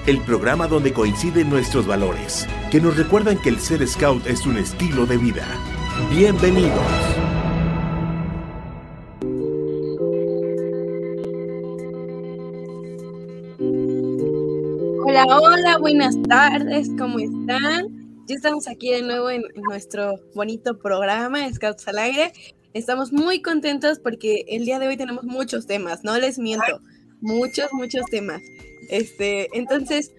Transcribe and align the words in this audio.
el 0.07 0.21
programa 0.21 0.67
donde 0.67 0.93
coinciden 0.93 1.49
nuestros 1.49 1.87
valores 1.87 2.47
que 2.71 2.81
nos 2.81 2.97
recuerdan 2.97 3.39
que 3.41 3.51
el 3.51 3.61
ser 3.61 3.87
scout 3.87 4.27
es 4.27 4.47
un 4.47 4.57
estilo 4.57 5.07
de 5.07 5.17
vida. 5.17 5.47
Bienvenidos. 6.11 6.73
Hola, 15.05 15.25
hola, 15.27 15.79
buenas 15.79 16.21
tardes, 16.23 16.91
¿cómo 16.99 17.21
están? 17.21 18.25
Ya 18.27 18.35
estamos 18.35 18.67
aquí 18.67 18.91
de 18.91 19.03
nuevo 19.03 19.31
en 19.31 19.43
nuestro 19.69 20.15
bonito 20.35 20.79
programa 20.79 21.53
Scouts 21.53 21.87
al 21.87 21.99
Aire. 21.99 22.33
Estamos 22.73 23.13
muy 23.13 23.41
contentos 23.41 24.01
porque 24.01 24.47
el 24.49 24.65
día 24.65 24.81
de 24.81 24.89
hoy 24.89 24.97
tenemos 24.97 25.25
muchos 25.25 25.67
temas, 25.67 26.03
no 26.03 26.19
les 26.19 26.39
miento, 26.39 26.81
muchos, 27.21 27.69
muchos 27.73 28.05
temas. 28.07 28.41
Este, 28.89 29.49
entonces, 29.57 30.13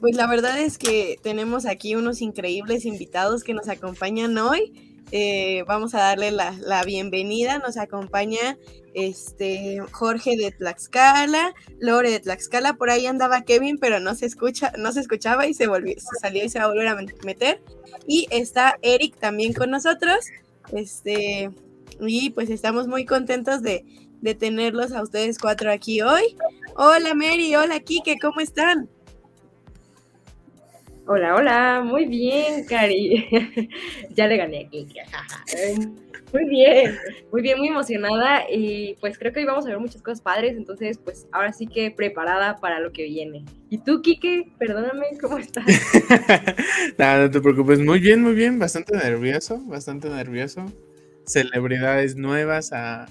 pues 0.00 0.16
la 0.16 0.26
verdad 0.26 0.58
es 0.58 0.78
que 0.78 1.18
tenemos 1.22 1.66
aquí 1.66 1.94
unos 1.94 2.22
increíbles 2.22 2.84
invitados 2.84 3.44
que 3.44 3.54
nos 3.54 3.68
acompañan 3.68 4.36
hoy. 4.38 4.90
Eh, 5.12 5.64
vamos 5.66 5.94
a 5.94 5.98
darle 5.98 6.30
la, 6.30 6.82
bienvenida. 6.84 7.58
Nos 7.58 7.76
acompaña 7.76 8.56
este 8.94 9.80
Jorge 9.90 10.36
de 10.36 10.52
Tlaxcala, 10.52 11.54
Lore 11.78 12.10
de 12.10 12.20
Tlaxcala. 12.20 12.74
Por 12.74 12.90
ahí 12.90 13.06
andaba 13.06 13.42
Kevin, 13.42 13.78
pero 13.78 14.00
no 14.00 14.14
se 14.14 14.26
escucha, 14.26 14.72
no 14.78 14.92
se 14.92 15.00
escuchaba 15.00 15.46
y 15.46 15.54
se 15.54 15.66
volvió, 15.66 15.94
se 15.94 16.20
salió 16.20 16.44
y 16.44 16.48
se 16.48 16.60
va 16.60 16.66
a 16.66 16.68
volver 16.68 16.88
a 16.88 16.96
meter. 17.24 17.60
Y 18.06 18.26
está 18.30 18.78
Eric 18.82 19.18
también 19.18 19.52
con 19.52 19.70
nosotros. 19.70 20.26
Este, 20.72 21.50
y 22.00 22.30
pues 22.30 22.48
estamos 22.48 22.86
muy 22.86 23.04
contentos 23.04 23.62
de, 23.62 23.84
de 24.20 24.34
tenerlos 24.34 24.92
a 24.92 25.02
ustedes 25.02 25.38
cuatro 25.38 25.70
aquí 25.70 26.02
hoy. 26.02 26.36
Hola 26.76 27.14
Mary, 27.14 27.54
hola 27.54 27.80
Kike, 27.80 28.18
¿cómo 28.20 28.40
están? 28.40 28.88
Hola, 31.06 31.34
hola, 31.34 31.82
muy 31.84 32.04
bien, 32.04 32.64
Cari. 32.66 33.26
ya 34.10 34.28
le 34.28 34.36
gané 34.36 34.66
aquí. 34.66 34.86
muy 36.32 36.48
bien, 36.48 36.96
muy 37.32 37.42
bien, 37.42 37.58
muy 37.58 37.68
emocionada 37.68 38.44
y 38.48 38.94
pues 39.00 39.18
creo 39.18 39.32
que 39.32 39.40
hoy 39.40 39.46
vamos 39.46 39.66
a 39.66 39.70
ver 39.70 39.80
muchas 39.80 40.02
cosas 40.02 40.20
padres, 40.20 40.56
entonces 40.56 40.98
pues 40.98 41.26
ahora 41.32 41.52
sí 41.52 41.66
que 41.66 41.90
preparada 41.90 42.58
para 42.60 42.78
lo 42.78 42.92
que 42.92 43.04
viene. 43.04 43.44
¿Y 43.70 43.78
tú, 43.78 44.02
Kike? 44.02 44.52
Perdóname, 44.58 45.06
¿cómo 45.20 45.38
estás? 45.38 45.64
no, 46.98 47.18
no 47.18 47.30
te 47.30 47.40
preocupes, 47.40 47.80
muy 47.80 47.98
bien, 47.98 48.22
muy 48.22 48.34
bien, 48.34 48.60
bastante 48.60 48.96
nervioso, 48.96 49.58
bastante 49.66 50.08
nervioso. 50.08 50.66
Celebridades 51.30 52.16
nuevas 52.16 52.70
a, 52.72 53.06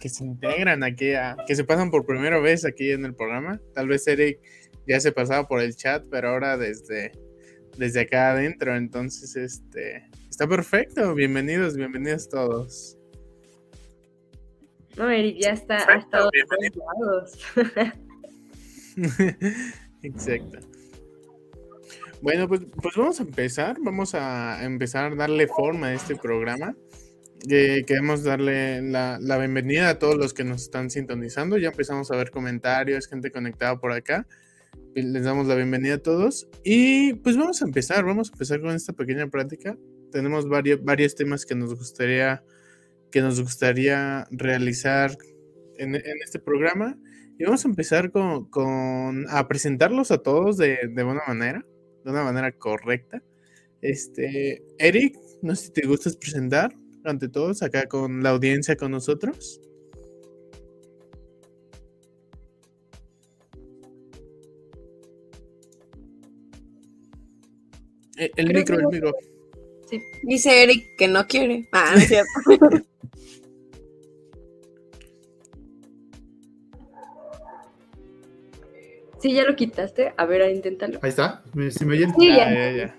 que 0.00 0.08
se 0.08 0.24
integran 0.24 0.82
aquí, 0.82 1.12
a, 1.14 1.36
que 1.46 1.54
se 1.54 1.64
pasan 1.64 1.90
por 1.90 2.04
primera 2.04 2.40
vez 2.40 2.64
aquí 2.64 2.90
en 2.90 3.04
el 3.04 3.14
programa. 3.14 3.60
Tal 3.74 3.86
vez 3.86 4.06
Eric 4.08 4.40
ya 4.88 4.98
se 4.98 5.12
pasaba 5.12 5.46
por 5.46 5.60
el 5.60 5.76
chat, 5.76 6.04
pero 6.10 6.30
ahora 6.30 6.56
desde 6.56 7.12
desde 7.76 8.00
acá 8.00 8.32
adentro. 8.32 8.74
Entonces, 8.74 9.36
este 9.36 10.08
está 10.28 10.48
perfecto. 10.48 11.14
Bienvenidos, 11.14 11.76
bienvenidos 11.76 12.28
todos. 12.28 12.98
No, 14.96 15.10
Eric 15.10 15.38
ya 15.40 15.50
está, 15.50 15.76
Exacto. 20.02 20.58
Bueno, 22.22 22.46
pues, 22.48 22.60
pues 22.80 22.94
vamos 22.96 23.18
a 23.20 23.22
empezar. 23.24 23.76
Vamos 23.80 24.14
a 24.14 24.64
empezar 24.64 25.12
a 25.12 25.14
darle 25.14 25.48
forma 25.48 25.88
a 25.88 25.94
este 25.94 26.14
programa. 26.16 26.74
Eh, 27.50 27.84
queremos 27.86 28.22
darle 28.22 28.80
la, 28.80 29.18
bienvenida 29.38 29.90
a 29.90 29.98
todos 29.98 30.16
los 30.16 30.32
que 30.32 30.44
nos 30.44 30.62
están 30.62 30.88
sintonizando. 30.90 31.58
Ya 31.58 31.68
empezamos 31.68 32.10
a 32.10 32.16
ver 32.16 32.30
comentarios, 32.30 33.06
gente 33.06 33.30
conectada 33.30 33.78
por 33.78 33.92
acá 33.92 34.26
les 34.94 35.24
damos 35.24 35.48
la 35.48 35.56
bienvenida 35.56 35.94
a 35.94 35.98
todos 35.98 36.48
y 36.62 37.14
pues 37.14 37.36
vamos 37.36 37.60
a 37.62 37.64
empezar, 37.64 38.04
vamos 38.04 38.30
a 38.30 38.32
empezar 38.32 38.60
con 38.60 38.74
esta 38.74 38.92
pequeña 38.92 39.28
práctica. 39.28 39.76
Tenemos 40.12 40.48
varios, 40.48 40.82
varios 40.84 41.16
temas 41.16 41.44
que 41.44 41.54
nos 41.54 41.74
gustaría 41.74 42.44
que 43.10 43.20
nos 43.20 43.40
gustaría 43.40 44.26
realizar 44.30 45.16
en, 45.78 45.94
este 45.94 46.38
programa 46.38 46.96
y 47.38 47.44
vamos 47.44 47.64
a 47.64 47.68
empezar 47.68 48.10
con, 48.10 49.26
a 49.28 49.48
presentarlos 49.48 50.10
a 50.10 50.18
todos 50.18 50.56
de, 50.56 50.78
de, 50.92 51.02
buena 51.02 51.22
manera, 51.26 51.64
de 52.04 52.10
una 52.10 52.24
manera 52.24 52.52
correcta. 52.52 53.22
Este, 53.80 54.62
Eric, 54.78 55.16
no 55.42 55.54
sé 55.54 55.66
si 55.66 55.72
te 55.72 55.86
gustas 55.86 56.16
presentar 56.16 56.74
ante 57.04 57.28
todos 57.28 57.62
acá 57.62 57.86
con 57.86 58.22
la 58.22 58.30
audiencia 58.30 58.76
con 58.76 58.90
nosotros. 58.90 59.60
Eh, 68.16 68.30
el, 68.36 68.54
micro, 68.54 68.78
el 68.78 68.86
micro. 68.86 69.12
Dice 70.22 70.62
Eric 70.62 70.96
que 70.96 71.08
no 71.08 71.26
quiere. 71.26 71.68
Ah, 71.72 71.90
no 71.94 71.98
es 72.00 72.08
cierto. 72.08 72.30
sí, 79.20 79.32
ya 79.34 79.44
lo 79.44 79.56
quitaste. 79.56 80.14
A 80.16 80.24
ver, 80.26 80.48
inténtalo. 80.54 81.00
Ahí 81.02 81.10
está. 81.10 81.42
¿Sí 81.70 81.84
me 81.84 81.94
oyen? 81.94 82.14
Sí, 82.18 82.28
ya. 82.28 82.52
ya, 82.52 82.70
ya. 82.72 82.96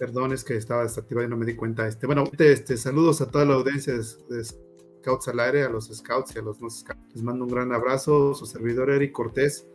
Perdón, 0.00 0.32
es 0.32 0.44
que 0.44 0.56
estaba 0.56 0.84
desactivado 0.84 1.26
y 1.26 1.28
no 1.28 1.36
me 1.36 1.44
di 1.44 1.54
cuenta. 1.54 1.86
Este, 1.86 2.06
bueno, 2.06 2.24
este, 2.38 2.78
saludos 2.78 3.20
a 3.20 3.30
toda 3.30 3.44
la 3.44 3.52
audiencia 3.52 3.92
de, 3.92 4.44
Scouts 4.44 5.28
al 5.28 5.40
aire, 5.40 5.62
a 5.62 5.68
los 5.68 5.88
Scouts 5.94 6.34
y 6.34 6.38
a 6.38 6.42
los 6.42 6.58
no 6.58 6.70
Scouts. 6.70 7.02
Les 7.12 7.22
mando 7.22 7.44
un 7.44 7.50
gran 7.50 7.70
abrazo, 7.70 8.32
su 8.32 8.46
servidor 8.46 8.88
Eric 8.88 9.12
Cortés, 9.12 9.66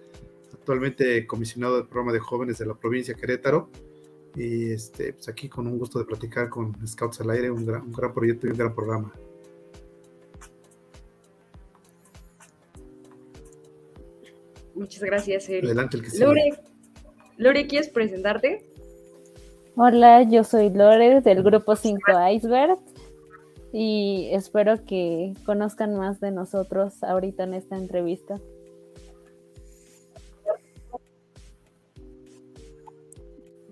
actualmente 0.51 1.27
comisionado 1.27 1.75
del 1.75 1.86
programa 1.86 2.12
de 2.12 2.18
jóvenes 2.18 2.57
de 2.57 2.66
la 2.66 2.74
provincia 2.74 3.13
de 3.13 3.22
Querétaro. 3.22 3.69
Y 4.36 4.72
este, 4.72 5.13
pues 5.13 5.30
aquí 5.30 5.48
con 5.48 5.68
un 5.68 5.77
gusto 5.77 6.00
de 6.00 6.06
platicar 6.06 6.50
con 6.50 6.75
Scouts 6.88 7.21
al 7.21 7.30
aire, 7.30 7.51
un 7.51 7.63
gran, 7.63 8.12
proyecto 8.12 8.48
y 8.48 8.50
un 8.50 8.57
gran 8.57 8.74
programa. 8.74 9.13
Muchas 14.74 15.04
gracias, 15.04 15.48
Eric. 15.50 15.66
Adelante, 15.66 15.98
el 15.98 16.04
que 16.04 16.18
Lore, 16.18 16.60
Lore, 17.38 17.68
¿quieres 17.68 17.89
presentarte? 17.89 18.75
Hola, 19.77 20.24
yo 20.24 20.45
soy 20.45 20.69
Lore 20.69 21.19
del 21.19 21.44
grupo 21.44 21.75
5 21.75 22.00
Iceberg 22.31 22.80
y 23.74 24.30
espero 24.31 24.86
que 24.86 25.33
conozcan 25.45 25.98
más 25.98 26.22
de 26.22 26.31
nosotros 26.31 27.04
ahorita 27.04 27.44
en 27.44 27.56
esta 27.56 27.77
entrevista. 27.77 28.39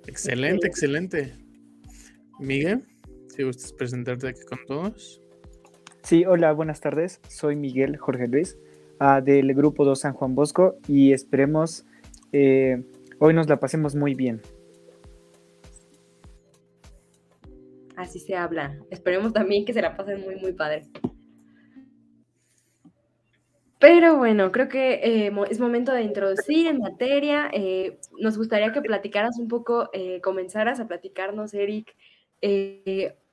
Excelente, 0.06 0.68
excelente. 0.68 1.34
Miguel, 2.38 2.84
si 3.30 3.44
gustas 3.44 3.72
presentarte 3.72 4.28
aquí 4.28 4.42
con 4.42 4.60
todos. 4.68 5.22
Sí, 6.02 6.26
hola, 6.26 6.52
buenas 6.52 6.82
tardes. 6.82 7.22
Soy 7.30 7.56
Miguel 7.56 7.96
Jorge 7.96 8.28
Luis 8.28 8.58
ah, 9.00 9.22
del 9.22 9.54
Grupo 9.54 9.86
2 9.86 9.98
San 9.98 10.12
Juan 10.12 10.36
Bosco 10.36 10.76
y 10.86 11.14
esperemos 11.14 11.86
eh, 12.34 12.84
hoy 13.20 13.34
nos 13.34 13.48
la 13.48 13.58
pasemos 13.62 13.96
muy 13.96 14.16
bien. 14.16 14.42
Así 18.04 18.20
se 18.20 18.36
habla. 18.36 18.78
Esperemos 18.92 19.34
también 19.34 19.66
que 19.66 19.74
se 19.74 19.82
la 19.82 19.98
pasen 19.98 20.22
muy, 20.22 20.36
muy 20.36 20.54
padre. 20.54 20.84
Pero 23.84 24.16
bueno, 24.16 24.50
creo 24.54 24.70
que 24.70 24.94
eh, 25.04 25.32
es 25.50 25.60
momento 25.60 25.92
de 25.92 26.04
introducir 26.04 26.68
en 26.68 26.80
materia. 26.80 27.50
Eh, 27.52 28.00
nos 28.18 28.38
gustaría 28.38 28.72
que 28.72 28.82
platicaras 28.82 29.38
un 29.38 29.50
poco, 29.50 29.90
eh, 29.92 30.22
comenzaras 30.22 30.80
a 30.80 30.88
platicarnos, 30.88 31.54
Eric. 31.54 31.94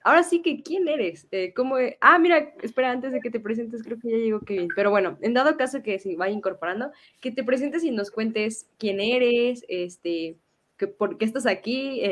ahora 0.02 0.24
sí 0.24 0.42
que, 0.42 0.60
¿quién 0.64 0.88
eres? 0.88 1.28
¿cómo 1.54 1.78
e-? 1.78 1.98
Ah, 2.00 2.18
mira, 2.18 2.52
espera, 2.62 2.90
antes 2.90 3.12
de 3.12 3.20
que 3.20 3.30
te 3.30 3.38
presentes, 3.38 3.84
creo 3.84 4.00
que 4.00 4.10
ya 4.10 4.16
llegó 4.16 4.40
Kevin. 4.40 4.66
Pero 4.74 4.90
bueno, 4.90 5.18
en 5.22 5.34
dado 5.34 5.56
caso 5.56 5.84
que 5.84 6.00
se 6.00 6.16
vaya 6.16 6.34
incorporando, 6.34 6.90
que 7.20 7.30
te 7.30 7.44
presentes 7.44 7.84
y 7.84 7.92
nos 7.92 8.10
cuentes 8.10 8.68
quién 8.76 8.98
eres, 9.00 9.64
este, 9.68 10.36
que, 10.76 10.88
por 10.88 11.16
qué 11.16 11.26
estás 11.26 11.46
aquí, 11.46 12.02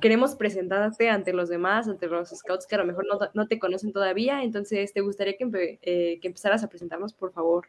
queremos 0.00 0.34
presentarte 0.34 1.08
ante 1.08 1.32
los 1.32 1.48
demás, 1.48 1.88
ante 1.88 2.06
los 2.08 2.30
scouts 2.30 2.66
que 2.66 2.74
a 2.74 2.78
lo 2.78 2.86
mejor 2.86 3.06
no, 3.34 3.46
te 3.46 3.58
conocen 3.58 3.92
todavía, 3.92 4.42
entonces 4.42 4.92
te 4.92 5.00
gustaría 5.00 5.36
que, 5.36 5.78
eh, 5.82 6.18
que, 6.20 6.28
empezaras 6.28 6.62
a 6.64 6.68
presentarnos, 6.68 7.12
por 7.12 7.32
favor, 7.32 7.66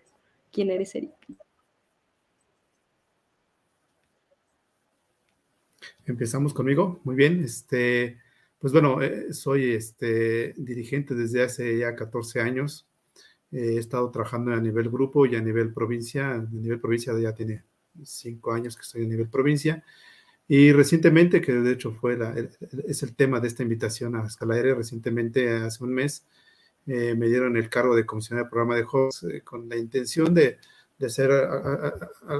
quién 0.52 0.72
eres, 0.72 0.96
Eric. 0.96 1.14
Empezamos 6.06 6.54
conmigo, 6.54 7.00
muy 7.04 7.16
bien, 7.16 7.44
este, 7.44 8.18
pues 8.58 8.74
bueno, 8.74 9.02
eh, 9.02 9.32
soy 9.34 9.74
este, 9.74 10.54
dirigente 10.58 11.14
desde 11.14 11.44
hace 11.44 11.78
ya 11.78 11.96
14 11.96 12.42
años, 12.42 12.88
he 13.52 13.78
estado 13.78 14.10
trabajando 14.12 14.52
a 14.52 14.60
nivel 14.60 14.90
grupo 14.90 15.26
y 15.26 15.36
a 15.36 15.42
nivel 15.42 15.74
provincia, 15.74 16.32
a 16.32 16.38
nivel 16.40 16.80
provincia 16.80 17.14
ya 17.20 17.34
tiene 17.34 17.64
5 18.04 18.52
años 18.52 18.76
que 18.76 18.82
estoy 18.82 19.06
a 19.06 19.08
nivel 19.08 19.30
provincia, 19.30 19.84
y 20.52 20.72
recientemente, 20.74 21.42
que 21.42 21.54
de 21.54 21.72
hecho 21.72 21.92
fue 21.94 22.18
es 22.88 23.04
el 23.04 23.16
tema 23.16 23.40
de 23.40 23.48
esta 23.48 23.62
invitación 23.62 24.16
a 24.16 24.26
Escala 24.26 24.56
Aérea, 24.56 24.74
recientemente, 24.74 25.48
hace 25.54 25.84
un 25.84 25.94
mes, 25.94 26.26
eh, 26.88 27.14
me 27.14 27.28
dieron 27.28 27.56
el 27.56 27.70
cargo 27.70 27.96
de 27.96 28.08
comisionar 28.08 28.46
el 28.46 28.50
programa 28.50 28.76
de 28.76 28.84
jóvenes 28.84 29.24
eh, 29.32 29.42
con 29.44 29.70
la 29.70 29.78
intención 29.78 30.34
de, 30.34 30.58
de 30.98 31.06
hacer 31.06 31.30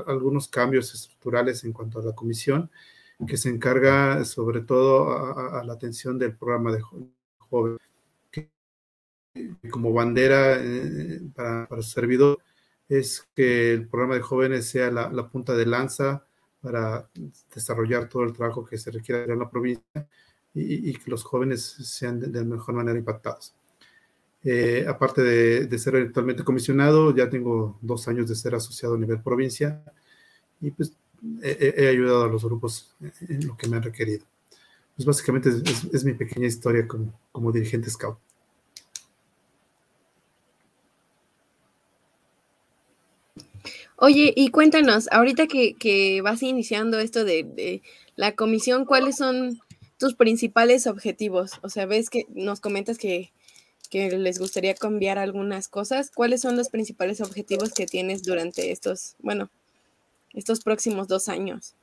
algunos 0.08 0.48
cambios 0.48 0.92
estructurales 0.92 1.64
en 1.64 1.72
cuanto 1.72 2.00
a 2.00 2.04
la 2.04 2.16
comisión, 2.16 2.72
que 3.28 3.38
se 3.38 3.50
encarga 3.50 4.26
sobre 4.26 4.62
todo 4.62 5.12
a, 5.56 5.64
la 5.64 5.74
atención 5.74 6.18
del 6.18 6.36
programa 6.36 6.72
de 6.72 6.82
jóvenes. 7.38 7.80
como 9.70 9.94
bandera 9.94 10.58
eh, 10.60 11.22
para, 11.36 11.68
para, 11.68 11.82
su 11.84 11.92
servidor 11.92 12.40
es 12.88 13.30
que 13.36 13.72
el 13.74 13.88
programa 13.88 14.16
de 14.16 14.22
jóvenes 14.22 14.68
sea 14.68 14.90
la, 14.90 15.10
la 15.12 15.30
punta 15.30 15.56
de 15.56 15.68
lanza 15.68 16.26
para 16.62 17.10
desarrollar 17.54 18.10
todo 18.10 18.24
el 18.24 18.34
trabajo 18.34 18.66
que 18.66 18.78
se 18.78 18.92
requiere 18.92 19.32
en 19.32 19.40
la 19.40 19.50
provincia 19.50 20.08
y, 20.54 20.94
que 20.94 21.12
los 21.12 21.24
jóvenes 21.24 21.64
sean 21.64 22.20
de, 22.20 22.28
la 22.28 22.44
mejor 22.44 22.76
manera 22.76 22.98
impactados. 22.98 23.54
Eh, 24.44 24.86
aparte 24.88 25.22
de, 25.22 25.80
ser 25.80 25.96
actualmente 25.96 26.44
comisionado, 26.44 27.16
ya 27.16 27.30
tengo 27.30 27.78
dos 27.82 28.08
años 28.08 28.28
de 28.28 28.36
ser 28.36 28.56
asociado 28.56 28.96
a 28.96 28.98
nivel 28.98 29.22
provincia 29.22 29.82
y 30.62 30.72
pues 30.72 30.94
he, 31.42 31.88
ayudado 31.88 32.24
a 32.24 32.28
los 32.28 32.44
grupos 32.44 32.96
en 33.28 33.48
lo 33.48 33.56
que 33.58 33.68
me 33.68 33.78
han 33.78 33.84
requerido. 33.84 34.26
Pues 34.96 35.06
básicamente 35.06 35.50
es, 35.94 36.04
mi 36.04 36.14
pequeña 36.14 36.48
historia 36.48 36.88
como, 36.88 37.18
como 37.32 37.52
dirigente 37.52 37.90
scout. 37.90 38.18
Oye, 44.02 44.34
y 44.34 44.50
cuéntanos, 44.50 45.10
ahorita 45.12 45.46
que, 45.48 46.22
vas 46.24 46.42
iniciando 46.42 47.00
esto 47.00 47.26
de, 47.26 47.82
la 48.16 48.34
comisión, 48.34 48.86
¿cuáles 48.86 49.18
son 49.18 49.60
tus 49.98 50.16
principales 50.16 50.88
objetivos? 50.88 51.60
O 51.64 51.70
sea, 51.70 51.86
ves 51.86 52.10
que 52.10 52.26
nos 52.30 52.62
comentas 52.62 52.98
que, 52.98 53.34
les 53.92 54.40
gustaría 54.40 54.74
cambiar 54.76 55.18
algunas 55.18 55.68
cosas. 55.68 56.12
¿Cuáles 56.12 56.40
son 56.42 56.56
los 56.56 56.70
principales 56.70 57.20
objetivos 57.20 57.74
que 57.74 57.88
tienes 57.88 58.24
durante 58.24 58.72
estos, 58.72 59.18
bueno, 59.20 59.50
estos 60.34 60.62
próximos 60.62 61.10
dos 61.10 61.28
años? 61.28 61.76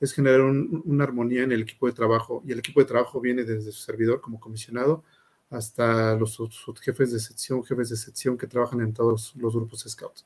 es 0.00 0.12
generar 0.12 0.42
una 0.42 1.04
armonía 1.04 1.42
en 1.42 1.52
el 1.52 1.62
equipo 1.62 1.86
de 1.86 1.92
trabajo. 1.92 2.42
Y 2.46 2.52
el 2.52 2.58
equipo 2.60 2.80
de 2.80 2.86
trabajo 2.86 3.20
viene 3.20 3.44
desde 3.44 3.72
su 3.72 3.80
servidor 3.80 4.20
como 4.20 4.38
comisionado 4.38 5.02
hasta 5.50 6.14
los, 6.16 6.38
jefes 6.80 7.12
de 7.12 7.20
sección, 7.20 7.64
jefes 7.64 7.90
de 7.90 7.96
sección 7.96 8.36
que 8.36 8.46
trabajan 8.46 8.80
en 8.80 8.92
todos 8.92 9.34
los 9.36 9.54
grupos 9.54 9.84
scouts. 9.88 10.24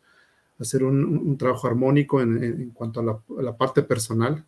Hacer 0.59 0.85
un, 0.85 1.39
trabajo 1.39 1.67
armónico 1.67 2.21
en, 2.21 2.71
cuanto 2.71 3.01
a 3.01 3.43
la, 3.43 3.57
parte 3.57 3.83
personal, 3.83 4.45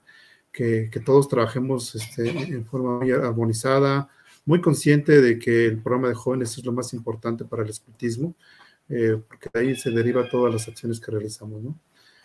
que, 0.52 0.90
todos 1.04 1.28
trabajemos 1.28 1.94
este, 1.94 2.28
en 2.28 2.66
forma 2.66 2.98
muy 2.98 3.12
armonizada, 3.12 4.10
muy 4.44 4.60
consciente 4.60 5.22
de 5.22 5.38
que 5.38 5.66
el 5.66 5.78
programa 5.78 6.08
de 6.08 6.14
jóvenes 6.14 6.58
es 6.58 6.64
lo 6.64 6.72
más 6.72 6.92
importante 6.92 7.44
para 7.44 7.62
el 7.62 7.70
escultismo 7.70 8.34
eh, 8.88 9.20
porque 9.26 9.48
de 9.52 9.60
ahí 9.60 9.76
se 9.76 9.90
deriva 9.90 10.28
todas 10.28 10.52
las 10.52 10.68
acciones 10.68 11.00
que 11.00 11.10
realizamos. 11.10 11.62
¿no? 11.62 11.78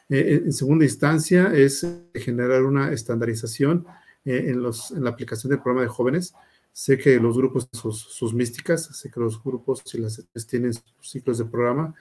Eh, 0.10 0.42
en 0.46 0.54
segunda 0.54 0.86
instancia 0.86 1.54
es 1.54 1.86
generar 2.14 2.64
una 2.64 2.92
estandarización 2.92 3.86
eh, 4.26 4.46
en, 4.48 4.62
los, 4.62 4.92
en 4.92 5.04
la 5.04 5.12
aplicación 5.12 5.52
del 5.52 5.62
programa 5.62 5.84
de 5.84 5.88
jóvenes. 5.88 6.34
Sé 6.74 6.98
que 6.98 7.20
los 7.20 7.38
grupos, 7.38 7.70
sus, 7.72 8.00
sus 8.00 8.34
místicas, 8.34 8.86
sé 8.86 9.10
que 9.10 9.20
los 9.20 9.42
grupos 9.42 9.82
y 9.94 10.00
las 10.00 10.24
tienen 10.48 10.74
sus 10.74 10.84
ciclos 11.02 11.38
de 11.38 11.46
programa, 11.46 11.96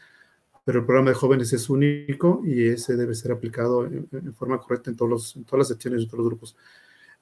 pero 0.64 0.80
el 0.80 0.84
programa 0.84 1.10
de 1.10 1.16
jóvenes 1.16 1.52
es 1.52 1.70
único 1.70 2.42
y 2.44 2.66
ese 2.68 2.96
debe 2.96 3.14
ser 3.14 3.32
aplicado 3.32 3.86
en, 3.86 4.34
forma 4.34 4.60
correcta 4.60 4.90
en, 4.90 4.96
todos 4.96 5.10
los, 5.10 5.36
en 5.36 5.44
todas 5.44 5.60
las 5.60 5.68
secciones 5.68 6.00
de 6.00 6.06
todos 6.06 6.18
los 6.18 6.26
grupos. 6.26 6.56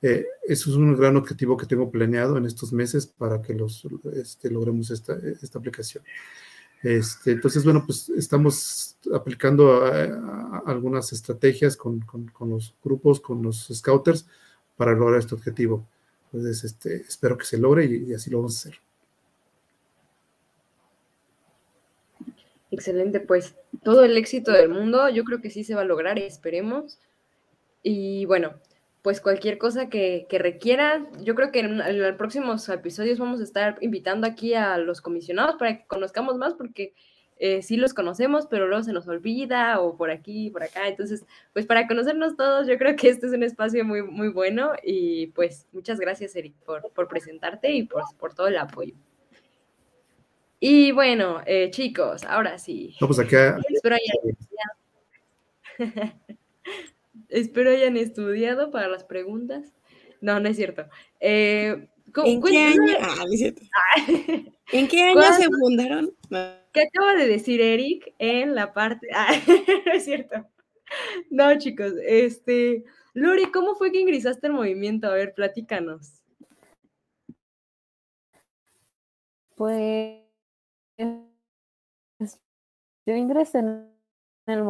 eso 0.01 0.71
es 0.71 0.77
un 0.77 0.97
gran 0.97 1.17
objetivo 1.17 1.57
que 1.57 1.67
tengo 1.67 1.91
planeado 1.91 2.37
en 2.39 2.47
estos 2.47 2.73
meses 2.73 3.07
para 3.07 3.41
que 3.41 3.55
los, 3.55 3.87
este, 4.15 4.51
logremos 4.51 4.91
esta, 4.91 5.17
esta 5.41 5.59
aplicación. 5.59 6.03
Este, 6.85 7.33
entonces, 7.33 7.65
bueno, 7.65 7.83
pues 7.87 8.11
estamos 8.11 8.99
aplicando 9.11 9.85
algunas 10.67 11.15
estrategias 11.15 11.79
con, 11.79 12.05
los 12.41 12.75
grupos, 12.85 13.21
con 13.21 13.43
los 13.43 13.69
scouters 13.73 14.27
para 14.77 14.93
lograr 14.93 15.19
este 15.19 15.35
objetivo. 15.35 15.87
Entonces, 16.27 16.63
este, 16.63 16.97
espero 16.97 17.39
que 17.39 17.47
se 17.47 17.57
logre 17.57 17.87
y, 17.87 18.13
así 18.13 18.29
lo 18.29 18.37
vamos 18.37 18.57
a 18.57 18.69
hacer. 18.69 18.81
Excelente, 22.71 23.19
pues 23.21 23.55
todo 23.83 24.05
el 24.05 24.15
éxito 24.19 24.53
del 24.53 24.69
mundo, 24.69 25.09
yo 25.09 25.25
creo 25.25 25.41
que 25.41 25.49
sí 25.49 25.65
se 25.65 25.75
va 25.75 25.81
a 25.81 25.87
lograr, 25.87 26.19
esperemos. 26.19 26.99
Y 27.83 28.27
bueno, 28.27 28.53
pues 29.05 29.21
cualquier 29.21 29.59
cosa 29.59 29.91
que, 29.91 30.25
que 30.31 30.39
requieran. 30.39 31.11
Yo 31.23 31.35
creo 31.35 31.53
que 31.53 31.61
en, 31.61 31.77
los 31.99 32.17
próximos 32.17 32.67
episodios 32.71 33.19
vamos 33.19 33.39
a 33.39 33.45
estar 33.45 33.77
invitando 33.83 34.27
aquí 34.27 34.55
a 34.55 34.79
los 34.79 35.03
comisionados 35.03 35.57
para 35.57 35.77
que 35.77 35.87
conozcamos 35.87 36.39
más, 36.39 36.55
porque 36.55 36.95
eh, 37.37 37.61
sí 37.61 37.77
los 37.77 37.93
conocemos, 37.93 38.47
pero 38.47 38.67
luego 38.67 38.83
se 38.83 38.95
nos 38.95 39.07
olvida 39.07 39.79
o 39.81 39.99
por 39.99 40.11
aquí, 40.11 40.49
por 40.49 40.63
acá. 40.63 40.89
Entonces, 40.89 41.27
pues 41.53 41.67
para 41.67 41.87
conocernos 41.87 42.35
todos, 42.35 42.67
yo 42.67 42.79
creo 42.79 42.97
que 42.97 43.11
este 43.11 43.27
es 43.27 43.35
un 43.35 43.43
espacio 43.43 43.85
muy, 43.85 44.03
muy 44.03 44.29
bueno 44.29 44.73
y 44.83 45.27
pues 45.29 45.67
muchas 45.73 46.01
gracias, 46.01 46.35
Eric, 46.35 46.55
por, 46.65 46.91
por 46.95 47.07
presentarte 47.07 47.73
y 47.73 47.83
por, 47.83 48.05
por 48.19 48.33
todo 48.33 48.49
el 48.49 48.57
apoyo. 48.57 48.95
Y 50.61 50.93
bueno, 50.93 51.43
eh, 51.45 51.69
chicos, 51.71 52.25
ahora 52.25 52.57
sí. 52.57 52.97
Vamos 53.03 53.19
pues 53.19 53.29
acá. 53.29 53.59
Espero 53.69 53.97
Espero 57.29 57.71
hayan 57.71 57.97
estudiado 57.97 58.71
para 58.71 58.89
las 58.89 59.05
preguntas. 59.05 59.73
No, 60.21 60.41
no 60.41 60.49
es 60.49 60.57
cierto. 60.57 60.87
Eh, 61.21 61.89
¿En, 62.25 62.43
qué 62.43 62.59
año? 62.59 62.83
Ah, 63.01 63.25
¿En 64.73 64.89
qué 64.89 65.03
año 65.03 65.23
se 65.33 65.49
fundaron? 65.49 66.15
¿Qué 66.73 66.83
acaba 66.83 67.15
de 67.15 67.27
decir 67.27 67.61
Eric 67.61 68.15
en 68.19 68.55
la 68.55 68.73
parte? 68.73 69.09
Ah, 69.13 69.33
no 69.87 69.93
es 69.93 70.05
cierto. 70.05 70.47
No, 71.31 71.57
chicos, 71.59 71.93
este, 72.07 72.85
Lori, 73.15 73.51
¿cómo 73.51 73.75
fue 73.75 73.91
que 73.91 74.01
ingresaste 74.01 74.47
al 74.47 74.53
movimiento? 74.53 75.09
A 75.09 75.15
ver, 75.15 75.35
platícanos. 75.35 76.23
Pues 79.57 80.21
yo 83.07 83.15
ingresé 83.15 83.59
en 83.59 83.94
el 84.47 84.65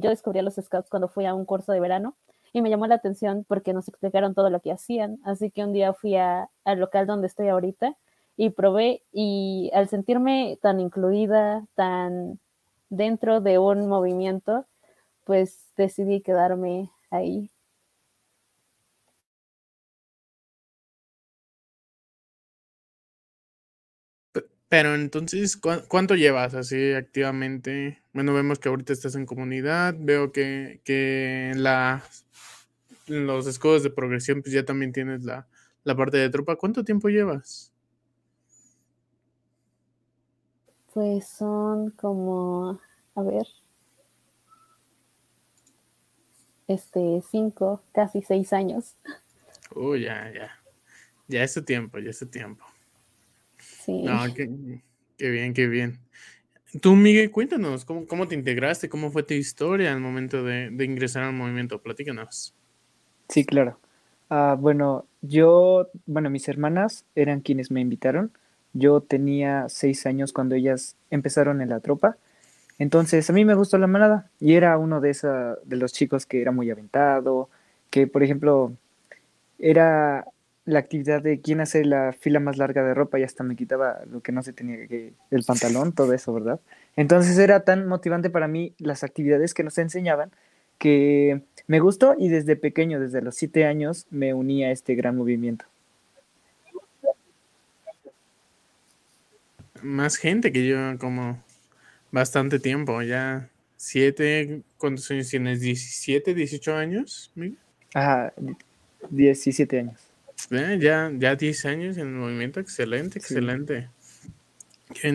yo 0.00 0.10
descubrí 0.10 0.38
a 0.38 0.42
los 0.42 0.54
scouts 0.54 0.90
cuando 0.90 1.08
fui 1.08 1.26
a 1.26 1.34
un 1.34 1.44
curso 1.44 1.72
de 1.72 1.80
verano 1.80 2.16
y 2.52 2.62
me 2.62 2.70
llamó 2.70 2.86
la 2.86 2.96
atención 2.96 3.44
porque 3.46 3.72
nos 3.72 3.88
explicaron 3.88 4.34
todo 4.34 4.50
lo 4.50 4.60
que 4.60 4.72
hacían. 4.72 5.18
Así 5.24 5.50
que 5.50 5.64
un 5.64 5.72
día 5.72 5.92
fui 5.92 6.16
al 6.16 6.48
local 6.78 7.06
donde 7.06 7.26
estoy 7.26 7.48
ahorita 7.48 7.96
y 8.36 8.50
probé 8.50 9.02
y 9.12 9.70
al 9.74 9.88
sentirme 9.88 10.58
tan 10.62 10.80
incluida, 10.80 11.66
tan 11.74 12.38
dentro 12.88 13.40
de 13.40 13.58
un 13.58 13.88
movimiento, 13.88 14.66
pues 15.24 15.70
decidí 15.76 16.20
quedarme 16.20 16.90
ahí. 17.10 17.50
Pero 24.68 24.94
entonces, 24.96 25.56
¿cuánto 25.56 26.16
llevas 26.16 26.54
así 26.54 26.92
activamente? 26.92 28.02
Bueno, 28.12 28.34
vemos 28.34 28.58
que 28.58 28.68
ahorita 28.68 28.92
estás 28.92 29.14
en 29.14 29.24
comunidad, 29.24 29.94
veo 29.96 30.32
que, 30.32 30.80
que 30.84 31.52
la, 31.54 32.02
los 33.06 33.46
escudos 33.46 33.84
de 33.84 33.90
progresión, 33.90 34.42
pues 34.42 34.52
ya 34.52 34.64
también 34.64 34.92
tienes 34.92 35.24
la, 35.24 35.46
la 35.84 35.96
parte 35.96 36.16
de 36.16 36.30
tropa. 36.30 36.56
¿Cuánto 36.56 36.82
tiempo 36.82 37.08
llevas? 37.08 37.72
Pues 40.92 41.28
son 41.28 41.90
como, 41.90 42.80
a 43.14 43.22
ver, 43.22 43.46
este, 46.66 47.22
cinco, 47.30 47.82
casi 47.92 48.22
seis 48.22 48.52
años. 48.52 48.96
Uy, 49.74 50.02
ya, 50.02 50.32
ya. 50.32 50.50
Ya 51.28 51.42
es 51.44 51.52
su 51.52 51.64
tiempo, 51.64 51.98
ya 51.98 52.10
es 52.10 52.18
su 52.18 52.26
tiempo. 52.26 52.64
Sí. 53.86 54.02
No, 54.02 54.22
qué, 54.34 55.30
bien, 55.30 55.54
qué 55.54 55.66
bien. 55.66 55.98
Tú, 56.82 56.94
Miguel, 56.94 57.30
cuéntanos, 57.30 57.84
¿cómo, 57.84 58.06
¿cómo, 58.06 58.28
te 58.28 58.34
integraste? 58.34 58.88
¿Cómo 58.88 59.10
fue 59.10 59.22
tu 59.22 59.32
historia 59.32 59.92
al 59.92 60.00
momento 60.00 60.44
de, 60.44 60.68
de 60.70 60.84
ingresar 60.84 61.22
al 61.22 61.32
movimiento? 61.32 61.80
Platícanos. 61.80 62.54
Sí, 63.28 63.44
claro. 63.44 63.78
Ah, 64.28 64.56
bueno, 64.58 65.06
yo, 65.22 65.88
bueno, 66.04 66.28
mis 66.28 66.48
hermanas 66.48 67.06
eran 67.14 67.40
quienes 67.40 67.70
me 67.70 67.80
invitaron. 67.80 68.32
Yo 68.74 69.00
tenía 69.00 69.68
seis 69.68 70.04
años 70.04 70.32
cuando 70.34 70.54
ellas 70.54 70.96
empezaron 71.10 71.62
en 71.62 71.70
la 71.70 71.80
tropa 71.80 72.18
entonces 72.78 73.28
a 73.30 73.32
mí 73.32 73.44
me 73.44 73.54
gustó 73.54 73.78
la 73.78 73.86
manada 73.86 74.30
y 74.38 74.54
era 74.54 74.76
uno 74.78 75.00
de, 75.00 75.10
esa, 75.10 75.56
de 75.64 75.76
los 75.76 75.92
chicos 75.92 76.26
que 76.26 76.42
era 76.42 76.52
muy 76.52 76.70
aventado, 76.70 77.48
que 77.90 78.06
por 78.06 78.22
ejemplo 78.22 78.72
era 79.58 80.26
la 80.66 80.80
actividad 80.80 81.22
de 81.22 81.40
quién 81.40 81.60
hace 81.60 81.84
la 81.84 82.12
fila 82.12 82.40
más 82.40 82.58
larga 82.58 82.84
de 82.84 82.92
ropa 82.92 83.18
y 83.18 83.22
hasta 83.22 83.42
me 83.44 83.56
quitaba 83.56 84.00
lo 84.10 84.20
que 84.20 84.32
no 84.32 84.42
se 84.42 84.52
tenía 84.52 84.86
que, 84.86 85.14
el 85.30 85.44
pantalón, 85.44 85.92
todo 85.92 86.12
eso, 86.12 86.34
¿verdad? 86.34 86.60
Entonces 86.96 87.38
era 87.38 87.60
tan 87.60 87.88
motivante 87.88 88.28
para 88.28 88.48
mí 88.48 88.74
las 88.78 89.02
actividades 89.02 89.54
que 89.54 89.64
nos 89.64 89.78
enseñaban 89.78 90.30
que 90.78 91.40
me 91.66 91.80
gustó 91.80 92.14
y 92.18 92.28
desde 92.28 92.56
pequeño, 92.56 93.00
desde 93.00 93.22
los 93.22 93.36
siete 93.36 93.64
años, 93.64 94.06
me 94.10 94.34
uní 94.34 94.64
a 94.64 94.70
este 94.70 94.94
gran 94.94 95.16
movimiento. 95.16 95.64
Más 99.82 100.16
gente 100.16 100.52
que 100.52 100.66
yo, 100.66 100.98
como 100.98 101.38
Bastante 102.16 102.58
tiempo, 102.58 103.02
ya 103.02 103.50
siete, 103.76 104.62
¿cuántos 104.78 105.10
años 105.10 105.28
tienes? 105.28 105.60
¿17, 105.60 106.34
18 106.34 106.74
años? 106.74 107.32
Ajá, 107.92 108.32
17 109.10 109.80
años. 109.80 110.00
Ya, 110.50 111.10
ya 111.16 111.36
10 111.36 111.64
años 111.66 111.96
en 111.96 112.08
el 112.08 112.14
movimiento, 112.14 112.60
excelente, 112.60 113.18
excelente. 113.18 113.88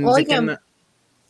Oigan. 0.03 0.59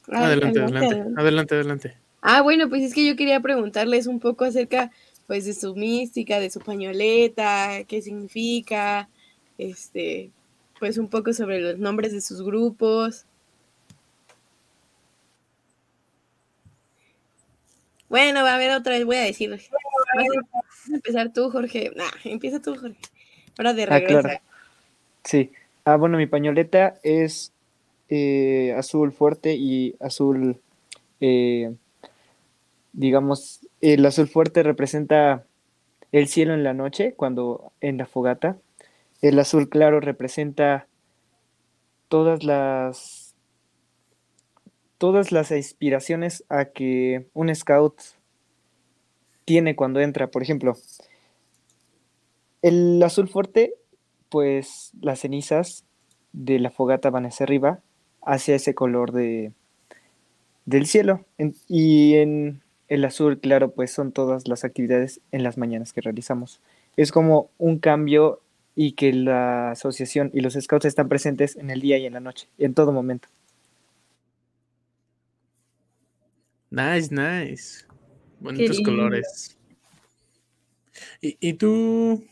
Adelante, 0.08 0.60
adelante, 0.60 1.03
adelante, 1.15 1.55
adelante. 1.55 1.98
Ah, 2.22 2.41
bueno, 2.41 2.70
pues 2.70 2.84
es 2.84 2.93
que 2.93 3.05
yo 3.05 3.15
quería 3.15 3.39
preguntarles 3.39 4.08
un 4.08 4.20
poco 4.20 4.46
acerca 4.46 4.91
pues 5.27 5.46
de 5.46 5.53
su 5.53 5.75
mística, 5.75 6.39
de 6.39 6.50
su 6.50 6.60
pañoleta, 6.60 7.84
qué 7.88 8.01
significa, 8.01 9.08
este, 9.58 10.29
pues 10.79 10.98
un 10.98 11.08
poco 11.08 11.31
sobre 11.31 11.62
los 11.62 11.79
nombres 11.79 12.12
de 12.12 12.20
sus 12.20 12.41
grupos. 12.41 13.25
Bueno, 18.10 18.43
va 18.43 18.51
a 18.51 18.55
haber 18.55 18.72
otra 18.72 18.96
vez, 18.96 19.05
voy 19.05 19.15
a 19.15 19.22
decir. 19.22 19.50
Vas 19.51 19.62
a 20.91 20.93
empezar 20.93 21.31
tú, 21.31 21.50
Jorge. 21.50 21.93
Nah, 21.96 22.12
empieza 22.25 22.62
tú, 22.62 22.75
Jorge. 22.75 23.00
De 23.63 23.86
regreso. 23.86 24.20
Ah, 24.20 24.22
claro. 24.22 24.39
Sí. 25.24 25.51
Ah, 25.86 25.96
bueno, 25.96 26.18
mi 26.18 26.27
pañoleta 26.27 26.96
es 27.03 27.53
eh, 28.10 28.74
azul 28.77 29.12
fuerte 29.13 29.56
y 29.56 29.96
azul, 30.00 30.60
eh, 31.20 31.74
digamos, 32.94 33.62
el 33.80 34.06
azul 34.06 34.27
fuerte 34.27 34.63
representa 34.63 35.46
el 36.12 36.27
cielo 36.27 36.53
en 36.53 36.63
la 36.63 36.74
noche, 36.74 37.13
cuando 37.15 37.72
en 37.80 37.98
la 37.98 38.06
fogata. 38.06 38.58
El 39.22 39.39
azul 39.39 39.70
claro 39.70 40.00
representa 40.00 40.88
todas 42.10 42.44
las 42.44 43.36
todas 44.98 45.32
las 45.32 45.50
inspiraciones 45.51 46.44
a 46.50 46.65
que 46.65 47.25
un 47.34 47.53
scout 47.56 48.00
tiene 49.46 49.75
cuando 49.75 50.00
entra. 50.00 50.27
Por 50.27 50.44
ejemplo, 50.44 50.77
el 52.62 53.01
azul 53.03 53.27
fuerte, 53.27 53.74
pues 54.30 54.91
las 55.01 55.20
cenizas 55.20 55.86
de 56.34 56.60
la 56.60 56.72
fogata 56.72 57.10
van 57.10 57.25
hacia 57.25 57.44
arriba, 57.44 57.82
hacia 58.22 58.56
ese 58.56 58.75
color 58.75 59.12
de, 59.12 59.51
del 60.65 60.86
cielo. 60.86 61.25
y 61.68 62.15
en 62.15 62.62
el 62.88 63.06
azul 63.06 63.39
claro, 63.39 63.72
pues 63.72 63.91
son 63.91 64.12
todas 64.12 64.48
las 64.48 64.63
actividades 64.63 65.22
en 65.32 65.44
las 65.44 65.58
mañanas 65.58 65.94
que 65.94 66.01
realizamos. 66.01 66.62
Es 66.98 67.12
como 67.12 67.50
un 67.58 67.80
cambio 67.80 68.41
y 68.75 68.94
que 68.94 69.13
la 69.13 69.72
asociación 69.72 70.30
y 70.34 70.41
los 70.41 70.53
scouts 70.53 70.86
están 70.86 71.08
presentes 71.08 71.56
en 71.56 71.70
el 71.70 71.82
día 71.82 71.98
y 71.98 72.06
en 72.06 72.13
la 72.13 72.20
noche, 72.20 72.48
en 72.58 72.74
todo 72.74 72.91
momento. 72.91 73.27
Nice, 76.70 77.13
nice. 77.13 77.86
Bonitos 78.39 78.80
colores. 78.82 79.58
¿Y, 81.22 81.38
¿Y, 81.39 81.53
tú? 81.53 82.24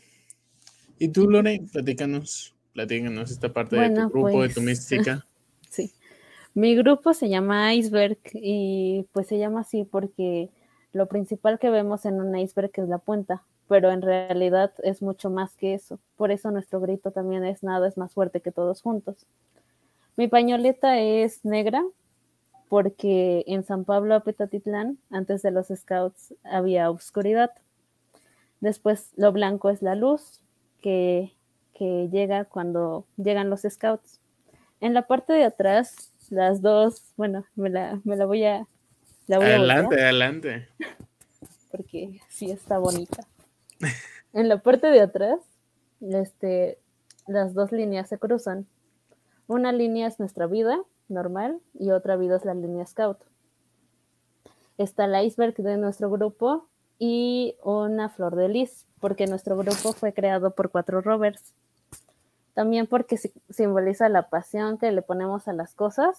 ¿Y 1.02 1.08
tú, 1.08 1.30
Lore? 1.30 1.62
Platícanos, 1.72 2.54
platícanos 2.74 3.30
esta 3.30 3.50
parte 3.50 3.74
de 3.74 3.88
tu 3.88 4.10
grupo, 4.10 4.42
de 4.42 4.48
tu 4.48 4.54
pues, 4.56 4.66
mística. 4.66 5.26
Sí. 5.70 5.92
Mi 6.52 6.74
grupo 6.74 7.14
se 7.14 7.28
llama 7.28 7.72
Iceberg 7.72 8.18
y 8.34 9.06
pues 9.12 9.28
se 9.28 9.38
llama 9.38 9.60
así 9.60 9.84
porque 9.84 10.50
lo 10.92 11.06
principal 11.06 11.60
que 11.60 11.70
vemos 11.70 12.04
en 12.06 12.20
un 12.20 12.36
iceberg 12.36 12.72
es 12.74 12.88
la 12.88 12.98
punta, 12.98 13.44
pero 13.68 13.92
en 13.92 14.02
realidad 14.02 14.72
es 14.82 15.00
mucho 15.00 15.30
más 15.30 15.56
que 15.56 15.74
eso. 15.74 16.00
Por 16.16 16.32
eso 16.32 16.50
nuestro 16.50 16.80
grito 16.80 17.12
también 17.12 17.44
es 17.44 17.62
nada 17.62 17.86
es 17.86 17.96
más 17.96 18.12
fuerte 18.12 18.40
que 18.40 18.50
todos 18.50 18.82
juntos. 18.82 19.26
Mi 20.16 20.26
pañoleta 20.26 20.98
es 20.98 21.44
negra 21.44 21.84
porque 22.68 23.44
en 23.46 23.62
San 23.62 23.84
Pablo 23.84 24.16
Apetatitlán, 24.16 24.98
antes 25.08 25.40
de 25.42 25.52
los 25.52 25.68
scouts, 25.68 26.34
había 26.42 26.90
oscuridad. 26.90 27.52
Después 28.58 29.12
lo 29.16 29.30
blanco 29.30 29.70
es 29.70 29.82
la 29.82 29.94
luz 29.94 30.40
que, 30.80 31.32
llega 31.78 32.44
cuando 32.44 33.06
llegan 33.16 33.48
los 33.48 33.62
scouts. 33.62 34.20
En 34.80 34.92
la 34.92 35.06
parte 35.06 35.32
de 35.32 35.44
atrás, 35.44 36.12
las 36.28 36.60
dos, 36.60 37.12
bueno, 37.16 37.46
me 37.54 37.70
la, 37.70 38.00
voy 38.04 38.44
a... 38.44 38.66
adelante, 39.28 40.02
adelante. 40.02 40.68
Porque 41.70 42.20
sí 42.28 42.50
está 42.50 42.78
bonita. 42.78 43.26
En 44.32 44.48
la 44.48 44.58
parte 44.58 44.86
de 44.86 45.00
atrás, 45.00 45.40
este, 46.00 46.78
las 47.26 47.52
dos 47.52 47.72
líneas 47.72 48.08
se 48.08 48.16
cruzan. 48.16 48.64
Una 49.48 49.72
línea 49.72 50.06
es 50.06 50.20
nuestra 50.20 50.46
vida 50.46 50.78
normal 51.08 51.60
y 51.74 51.90
otra 51.90 52.16
vida 52.16 52.36
es 52.36 52.44
la 52.44 52.54
línea 52.54 52.86
Scout. 52.86 53.18
Está 54.78 55.06
el 55.06 55.26
iceberg 55.26 55.56
de 55.56 55.76
nuestro 55.76 56.10
grupo 56.10 56.68
y 57.00 57.56
una 57.64 58.10
flor 58.10 58.36
de 58.36 58.50
lis, 58.50 58.86
porque 59.00 59.26
nuestro 59.26 59.56
grupo 59.56 59.94
fue 59.94 60.12
creado 60.12 60.54
por 60.54 60.70
cuatro 60.70 61.00
rovers. 61.00 61.54
También 62.52 62.86
porque 62.86 63.18
simboliza 63.48 64.10
la 64.10 64.28
pasión 64.28 64.76
que 64.76 64.92
le 64.92 65.00
ponemos 65.00 65.48
a 65.48 65.54
las 65.54 65.74
cosas 65.74 66.18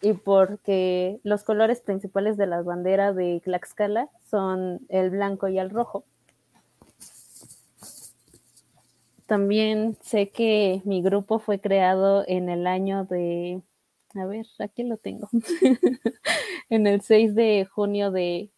y 0.00 0.14
porque 0.14 1.20
los 1.22 1.44
colores 1.44 1.82
principales 1.82 2.38
de 2.38 2.46
la 2.46 2.62
bandera 2.62 3.12
de 3.12 3.42
Tlaxcala 3.44 4.08
son 4.30 4.80
el 4.88 5.10
blanco 5.10 5.48
y 5.48 5.58
el 5.58 5.68
rojo. 5.68 6.04
También 9.26 9.98
sé 10.00 10.30
que 10.30 10.80
mi 10.86 11.02
grupo 11.02 11.40
fue 11.40 11.60
creado 11.60 12.24
en 12.26 12.48
el 12.48 12.66
año 12.66 13.04
de 13.04 13.60
a 14.14 14.24
ver, 14.24 14.46
aquí 14.60 14.82
lo 14.82 14.96
tengo. 14.96 15.28
en 16.70 16.86
el 16.86 17.02
6 17.02 17.34
de 17.34 17.66
junio 17.70 18.10
de 18.10 18.50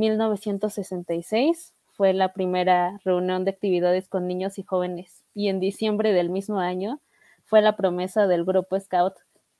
1966 0.00 1.74
fue 1.92 2.12
la 2.14 2.32
primera 2.32 2.98
reunión 3.04 3.44
de 3.44 3.50
actividades 3.50 4.08
con 4.08 4.26
niños 4.26 4.58
y 4.58 4.62
jóvenes 4.62 5.22
y 5.34 5.48
en 5.48 5.60
diciembre 5.60 6.12
del 6.12 6.30
mismo 6.30 6.58
año 6.58 7.00
fue 7.44 7.60
la 7.60 7.76
promesa 7.76 8.26
del 8.26 8.44
grupo 8.44 8.80
Scout 8.80 9.14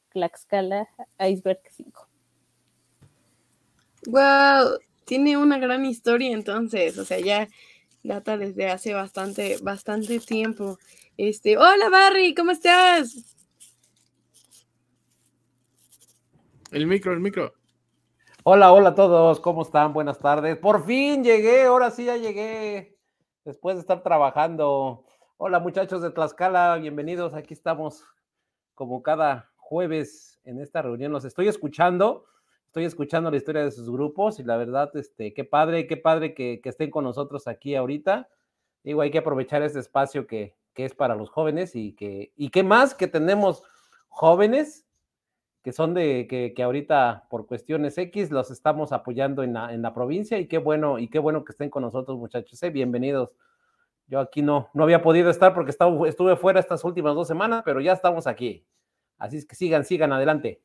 Tlaxcala 0.08 0.88
Iceberg 1.18 1.60
5. 1.70 2.08
Wow, 4.06 4.78
tiene 5.04 5.36
una 5.36 5.58
gran 5.58 5.84
historia 5.84 6.32
entonces, 6.32 6.96
o 6.98 7.04
sea, 7.04 7.20
ya 7.20 7.46
data 8.02 8.38
desde 8.38 8.68
hace 8.68 8.94
bastante, 8.94 9.58
bastante 9.62 10.18
tiempo. 10.20 10.78
Este, 11.18 11.58
hola 11.58 11.90
Barry, 11.90 12.34
¿cómo 12.34 12.52
estás? 12.52 13.36
El 16.70 16.86
micro, 16.86 17.12
el 17.12 17.20
micro. 17.20 17.59
Hola, 18.52 18.72
hola 18.72 18.88
a 18.88 18.94
todos, 18.96 19.38
¿cómo 19.38 19.62
están? 19.62 19.92
Buenas 19.92 20.18
tardes. 20.18 20.56
Por 20.56 20.84
fin 20.84 21.22
llegué, 21.22 21.66
ahora 21.66 21.92
sí 21.92 22.06
ya 22.06 22.16
llegué, 22.16 22.98
después 23.44 23.76
de 23.76 23.82
estar 23.82 24.02
trabajando. 24.02 25.04
Hola 25.36 25.60
muchachos 25.60 26.02
de 26.02 26.10
Tlaxcala, 26.10 26.74
bienvenidos, 26.78 27.32
aquí 27.32 27.54
estamos 27.54 28.04
como 28.74 29.04
cada 29.04 29.52
jueves 29.56 30.40
en 30.42 30.58
esta 30.58 30.82
reunión. 30.82 31.12
Los 31.12 31.24
estoy 31.24 31.46
escuchando, 31.46 32.24
estoy 32.66 32.86
escuchando 32.86 33.30
la 33.30 33.36
historia 33.36 33.62
de 33.62 33.70
sus 33.70 33.88
grupos 33.88 34.40
y 34.40 34.42
la 34.42 34.56
verdad, 34.56 34.90
este, 34.96 35.32
qué 35.32 35.44
padre, 35.44 35.86
qué 35.86 35.96
padre 35.96 36.34
que, 36.34 36.60
que 36.60 36.70
estén 36.70 36.90
con 36.90 37.04
nosotros 37.04 37.46
aquí 37.46 37.76
ahorita. 37.76 38.28
Digo, 38.82 39.00
hay 39.00 39.12
que 39.12 39.18
aprovechar 39.18 39.62
este 39.62 39.78
espacio 39.78 40.26
que, 40.26 40.56
que 40.74 40.86
es 40.86 40.94
para 40.96 41.14
los 41.14 41.30
jóvenes 41.30 41.76
y 41.76 41.92
que, 41.92 42.32
y 42.34 42.50
qué 42.50 42.64
más 42.64 42.96
que 42.96 43.06
tenemos 43.06 43.62
jóvenes 44.08 44.89
que 45.62 45.72
son 45.72 45.94
de 45.94 46.26
que, 46.28 46.54
que, 46.54 46.62
ahorita 46.62 47.26
por 47.28 47.46
cuestiones 47.46 47.98
X 47.98 48.30
los 48.30 48.50
estamos 48.50 48.92
apoyando 48.92 49.42
en 49.42 49.52
la, 49.52 49.72
en 49.72 49.82
la, 49.82 49.92
provincia 49.92 50.38
y 50.38 50.46
qué 50.46 50.58
bueno, 50.58 50.98
y 50.98 51.08
qué 51.08 51.18
bueno 51.18 51.44
que 51.44 51.52
estén 51.52 51.68
con 51.68 51.82
nosotros, 51.82 52.18
muchachos. 52.18 52.62
¿eh? 52.62 52.70
Bienvenidos. 52.70 53.30
Yo 54.06 54.20
aquí 54.20 54.42
no, 54.42 54.70
no 54.72 54.84
había 54.84 55.02
podido 55.02 55.30
estar 55.30 55.54
porque 55.54 55.70
estaba, 55.70 56.08
estuve 56.08 56.36
fuera 56.36 56.60
estas 56.60 56.82
últimas 56.84 57.14
dos 57.14 57.28
semanas, 57.28 57.62
pero 57.64 57.80
ya 57.80 57.92
estamos 57.92 58.26
aquí. 58.26 58.64
Así 59.18 59.36
es 59.36 59.46
que 59.46 59.54
sigan, 59.54 59.84
sigan 59.84 60.12
adelante. 60.12 60.60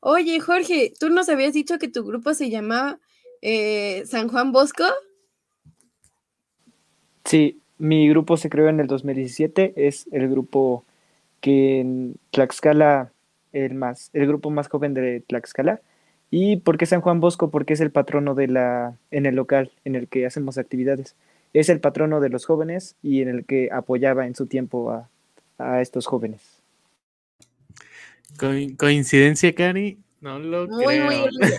Oye, 0.00 0.38
Jorge, 0.38 0.92
¿tú 0.98 1.10
nos 1.10 1.28
habías 1.28 1.52
dicho 1.54 1.78
que 1.78 1.88
tu 1.88 2.04
grupo 2.04 2.34
se 2.34 2.50
llamaba 2.50 3.00
eh, 3.42 4.04
San 4.06 4.28
Juan 4.28 4.52
Bosco? 4.52 4.84
Sí, 7.24 7.60
mi 7.78 8.08
grupo 8.08 8.36
se 8.36 8.48
creó 8.48 8.68
en 8.68 8.80
el 8.80 8.86
2017, 8.86 9.74
es 9.76 10.06
el 10.12 10.28
grupo 10.28 10.84
que 11.40 11.80
en 11.80 12.16
Tlaxcala 12.30 13.13
el 13.54 13.74
más, 13.74 14.10
el 14.12 14.26
grupo 14.26 14.50
más 14.50 14.68
joven 14.68 14.92
de 14.92 15.20
Tlaxcala. 15.26 15.80
¿Y 16.30 16.56
por 16.56 16.76
qué 16.76 16.86
San 16.86 17.00
Juan 17.00 17.20
Bosco? 17.20 17.50
Porque 17.50 17.74
es 17.74 17.80
el 17.80 17.90
patrono 17.90 18.34
de 18.34 18.48
la, 18.48 18.96
en 19.10 19.24
el 19.26 19.36
local 19.36 19.70
en 19.84 19.94
el 19.94 20.08
que 20.08 20.26
hacemos 20.26 20.58
actividades. 20.58 21.16
Es 21.52 21.68
el 21.68 21.80
patrono 21.80 22.20
de 22.20 22.28
los 22.28 22.44
jóvenes 22.44 22.96
y 23.02 23.22
en 23.22 23.28
el 23.28 23.44
que 23.44 23.70
apoyaba 23.72 24.26
en 24.26 24.34
su 24.34 24.46
tiempo 24.46 24.90
a, 24.90 25.08
a 25.58 25.80
estos 25.80 26.06
jóvenes. 26.06 26.40
Co 28.38 28.48
¿Coincidencia, 28.76 29.54
Cari? 29.54 29.98
No 30.20 30.38
lo 30.38 30.66
muy, 30.66 30.86
creo. 30.86 31.04
Muy 31.04 31.16
grande. 31.16 31.58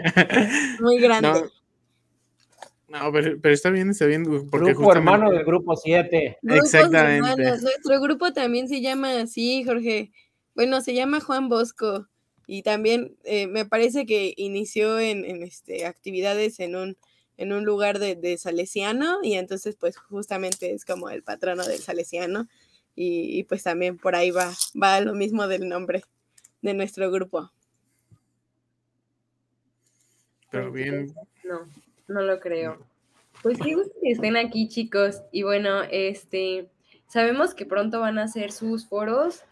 muy 0.80 0.98
grande. 0.98 1.28
No, 2.88 2.98
no 2.98 3.12
pero, 3.12 3.38
pero, 3.40 3.54
está 3.54 3.70
bien, 3.70 3.90
está 3.90 4.06
bien. 4.06 4.24
Porque 4.24 4.72
grupo 4.72 4.84
justamente... 4.84 4.98
hermano 4.98 5.30
del 5.30 5.44
grupo 5.44 5.76
7. 5.76 6.38
Exactamente. 6.42 7.30
Hermanos. 7.30 7.62
Nuestro 7.62 8.00
grupo 8.00 8.32
también 8.32 8.68
se 8.68 8.80
llama 8.80 9.20
así, 9.20 9.62
Jorge. 9.64 10.10
Bueno, 10.56 10.80
se 10.80 10.94
llama 10.94 11.20
Juan 11.20 11.50
Bosco 11.50 12.08
y 12.46 12.62
también 12.62 13.14
eh, 13.24 13.46
me 13.46 13.66
parece 13.66 14.06
que 14.06 14.32
inició 14.38 14.98
en, 14.98 15.26
en 15.26 15.42
este, 15.42 15.84
actividades 15.84 16.60
en 16.60 16.76
un, 16.76 16.96
en 17.36 17.52
un 17.52 17.66
lugar 17.66 17.98
de, 17.98 18.16
de, 18.16 18.38
Salesiano 18.38 19.18
y 19.22 19.34
entonces 19.34 19.76
pues 19.76 19.98
justamente 19.98 20.72
es 20.72 20.86
como 20.86 21.10
el 21.10 21.22
patrono 21.22 21.62
del 21.66 21.80
Salesiano 21.80 22.48
y, 22.94 23.38
y, 23.38 23.44
pues 23.44 23.64
también 23.64 23.98
por 23.98 24.16
ahí 24.16 24.30
va, 24.30 24.50
va 24.82 24.98
lo 25.02 25.12
mismo 25.12 25.46
del 25.46 25.68
nombre 25.68 26.04
de 26.62 26.72
nuestro 26.72 27.10
grupo. 27.10 27.52
Pero 30.50 30.72
bien. 30.72 31.14
No, 31.44 31.68
no 32.08 32.22
lo 32.22 32.40
creo. 32.40 32.78
Pues 33.42 33.58
qué 33.58 33.74
gusto 33.74 33.92
que 34.00 34.12
estén 34.12 34.38
aquí 34.38 34.68
chicos 34.68 35.20
y 35.32 35.42
bueno, 35.42 35.82
este, 35.90 36.70
sabemos 37.08 37.52
que 37.52 37.66
pronto 37.66 38.00
van 38.00 38.16
a 38.16 38.22
hacer 38.22 38.52
sus 38.52 38.86
foros 38.88 39.44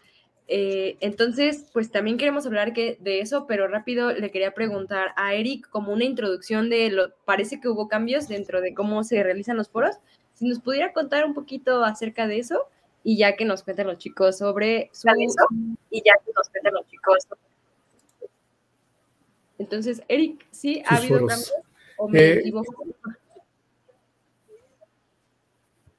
eh, 0.47 0.97
entonces, 0.99 1.65
pues 1.73 1.91
también 1.91 2.17
queremos 2.17 2.45
hablar 2.45 2.73
que, 2.73 2.97
de 3.01 3.19
eso, 3.19 3.47
pero 3.47 3.67
rápido 3.67 4.11
le 4.11 4.29
quería 4.29 4.53
preguntar 4.53 5.09
a 5.15 5.33
Eric 5.33 5.67
como 5.69 5.91
una 5.91 6.05
introducción 6.05 6.69
de 6.69 6.89
lo, 6.91 7.15
parece 7.25 7.59
que 7.59 7.67
hubo 7.67 7.87
cambios 7.87 8.27
dentro 8.27 8.61
de 8.61 8.73
cómo 8.75 9.03
se 9.03 9.23
realizan 9.23 9.57
los 9.57 9.69
foros. 9.69 9.95
Si 10.35 10.47
nos 10.47 10.59
pudiera 10.59 10.93
contar 10.93 11.25
un 11.25 11.33
poquito 11.33 11.83
acerca 11.83 12.27
de 12.27 12.39
eso 12.39 12.67
y 13.03 13.17
ya 13.17 13.35
que 13.35 13.45
nos 13.45 13.63
cuenten 13.63 13.87
los 13.87 13.97
chicos 13.97 14.37
sobre 14.37 14.89
su... 14.93 15.07
Eso, 15.07 15.47
y 15.89 16.03
ya 16.03 16.13
que 16.23 16.31
nos 16.35 16.49
cuenten 16.49 16.73
los 16.73 16.87
chicos. 16.87 17.27
Entonces, 19.57 20.03
Eric, 20.07 20.45
¿sí 20.51 20.83
ha 20.85 20.97
habido 20.97 21.19
foros. 21.19 21.29
cambios? 21.29 21.53
¿O 21.97 22.07
me 22.09 22.19
eh? 22.19 22.53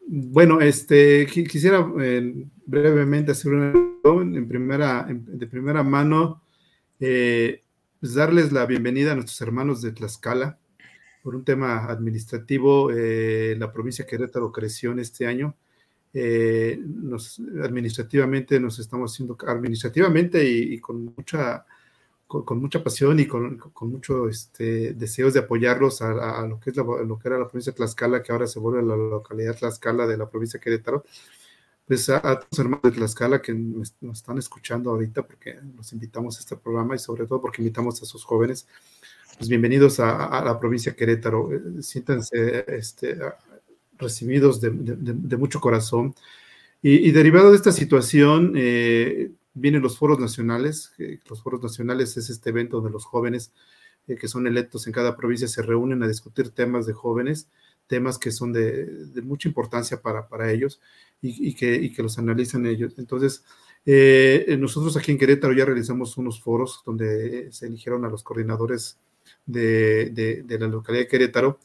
Bueno, 0.09 0.61
este, 0.61 1.27
quisiera 1.27 1.85
eh, 2.01 2.47
brevemente 2.67 3.33
hacer 3.33 3.55
una 3.55 3.73
en 4.05 4.47
primera, 4.47 5.07
de 5.09 5.47
primera 5.49 5.83
mano, 5.83 6.43
eh, 7.01 7.63
pues 7.99 8.15
darles 8.15 8.53
la 8.53 8.65
bienvenida 8.67 9.13
a 9.13 9.15
nuestros 9.15 9.41
hermanos 9.41 9.83
de 9.83 9.91
Tlaxcala. 9.91 10.59
Por 11.25 11.35
un 11.35 11.45
tema 11.45 11.87
administrativo, 11.87 12.93
eh, 12.93 13.57
la 13.59 13.73
provincia 13.73 14.05
de 14.05 14.11
Querétaro 14.11 14.53
creció 14.53 14.93
en 14.93 15.01
este 15.01 15.27
año. 15.27 15.57
Eh, 16.15 16.81
administrativamente 17.65 18.61
nos 18.61 18.79
estamos 18.79 19.13
haciendo, 19.13 19.37
administrativamente 19.47 20.45
y, 20.49 20.79
con 20.79 21.13
mucha 21.17 21.67
con, 22.29 22.45
con, 22.45 22.59
mucha 22.59 22.83
pasión 22.83 23.19
y 23.19 23.27
con, 23.27 23.59
con 23.59 23.91
mucho 23.91 24.29
este, 24.29 24.95
deseos 24.95 25.35
de 25.35 25.41
apoyarlos 25.41 26.01
a, 26.01 26.41
a, 26.41 26.47
lo 26.47 26.61
que 26.61 26.71
es 26.71 26.77
lo 26.77 27.19
que 27.19 27.29
era 27.29 27.39
la 27.39 27.49
provincia 27.49 27.73
de 27.73 27.77
Tlaxcala, 27.77 28.23
que 28.23 28.33
ahora 28.33 28.47
se 28.47 28.61
vuelve 28.61 28.83
la 28.83 28.97
localidad 28.97 29.57
Tlaxcala 29.57 30.07
de 30.07 30.17
la 30.17 30.31
provincia 30.31 30.59
de 30.59 30.65
Querétaro 30.65 31.05
pues 31.87 32.09
a, 32.09 32.17
a 32.17 32.41
tus 32.41 32.59
hermanos 32.59 32.83
de 32.83 32.91
Tlaxcala 32.91 33.41
que 33.41 33.55
nos, 33.55 33.95
nos, 34.01 34.19
están 34.19 34.39
escuchando 34.39 34.91
ahorita, 34.91 35.23
porque 35.23 35.59
los 35.77 35.93
invitamos 35.93 36.37
a 36.37 36.41
este 36.41 36.57
programa 36.57 36.97
y 36.97 36.99
sobre 36.99 37.27
todo 37.27 37.41
porque 37.41 37.63
invitamos 37.63 38.03
a 38.03 38.07
sus 38.07 38.25
jóvenes, 38.25 38.67
pues 39.39 39.49
bienvenidos 39.49 40.01
a, 40.01 40.27
a 40.27 40.45
la 40.45 40.59
provincia 40.59 40.93
de 40.93 40.97
Querétaro. 40.97 41.53
Eh, 41.53 41.83
siéntanse 41.83 42.65
este, 42.69 43.19
recibidos 43.99 44.61
de, 44.61 44.71
de, 44.71 44.97
de, 45.15 45.37
mucho 45.37 45.61
corazón. 45.61 46.15
Y, 46.83 47.09
y, 47.09 47.13
derivado 47.13 47.51
de 47.51 47.57
esta 47.57 47.73
situación, 47.73 48.55
eh, 48.57 49.31
vienen 49.55 49.83
los 49.83 49.97
foros 49.97 50.19
nacionales. 50.19 50.93
Los 51.29 51.43
foros 51.43 51.63
nacionales 51.63 52.17
es 52.17 52.31
este 52.31 52.51
evento 52.51 52.79
donde 52.79 52.91
los 52.91 53.05
jóvenes 53.05 53.53
eh, 54.09 54.17
que 54.17 54.27
son 54.27 54.47
electos 54.49 54.87
en 54.89 54.93
cada 54.93 55.17
provincia 55.17 55.47
se 55.47 55.63
reúnen 55.63 56.03
a 56.03 56.09
discutir 56.09 56.51
temas 56.51 56.85
de 56.87 56.95
jóvenes 56.95 57.49
temas 57.87 58.19
que 58.19 58.31
son 58.31 58.53
de, 58.53 58.87
de 58.87 59.23
mucha 59.23 59.49
importancia 59.49 60.01
para, 60.03 60.29
para 60.29 60.51
ellos 60.51 60.81
y, 61.21 61.55
que, 61.55 62.03
los 62.03 62.19
analizan 62.19 62.67
ellos. 62.67 62.95
Entonces, 62.99 63.45
eh, 63.85 64.57
nosotros 64.59 64.97
aquí 64.97 65.13
en 65.13 65.19
Querétaro 65.19 65.53
ya 65.53 65.65
realizamos 65.65 66.17
unos 66.17 66.41
foros 66.41 66.83
donde 66.85 67.51
se 67.53 67.67
eligieron 67.67 68.05
a 68.05 68.09
los 68.09 68.23
coordinadores 68.23 68.99
de, 69.45 70.45
la 70.49 70.69
localidad 70.69 71.05
de 71.05 71.09
Querétaro 71.09 71.59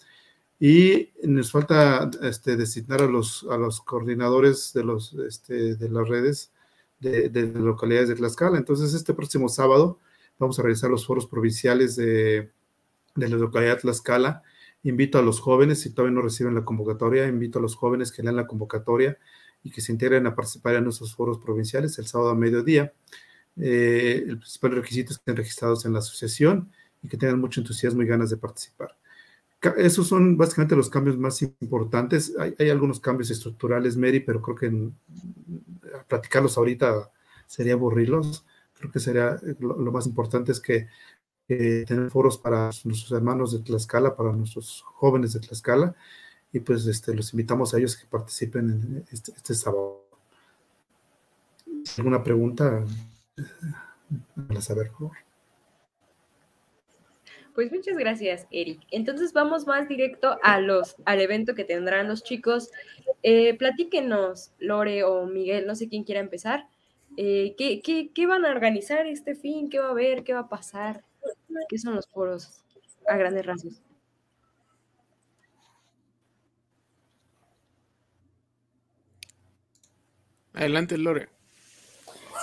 y 0.60 1.10
nos 1.24 1.52
falta 1.52 2.10
este, 2.22 2.56
designar 2.56 3.02
a 3.02 3.08
los, 3.08 3.46
a 3.50 3.58
los 3.58 3.82
coordinadores 3.82 4.74
de, 4.74 4.84
los, 4.84 5.14
este, 5.14 5.76
de 5.76 5.90
las 5.90 6.08
redes 6.08 6.52
de, 7.00 7.30
de 7.30 7.48
localidades 7.48 8.10
de 8.10 8.16
Tlaxcala. 8.16 8.58
Entonces, 8.58 8.94
este 8.94 9.14
próximo 9.14 9.50
sábado 9.50 10.00
vamos 10.38 10.60
a 10.60 10.62
realizar 10.62 10.90
los 10.90 11.06
foros 11.06 11.26
provinciales 11.26 11.96
de, 11.96 12.52
de 13.16 13.30
la 13.30 13.38
localidad 13.38 13.76
de 13.76 13.82
Tlaxcala 13.82 14.44
Invito 14.84 15.20
a 15.20 15.22
los 15.22 15.40
jóvenes, 15.40 15.80
si 15.80 15.92
todavía 15.92 16.16
no 16.16 16.24
reciben 16.24 16.56
la 16.56 16.66
convocatoria, 16.66 17.28
invito 17.28 17.60
a 17.60 17.62
los 17.62 17.76
jóvenes 17.76 18.12
que 18.12 18.24
lean 18.24 18.36
la 18.36 18.48
convocatoria 18.48 19.18
y 19.64 19.72
que 19.72 19.82
se 19.82 19.92
integren 19.92 20.26
a 20.28 20.36
participar 20.36 20.76
en 20.76 20.84
nuestros 20.84 21.16
foros 21.16 21.40
provinciales 21.40 21.98
el 22.00 22.08
sábado 22.08 22.32
a 22.32 22.36
mediodía. 22.36 22.94
Eh, 23.58 24.24
el 24.28 24.38
principal 24.40 24.72
requisito 24.72 25.12
es 25.12 25.18
que 25.18 25.22
estén 25.22 25.36
registrados 25.36 25.86
en 25.86 25.94
la 25.94 26.00
asociación 26.00 26.72
y 27.02 27.08
que 27.08 27.18
tengan 27.18 27.40
mucho 27.40 27.62
entusiasmo 27.62 28.02
y 28.02 28.08
ganas 28.08 28.30
de 28.30 28.38
participar. 28.38 28.98
Esos 29.78 30.08
son 30.08 30.38
básicamente 30.38 30.76
los 30.76 30.90
cambios 30.90 31.18
más 31.18 31.42
importantes. 31.42 32.34
Hay, 32.40 32.56
hay 32.58 32.70
algunos 32.70 33.00
cambios 33.00 33.30
estructurales, 33.30 33.96
Mary, 33.96 34.20
pero 34.20 34.42
creo 34.42 34.56
que 34.56 34.66
en, 34.66 34.96
platicarlos 36.08 36.58
ahorita 36.58 37.12
sería 37.46 37.74
aburrirlos. 37.74 38.46
Creo 38.74 38.92
que 38.92 39.00
sería 39.00 39.40
lo, 39.60 39.78
lo 39.80 39.92
más 39.92 40.08
importante 40.08 40.52
es 40.52 40.60
que 40.60 40.88
eh, 41.54 41.84
tener 41.86 42.10
foros 42.10 42.38
para 42.38 42.70
nuestros 42.86 43.12
hermanos 43.12 43.52
de 43.52 43.60
Tlaxcala, 43.60 44.16
para 44.16 44.32
nuestros 44.32 44.84
jóvenes 44.86 45.34
de 45.34 45.42
Tlaxcala, 45.42 45.94
y 46.54 46.60
pues 46.60 46.86
este, 46.88 47.14
los 47.14 47.34
invitamos 47.34 47.74
a 47.74 47.78
ellos 47.78 47.96
que 47.96 48.06
participen 48.08 48.70
en 48.70 49.06
este, 49.12 49.32
este 49.32 49.54
sábado. 49.54 50.06
¿Alguna 51.98 52.24
pregunta? 52.24 52.86
Para 54.48 54.62
saber, 54.62 54.88
por 54.90 54.98
favor. 54.98 55.18
Pues 57.54 57.72
muchas 57.72 57.98
gracias, 57.98 58.48
Eric. 58.50 58.82
Entonces 58.92 59.34
vamos 59.34 59.68
más 59.68 59.88
directo 59.90 60.38
a 60.42 60.60
los, 60.60 60.96
al 61.06 61.20
evento 61.20 61.54
que 61.54 61.66
tendrán 61.66 62.08
los 62.08 62.24
chicos. 62.24 62.72
Eh, 63.24 63.58
platíquenos, 63.58 64.52
Lore 64.60 65.04
o 65.04 65.26
Miguel, 65.26 65.68
no 65.68 65.76
sé 65.76 65.90
quién 65.90 66.04
quiera 66.04 66.22
empezar. 66.22 66.68
Eh, 67.18 67.56
¿qué, 67.58 67.82
qué, 67.82 68.10
¿Qué 68.14 68.26
van 68.26 68.46
a 68.46 68.52
organizar 68.52 69.06
este 69.06 69.36
fin? 69.36 69.70
¿Qué 69.70 69.80
va 69.80 69.88
a 69.88 69.92
haber? 69.92 70.24
¿Qué 70.24 70.34
va 70.34 70.42
a 70.42 70.50
pasar? 70.50 71.04
¿Qué 71.68 71.78
son 71.78 71.96
los 71.96 72.08
foros 72.08 72.64
a 73.06 73.18
grandes 73.18 73.46
rasgos? 73.46 73.82
Adelante, 80.62 80.96
Lore. 80.96 81.28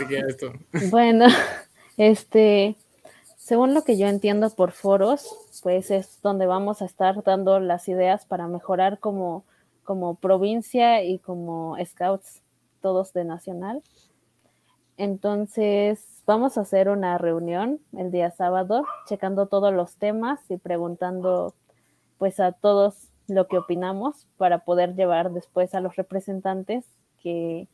esto. 0.00 0.52
Bueno, 0.90 1.26
este, 1.96 2.74
según 3.36 3.74
lo 3.74 3.84
que 3.84 3.96
yo 3.96 4.08
entiendo 4.08 4.50
por 4.50 4.72
foros, 4.72 5.32
pues 5.62 5.92
es 5.92 6.20
donde 6.20 6.46
vamos 6.46 6.82
a 6.82 6.86
estar 6.86 7.22
dando 7.22 7.60
las 7.60 7.86
ideas 7.86 8.26
para 8.26 8.48
mejorar 8.48 8.98
como, 8.98 9.44
como 9.84 10.16
provincia 10.16 11.04
y 11.04 11.20
como 11.20 11.76
scouts, 11.84 12.42
todos 12.82 13.12
de 13.12 13.24
nacional. 13.24 13.84
Entonces, 14.96 16.04
vamos 16.26 16.58
a 16.58 16.62
hacer 16.62 16.88
una 16.88 17.18
reunión 17.18 17.78
el 17.96 18.10
día 18.10 18.32
sábado, 18.32 18.84
checando 19.06 19.46
todos 19.46 19.72
los 19.72 19.94
temas 19.94 20.40
y 20.48 20.56
preguntando 20.56 21.54
pues 22.18 22.40
a 22.40 22.50
todos 22.50 22.96
lo 23.28 23.46
que 23.46 23.58
opinamos 23.58 24.26
para 24.38 24.64
poder 24.64 24.96
llevar 24.96 25.30
después 25.30 25.72
a 25.76 25.80
los 25.80 25.94
representantes 25.94 26.84
que 27.22 27.68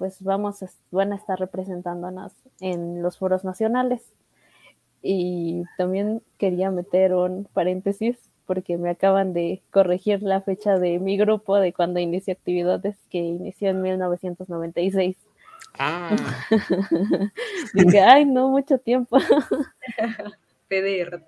pues 0.00 0.22
vamos 0.22 0.62
a, 0.62 0.70
van 0.90 1.12
a 1.12 1.16
estar 1.16 1.38
representándonos 1.38 2.32
en 2.58 3.02
los 3.02 3.18
foros 3.18 3.44
nacionales. 3.44 4.00
Y 5.02 5.64
también 5.76 6.22
quería 6.38 6.70
meter 6.70 7.12
un 7.12 7.44
paréntesis 7.52 8.16
porque 8.46 8.78
me 8.78 8.88
acaban 8.88 9.34
de 9.34 9.62
corregir 9.70 10.22
la 10.22 10.40
fecha 10.40 10.78
de 10.78 10.98
mi 10.98 11.18
grupo 11.18 11.56
de 11.58 11.74
cuando 11.74 12.00
inició 12.00 12.32
actividades, 12.32 12.96
que 13.10 13.18
inició 13.18 13.68
en 13.68 13.82
1996. 13.82 15.18
Ah. 15.78 16.16
Dije, 17.74 18.00
ay, 18.00 18.24
no, 18.24 18.48
mucho 18.48 18.78
tiempo. 18.78 19.18
PDR. 20.68 21.22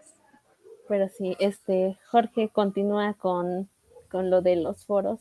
Pero 0.89 1.11
sí, 1.11 1.37
este, 1.41 1.99
Jorge 2.11 2.49
continúa 2.49 3.13
con, 3.19 3.69
con 4.11 4.31
lo 4.31 4.41
de 4.41 4.57
los 4.57 4.87
foros. 4.87 5.21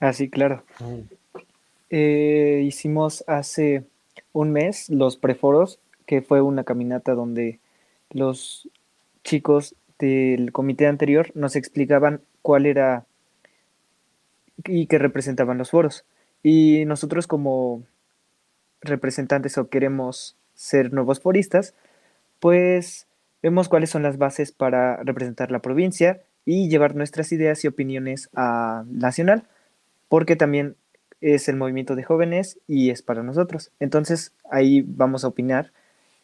Ah, 0.00 0.12
sí, 0.12 0.28
claro. 0.28 0.62
Eh, 1.90 2.62
hicimos 2.66 3.24
hace 3.26 3.84
un 4.32 4.50
mes 4.52 4.90
los 4.90 5.16
preforos, 5.16 5.80
que 6.06 6.22
fue 6.22 6.40
una 6.40 6.64
caminata 6.64 7.14
donde 7.14 7.60
los 8.10 8.68
chicos 9.24 9.74
del 9.98 10.52
comité 10.52 10.86
anterior 10.86 11.32
nos 11.34 11.56
explicaban 11.56 12.20
cuál 12.42 12.66
era 12.66 13.06
y 14.64 14.86
qué 14.86 14.98
representaban 14.98 15.58
los 15.58 15.70
foros. 15.70 16.04
Y 16.42 16.84
nosotros 16.86 17.26
como 17.26 17.82
representantes 18.80 19.58
o 19.58 19.68
queremos 19.68 20.36
ser 20.54 20.92
nuevos 20.92 21.20
foristas, 21.20 21.74
pues 22.40 23.06
vemos 23.42 23.68
cuáles 23.68 23.90
son 23.90 24.02
las 24.02 24.18
bases 24.18 24.52
para 24.52 25.02
representar 25.02 25.50
la 25.50 25.60
provincia 25.60 26.22
y 26.44 26.68
llevar 26.68 26.94
nuestras 26.94 27.32
ideas 27.32 27.64
y 27.64 27.68
opiniones 27.68 28.30
a 28.34 28.84
nacional, 28.88 29.44
porque 30.08 30.36
también 30.36 30.76
es 31.20 31.48
el 31.48 31.56
movimiento 31.56 31.96
de 31.96 32.04
jóvenes 32.04 32.58
y 32.66 32.90
es 32.90 33.02
para 33.02 33.22
nosotros. 33.22 33.70
Entonces 33.80 34.32
ahí 34.50 34.84
vamos 34.86 35.24
a 35.24 35.28
opinar, 35.28 35.72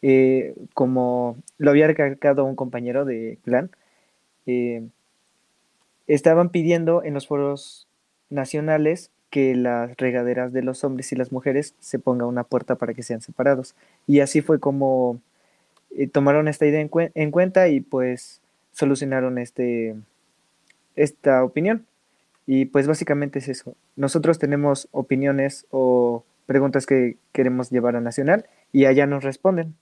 eh, 0.01 0.55
como 0.73 1.37
lo 1.57 1.71
había 1.71 1.87
recalcado 1.87 2.45
un 2.45 2.55
compañero 2.55 3.05
de 3.05 3.39
clan, 3.43 3.71
eh, 4.45 4.83
estaban 6.07 6.49
pidiendo 6.49 7.03
en 7.03 7.13
los 7.13 7.27
foros 7.27 7.87
nacionales 8.29 9.11
que 9.29 9.55
las 9.55 9.97
regaderas 9.97 10.53
de 10.53 10.61
los 10.61 10.83
hombres 10.83 11.11
y 11.11 11.15
las 11.15 11.31
mujeres 11.31 11.75
se 11.79 11.97
ponga 11.97 12.27
una 12.27 12.43
puerta 12.43 12.75
para 12.75 12.93
que 12.93 13.01
sean 13.01 13.21
separados. 13.21 13.75
Y 14.05 14.19
así 14.19 14.41
fue 14.41 14.59
como 14.59 15.19
eh, 15.95 16.07
tomaron 16.07 16.47
esta 16.47 16.65
idea 16.65 16.81
en, 16.81 17.31
cuenta 17.31 17.67
y 17.67 17.79
pues 17.79 18.41
solucionaron 18.71 19.37
este, 19.37 19.95
esta 20.95 21.43
opinión. 21.43 21.85
Y 22.45 22.65
pues 22.65 22.87
básicamente 22.87 23.39
es 23.39 23.47
eso. 23.47 23.75
Nosotros 23.95 24.39
tenemos 24.39 24.87
opiniones 24.91 25.65
o 25.69 26.25
preguntas 26.45 26.85
que 26.85 27.17
queremos 27.31 27.69
llevar 27.69 27.95
a 27.95 28.01
Nacional 28.01 28.45
y 28.71 28.85
allá 28.85 29.05
nos 29.05 29.23
responden. 29.23 29.75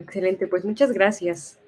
Excelente, 0.00 0.46
pues 0.46 0.64
muchas 0.64 0.92
gracias. 0.92 1.58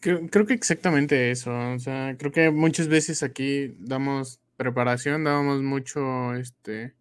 Creo, 0.00 0.46
que 0.46 0.54
exactamente 0.54 1.30
eso. 1.30 1.52
O 1.74 1.78
sea, 1.78 2.16
creo 2.18 2.32
que 2.32 2.50
muchas 2.50 2.88
veces 2.88 3.22
aquí 3.22 3.76
damos 3.78 4.40
preparación, 4.56 5.22
damos 5.22 5.62
mucho 5.62 6.34
este 6.34 6.94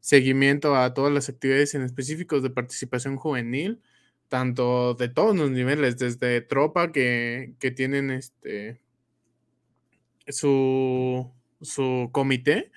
seguimiento 0.00 0.74
a 0.74 0.94
todas 0.94 1.12
las 1.12 1.28
actividades 1.28 1.74
en 1.74 1.82
específicos 1.82 2.42
de 2.42 2.50
participación 2.50 3.16
juvenil, 3.16 3.80
tanto 4.28 4.94
de 4.94 5.08
todos 5.08 5.36
los 5.36 5.50
niveles, 5.50 5.98
desde 5.98 6.40
tropa 6.40 6.92
que, 6.92 7.54
tienen 7.76 8.10
este 8.10 8.80
su, 10.28 11.32
su 11.60 12.10
comité, 12.12 12.70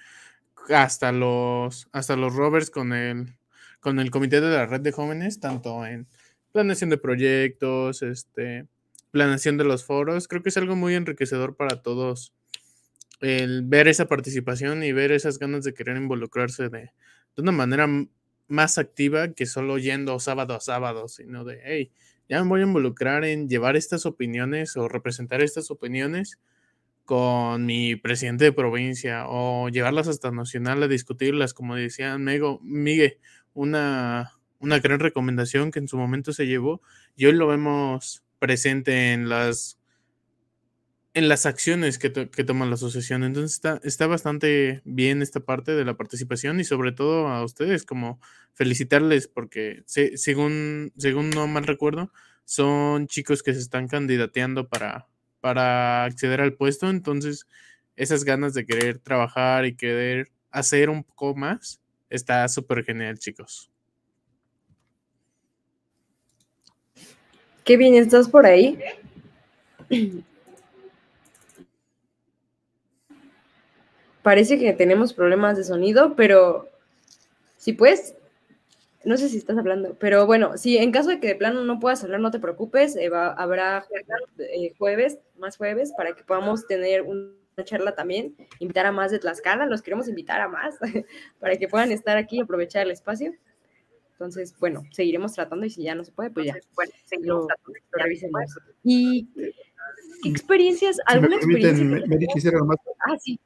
hasta 0.69 1.11
los, 1.11 1.89
hasta 1.91 2.15
los 2.15 2.33
rovers 2.35 2.69
con 2.69 2.93
el, 2.93 3.35
con 3.79 3.99
el 3.99 4.11
comité 4.11 4.41
de 4.41 4.49
la 4.49 4.65
red 4.65 4.81
de 4.81 4.91
jóvenes, 4.91 5.39
tanto 5.39 5.85
en 5.85 6.07
planeación 6.51 6.89
de 6.89 6.97
proyectos, 6.97 8.01
este, 8.03 8.67
planeación 9.11 9.57
de 9.57 9.65
los 9.65 9.85
foros. 9.85 10.27
Creo 10.27 10.41
que 10.41 10.49
es 10.49 10.57
algo 10.57 10.75
muy 10.75 10.95
enriquecedor 10.95 11.55
para 11.55 11.81
todos 11.81 12.33
el 13.19 13.61
ver 13.63 13.87
esa 13.87 14.07
participación 14.07 14.83
y 14.83 14.93
ver 14.93 15.11
esas 15.11 15.37
ganas 15.37 15.63
de 15.63 15.73
querer 15.73 15.97
involucrarse 15.97 16.69
de, 16.69 16.91
de 17.35 17.41
una 17.41 17.51
manera 17.51 17.87
más 18.51 18.77
activa 18.77 19.33
que 19.33 19.45
solo 19.45 19.77
yendo 19.77 20.19
sábado 20.19 20.53
a 20.53 20.59
sábado, 20.59 21.07
sino 21.07 21.43
de, 21.43 21.59
hey, 21.63 21.91
ya 22.29 22.43
me 22.43 22.49
voy 22.49 22.61
a 22.61 22.65
involucrar 22.65 23.25
en 23.25 23.49
llevar 23.49 23.75
estas 23.75 24.05
opiniones 24.05 24.77
o 24.77 24.87
representar 24.87 25.41
estas 25.41 25.71
opiniones 25.71 26.39
con 27.05 27.65
mi 27.65 27.95
presidente 27.95 28.45
de 28.45 28.53
provincia 28.53 29.25
o 29.27 29.69
llevarlas 29.69 30.07
hasta 30.07 30.31
nacional 30.31 30.83
a 30.83 30.87
discutirlas, 30.87 31.53
como 31.53 31.75
decía 31.75 32.17
Mego, 32.17 32.59
Miguel, 32.63 33.17
una, 33.53 34.31
una 34.59 34.79
gran 34.79 34.99
recomendación 34.99 35.71
que 35.71 35.79
en 35.79 35.87
su 35.87 35.97
momento 35.97 36.31
se 36.31 36.47
llevó 36.47 36.81
y 37.15 37.25
hoy 37.25 37.33
lo 37.33 37.47
vemos 37.47 38.23
presente 38.39 39.13
en 39.13 39.27
las 39.27 39.77
en 41.13 41.27
las 41.27 41.45
acciones 41.45 41.99
que, 41.99 42.09
toma 42.09 42.65
la 42.65 42.75
asociación. 42.75 43.23
Entonces 43.23 43.53
está, 43.53 43.79
está 43.83 44.07
bastante 44.07 44.81
bien 44.85 45.21
esta 45.21 45.41
parte 45.41 45.73
de 45.73 45.85
la 45.85 45.95
participación 45.95 46.59
y 46.59 46.63
sobre 46.63 46.91
todo 46.91 47.27
a 47.27 47.43
ustedes 47.43 47.85
como 47.85 48.19
felicitarles 48.53 49.27
porque 49.27 49.83
según, 49.85 50.91
según 50.97 51.29
no 51.31 51.47
mal 51.47 51.65
recuerdo, 51.65 52.11
son 52.45 53.07
chicos 53.07 53.43
que 53.43 53.53
se 53.53 53.59
están 53.59 53.87
candidateando 53.87 54.67
para, 54.67 55.07
para 55.41 56.05
acceder 56.05 56.41
al 56.41 56.53
puesto. 56.53 56.89
Entonces 56.89 57.45
esas 57.95 58.23
ganas 58.23 58.53
de 58.53 58.65
querer 58.65 58.99
trabajar 58.99 59.65
y 59.65 59.75
querer 59.75 60.31
hacer 60.49 60.89
un 60.89 61.03
poco 61.03 61.35
más 61.35 61.81
está 62.09 62.47
súper 62.47 62.83
genial, 62.83 63.19
chicos. 63.19 63.69
Qué 67.63 67.77
bien, 67.77 67.93
¿estás 67.95 68.27
por 68.27 68.45
ahí? 68.45 68.79
Parece 74.23 74.59
que 74.59 74.73
tenemos 74.73 75.13
problemas 75.13 75.57
de 75.57 75.63
sonido, 75.63 76.15
pero 76.15 76.69
si 77.57 77.73
puedes, 77.73 78.15
no 79.03 79.17
sé 79.17 79.29
si 79.29 79.37
estás 79.37 79.57
hablando, 79.57 79.95
pero 79.99 80.25
bueno, 80.25 80.57
si 80.57 80.77
en 80.77 80.91
caso 80.91 81.09
de 81.09 81.19
que 81.19 81.27
de 81.27 81.35
plano 81.35 81.63
no 81.63 81.79
puedas 81.79 82.03
hablar, 82.03 82.19
no 82.19 82.31
te 82.31 82.39
preocupes, 82.39 82.95
eh, 82.95 83.09
habrá 83.13 83.85
eh, 84.37 84.73
jueves, 84.77 85.19
más 85.39 85.57
jueves, 85.57 85.93
para 85.97 86.13
que 86.13 86.23
podamos 86.23 86.67
tener 86.67 87.01
una 87.01 87.31
charla 87.63 87.95
también, 87.95 88.35
invitar 88.59 88.85
a 88.85 88.91
más 88.91 89.11
de 89.11 89.19
Tlaxcala, 89.19 89.65
los 89.65 89.81
queremos 89.81 90.07
invitar 90.07 90.39
a 90.41 90.47
más, 90.47 90.77
para 91.39 91.55
que 91.57 91.67
puedan 91.67 91.91
estar 91.91 92.17
aquí 92.17 92.37
y 92.37 92.41
aprovechar 92.41 92.85
el 92.85 92.91
espacio. 92.91 93.33
Entonces, 94.13 94.55
bueno, 94.59 94.83
seguiremos 94.91 95.33
tratando 95.33 95.65
y 95.65 95.71
si 95.71 95.81
ya 95.81 95.95
no 95.95 96.03
se 96.03 96.11
puede, 96.11 96.29
pues 96.29 96.45
ya. 96.45 96.55
Bueno, 96.75 96.91
seguiremos 97.05 97.47
tratando, 97.47 97.79
lo 97.91 98.03
revisemos. 98.03 98.41
¿Y 98.83 99.27
qué 99.33 100.29
experiencias, 100.29 100.99
alguna 101.07 101.37
experiencia? 101.37 102.51
más... 102.63 102.77
Ah, 103.07 103.17
sí. 103.19 103.39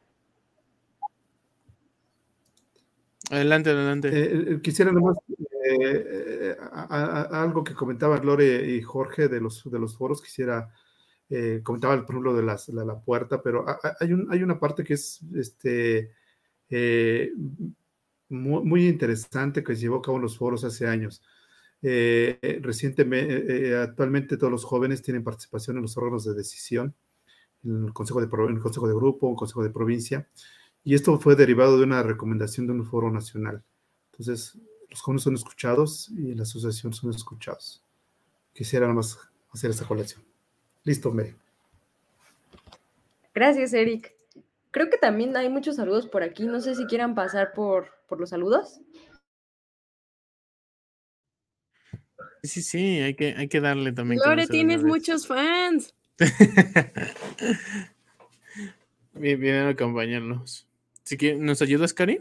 Adelante, 3.31 3.69
adelante. 3.69 4.09
Eh, 4.09 4.45
eh, 4.53 4.61
quisiera 4.61 4.91
nomás 4.91 5.17
eh, 5.69 6.55
algo 7.31 7.63
que 7.63 7.73
comentaba 7.73 8.19
Glore 8.19 8.69
y 8.69 8.81
Jorge 8.81 9.27
de 9.27 9.41
los, 9.41 9.63
de 9.69 9.79
los 9.79 9.97
foros, 9.97 10.21
quisiera, 10.21 10.71
comentaba 11.63 11.95
por 12.05 12.15
ejemplo 12.15 12.35
de, 12.35 12.43
las, 12.43 12.69
la 12.69 12.99
puerta, 12.99 13.41
pero 13.41 13.65
hay, 13.99 14.13
un, 14.13 14.27
hay 14.31 14.43
una 14.43 14.59
parte 14.59 14.83
que 14.83 14.93
es 14.93 15.21
este, 15.33 16.11
muy, 18.29 18.87
interesante 18.87 19.63
que 19.63 19.75
se 19.75 19.81
llevó 19.81 19.97
a 19.97 20.01
cabo 20.01 20.17
en 20.17 20.23
los 20.23 20.37
foros 20.37 20.63
hace 20.63 20.87
años. 20.87 21.21
Eh, 21.81 22.59
recientemente, 22.61 23.69
eh, 23.69 23.77
actualmente 23.77 24.37
todos 24.37 24.51
los 24.51 24.63
jóvenes 24.63 25.01
tienen 25.01 25.23
participación 25.23 25.77
en 25.77 25.83
los 25.83 25.97
órganos 25.97 26.25
de 26.25 26.33
decisión, 26.33 26.95
en 27.63 27.85
el 27.85 27.93
consejo 27.93 28.21
de, 28.21 28.27
en 28.47 28.55
el 28.55 28.61
consejo 28.61 28.87
de 28.87 28.95
grupo, 28.95 29.29
el 29.29 29.35
consejo 29.35 29.63
de 29.63 29.69
provincia, 29.69 30.27
y 30.85 30.93
esto 30.93 31.19
fue 31.19 31.35
derivado 31.35 31.79
de 31.79 31.83
una 31.83 32.03
recomendación 32.03 32.67
de 32.67 32.73
un 32.73 32.85
foro 32.85 33.11
nacional. 33.11 33.63
Entonces, 34.11 34.55
los 34.87 35.01
jóvenes 35.01 35.23
son 35.23 35.33
escuchados 35.33 36.11
y 36.15 36.35
la 36.35 36.43
asociación 36.43 36.93
son 36.93 37.09
escuchados. 37.09 37.83
Quisiera 38.53 38.85
nada 38.85 38.97
más 38.97 39.17
hacer 39.51 39.71
esta 39.71 39.85
colación. 39.85 40.23
Listo, 40.83 41.11
Mary. 41.11 41.35
Gracias, 43.33 43.73
Eric. 43.73 44.13
Creo 44.69 44.91
que 44.91 44.99
también 44.99 45.35
hay 45.35 45.49
muchos 45.49 45.77
saludos 45.77 46.07
por 46.07 46.21
aquí. 46.21 46.43
No 46.45 46.61
sé 46.61 46.75
si 46.75 46.85
quieran 46.85 47.15
pasar 47.15 47.53
por, 47.53 47.89
por 48.07 48.19
los 48.19 48.29
saludos. 48.29 48.79
Sí, 52.43 52.61
sí, 52.61 52.99
hay 52.99 53.15
que, 53.15 53.33
hay 53.35 53.47
que 53.47 53.59
darle 53.59 53.91
también. 53.91 54.21
Lore, 54.23 54.45
tienes 54.45 54.83
muchos 54.83 55.25
fans. 55.25 55.95
Vienen 59.13 59.65
a 59.65 59.69
acompañarnos. 59.69 60.67
Si 61.05 61.17
¿nos 61.35 61.61
ayudas, 61.61 61.93
Cari? 61.93 62.19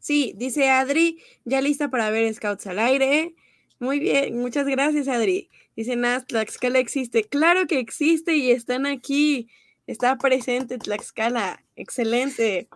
Sí, 0.00 0.32
dice 0.36 0.70
Adri, 0.70 1.22
ya 1.44 1.60
lista 1.60 1.90
para 1.90 2.10
ver 2.10 2.32
Scouts 2.32 2.66
al 2.66 2.78
aire. 2.78 3.34
Muy 3.78 4.00
bien, 4.00 4.38
muchas 4.38 4.66
gracias, 4.66 5.06
Adri. 5.06 5.50
Dice 5.76 5.96
Naz, 5.96 6.26
Tlaxcala 6.26 6.78
existe. 6.78 7.24
Claro 7.24 7.66
que 7.66 7.78
existe 7.78 8.36
y 8.36 8.50
están 8.52 8.86
aquí. 8.86 9.50
Está 9.86 10.16
presente 10.16 10.78
Tlaxcala. 10.78 11.62
Excelente. 11.76 12.68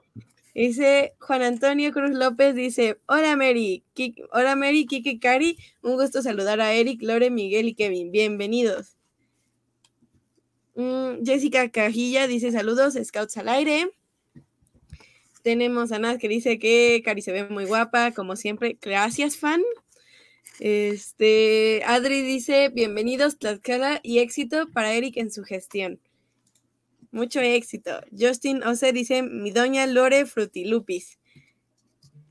Dice 0.54 1.14
Juan 1.18 1.40
Antonio 1.40 1.90
Cruz 1.92 2.10
López, 2.10 2.54
dice, 2.54 3.00
hola 3.06 3.34
Mary, 3.36 3.82
hola 4.32 4.54
Mary, 4.54 4.84
Kike 4.84 5.18
Cari, 5.18 5.56
un 5.80 5.96
gusto 5.96 6.20
saludar 6.20 6.60
a 6.60 6.74
Eric, 6.74 7.00
Lore, 7.00 7.30
Miguel 7.30 7.68
y 7.68 7.74
Kevin, 7.74 8.12
bienvenidos. 8.12 8.98
Mm, 10.74 11.24
Jessica 11.24 11.70
Cajilla 11.70 12.26
dice, 12.26 12.52
saludos, 12.52 12.98
Scouts 13.02 13.38
al 13.38 13.48
aire. 13.48 13.90
Tenemos 15.42 15.90
a 15.92 15.98
Nat 15.98 16.18
que 16.18 16.28
dice 16.28 16.58
que 16.58 17.02
Cari 17.04 17.20
se 17.20 17.32
ve 17.32 17.48
muy 17.48 17.64
guapa, 17.64 18.12
como 18.12 18.36
siempre. 18.36 18.78
Gracias, 18.80 19.36
fan. 19.36 19.60
Este, 20.60 21.82
Adri 21.84 22.22
dice, 22.22 22.68
bienvenidos 22.68 23.38
Tlaxcala 23.38 23.98
y 24.04 24.20
éxito 24.20 24.68
para 24.72 24.92
Eric 24.92 25.16
en 25.16 25.32
su 25.32 25.42
gestión. 25.42 25.98
Mucho 27.10 27.40
éxito. 27.40 28.00
Justin 28.16 28.62
Ose 28.62 28.92
dice, 28.92 29.22
mi 29.22 29.50
doña 29.50 29.86
Lore 29.86 30.24
Frutilupis. 30.26 31.18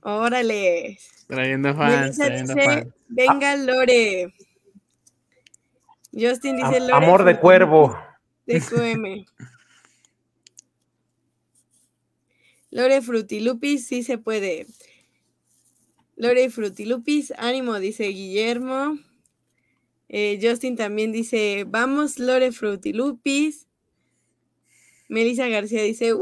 Órale. 0.01 0.97
Trayendo 1.27 1.75
fans. 1.75 2.17
venga 3.09 3.55
Lore. 3.57 4.33
Justin 6.13 6.57
dice, 6.57 6.79
Lore. 6.79 6.93
Amor 6.93 7.23
de 7.25 7.39
cuervo. 7.39 7.97
De 8.45 8.61
QM. 8.61 9.25
Lore 12.71 13.01
Frutilupis, 13.01 13.85
sí 13.85 14.01
se 14.01 14.17
puede. 14.17 14.65
Lore 16.15 16.49
Frutilupis, 16.49 17.33
ánimo, 17.37 17.79
dice 17.79 18.05
Guillermo. 18.07 18.97
Eh, 20.07 20.39
Justin 20.41 20.75
también 20.75 21.11
dice, 21.11 21.65
vamos, 21.67 22.17
Lore 22.17 22.51
Frutilupis. 22.51 23.67
Melissa 25.09 25.49
García 25.49 25.83
dice, 25.83 26.13
¡uh! 26.13 26.21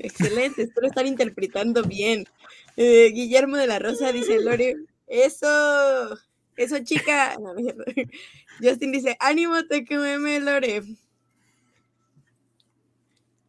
Excelente, 0.00 0.62
espero 0.62 0.88
estar 0.88 1.06
interpretando 1.06 1.82
bien. 1.84 2.26
Eh, 2.76 3.12
Guillermo 3.14 3.56
de 3.56 3.68
la 3.68 3.78
Rosa 3.78 4.10
dice, 4.12 4.40
Lore, 4.40 4.76
eso, 5.06 6.18
eso 6.56 6.78
chica. 6.82 7.36
Justin 8.60 8.90
dice, 8.90 9.16
ánimo, 9.20 9.62
TQM, 9.64 10.44
Lore. 10.44 10.82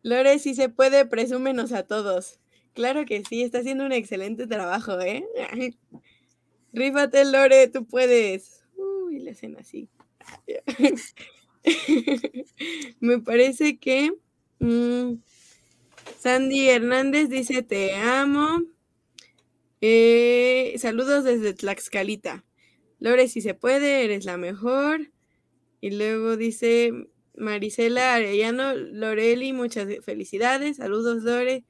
Lore, 0.08 0.40
si 0.40 0.56
se 0.56 0.70
puede, 0.70 1.06
presúmenos 1.06 1.74
a 1.74 1.84
todos. 1.84 2.40
Claro 2.74 3.06
que 3.06 3.26
sí, 3.26 3.44
está 3.44 3.60
haciendo 3.60 3.86
un 3.86 3.92
excelente 3.92 4.48
trabajo, 4.48 4.98
¿eh? 5.02 5.26
Rífate, 6.72 7.26
Lore, 7.26 7.68
tú 7.68 7.86
puedes. 7.86 8.64
Uy, 8.78 9.20
le 9.20 9.32
hacen 9.32 9.58
así. 9.58 9.90
Me 13.02 13.20
parece 13.20 13.80
que 13.80 14.14
mm, 14.60 15.16
Sandy 16.18 16.70
Hernández 16.70 17.28
dice 17.28 17.62
te 17.62 17.94
amo. 17.96 18.64
Eh, 19.82 20.74
saludos 20.78 21.26
desde 21.26 21.54
Tlaxcalita. 21.54 22.46
Lore, 23.00 23.28
si 23.28 23.42
se 23.42 23.56
puede, 23.56 24.06
eres 24.06 24.24
la 24.24 24.38
mejor. 24.38 25.12
Y 25.82 25.92
luego 25.92 26.38
dice 26.38 26.94
Marisela 27.38 28.16
Arellano, 28.16 28.74
Loreli, 28.74 29.54
muchas 29.54 29.88
felicidades. 30.04 30.78
Saludos, 30.78 31.24
Lore. 31.24 31.64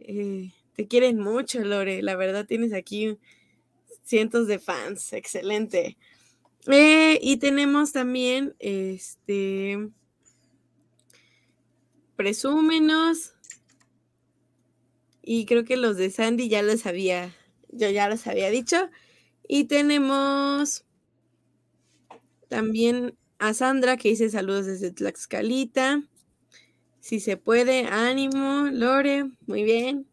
Eh, 0.00 0.52
te 0.74 0.86
quieren 0.86 1.18
mucho, 1.18 1.60
Lore. 1.60 2.02
La 2.02 2.14
verdad, 2.14 2.46
tienes 2.46 2.72
aquí 2.74 3.18
cientos 4.04 4.46
de 4.46 4.58
fans. 4.58 5.12
Excelente. 5.14 5.96
Eh, 6.66 7.18
y 7.22 7.38
tenemos 7.38 7.92
también, 7.92 8.54
este, 8.58 9.88
presúmenos. 12.14 13.34
Y 15.22 15.46
creo 15.46 15.64
que 15.64 15.76
los 15.76 15.96
de 15.96 16.10
Sandy 16.10 16.48
ya 16.48 16.62
los 16.62 16.86
había, 16.86 17.34
yo 17.70 17.90
ya 17.90 18.08
los 18.08 18.26
había 18.26 18.50
dicho. 18.50 18.90
Y 19.48 19.64
tenemos 19.64 20.84
también 22.48 23.16
a 23.38 23.54
Sandra 23.54 23.96
que 23.96 24.10
dice 24.10 24.30
saludos 24.30 24.66
desde 24.66 24.90
Tlaxcalita. 24.90 26.02
Si 27.00 27.20
se 27.20 27.36
puede, 27.36 27.86
ánimo, 27.86 28.68
Lore, 28.72 29.30
muy 29.46 29.62
bien. 29.62 30.06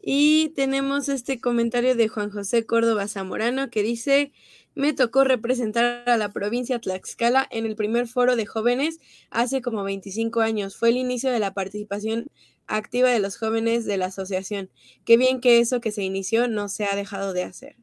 Y 0.00 0.50
tenemos 0.56 1.08
este 1.08 1.40
comentario 1.40 1.94
de 1.94 2.08
Juan 2.08 2.30
José 2.30 2.66
Córdoba 2.66 3.06
Zamorano 3.06 3.70
que 3.70 3.82
dice, 3.82 4.32
me 4.74 4.92
tocó 4.92 5.24
representar 5.24 6.08
a 6.08 6.16
la 6.16 6.30
provincia 6.30 6.80
Tlaxcala 6.80 7.46
en 7.50 7.66
el 7.66 7.76
primer 7.76 8.08
foro 8.08 8.36
de 8.36 8.46
jóvenes 8.46 8.98
hace 9.30 9.62
como 9.62 9.84
25 9.84 10.40
años. 10.40 10.76
Fue 10.76 10.88
el 10.88 10.96
inicio 10.96 11.30
de 11.30 11.38
la 11.38 11.54
participación 11.54 12.26
activa 12.66 13.10
de 13.10 13.20
los 13.20 13.36
jóvenes 13.36 13.84
de 13.84 13.96
la 13.96 14.06
asociación. 14.06 14.70
Qué 15.04 15.16
bien 15.16 15.40
que 15.40 15.60
eso 15.60 15.80
que 15.80 15.92
se 15.92 16.02
inició 16.02 16.48
no 16.48 16.68
se 16.68 16.84
ha 16.84 16.96
dejado 16.96 17.32
de 17.32 17.44
hacer. 17.44 17.76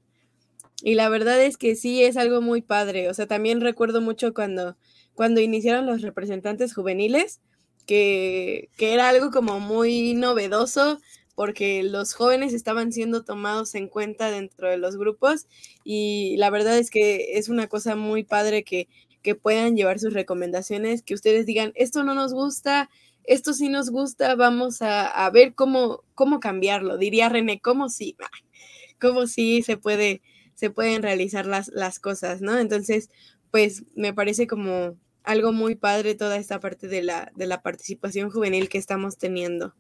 Y 0.84 0.96
la 0.96 1.10
verdad 1.10 1.42
es 1.42 1.58
que 1.58 1.76
sí 1.76 2.04
es 2.04 2.18
algo 2.18 2.42
muy 2.42 2.62
padre. 2.62 3.10
O 3.10 3.14
sea, 3.14 3.28
también 3.28 3.62
recuerdo 3.62 4.02
mucho 4.02 4.34
cuando, 4.34 4.78
cuando 5.14 5.42
iniciaron 5.42 5.86
los 5.86 6.02
representantes 6.02 6.74
juveniles, 6.74 7.42
que, 7.86 8.70
que 8.78 8.94
era 8.94 9.10
algo 9.10 9.32
como 9.32 9.60
muy 9.60 10.14
novedoso 10.14 11.00
porque 11.36 11.84
los 11.84 12.14
jóvenes 12.14 12.54
estaban 12.54 12.92
siendo 12.92 13.24
tomados 13.24 13.74
en 13.74 13.88
cuenta 13.88 14.30
dentro 14.30 14.70
de 14.70 14.78
los 14.78 14.98
grupos 14.98 15.48
y 15.86 16.36
la 16.38 16.50
verdad 16.50 16.78
es 16.78 16.90
que 16.90 17.38
es 17.38 17.48
una 17.48 17.68
cosa 17.68 17.96
muy 17.96 18.26
padre 18.26 18.64
que, 18.64 18.90
que 19.22 19.36
puedan 19.36 19.76
llevar 19.78 20.00
sus 20.00 20.14
recomendaciones, 20.14 21.02
que 21.02 21.14
ustedes 21.14 21.46
digan, 21.46 21.72
esto 21.76 22.04
no 22.04 22.14
nos 22.14 22.34
gusta, 22.34 22.90
esto 23.24 23.54
sí 23.54 23.70
nos 23.70 23.90
gusta, 23.90 24.36
vamos 24.36 24.82
a, 24.82 25.08
a 25.08 25.30
ver 25.30 25.56
cómo, 25.56 26.04
cómo 26.14 26.40
cambiarlo. 26.40 26.98
Diría 26.98 27.30
René, 27.30 27.62
cómo 27.62 27.88
sí, 27.88 28.18
cómo 29.00 29.26
sí 29.26 29.62
se 29.62 29.78
puede 29.78 30.22
se 30.60 30.70
pueden 30.70 31.02
realizar 31.04 31.46
las, 31.46 31.70
las 31.70 32.00
cosas, 32.00 32.42
¿no? 32.42 32.60
Entonces, 32.60 33.10
pues 33.50 33.84
me 33.96 34.14
parece 34.14 34.46
como 34.46 34.98
algo 35.24 35.54
muy 35.54 35.76
padre 35.76 36.16
toda 36.16 36.36
esta 36.36 36.60
parte 36.60 36.90
de 36.90 37.02
la, 37.02 37.32
de 37.34 37.48
la 37.48 37.62
participación 37.62 38.30
juvenil 38.30 38.68
que 38.68 38.78
estamos 38.78 39.18
teniendo. 39.18 39.74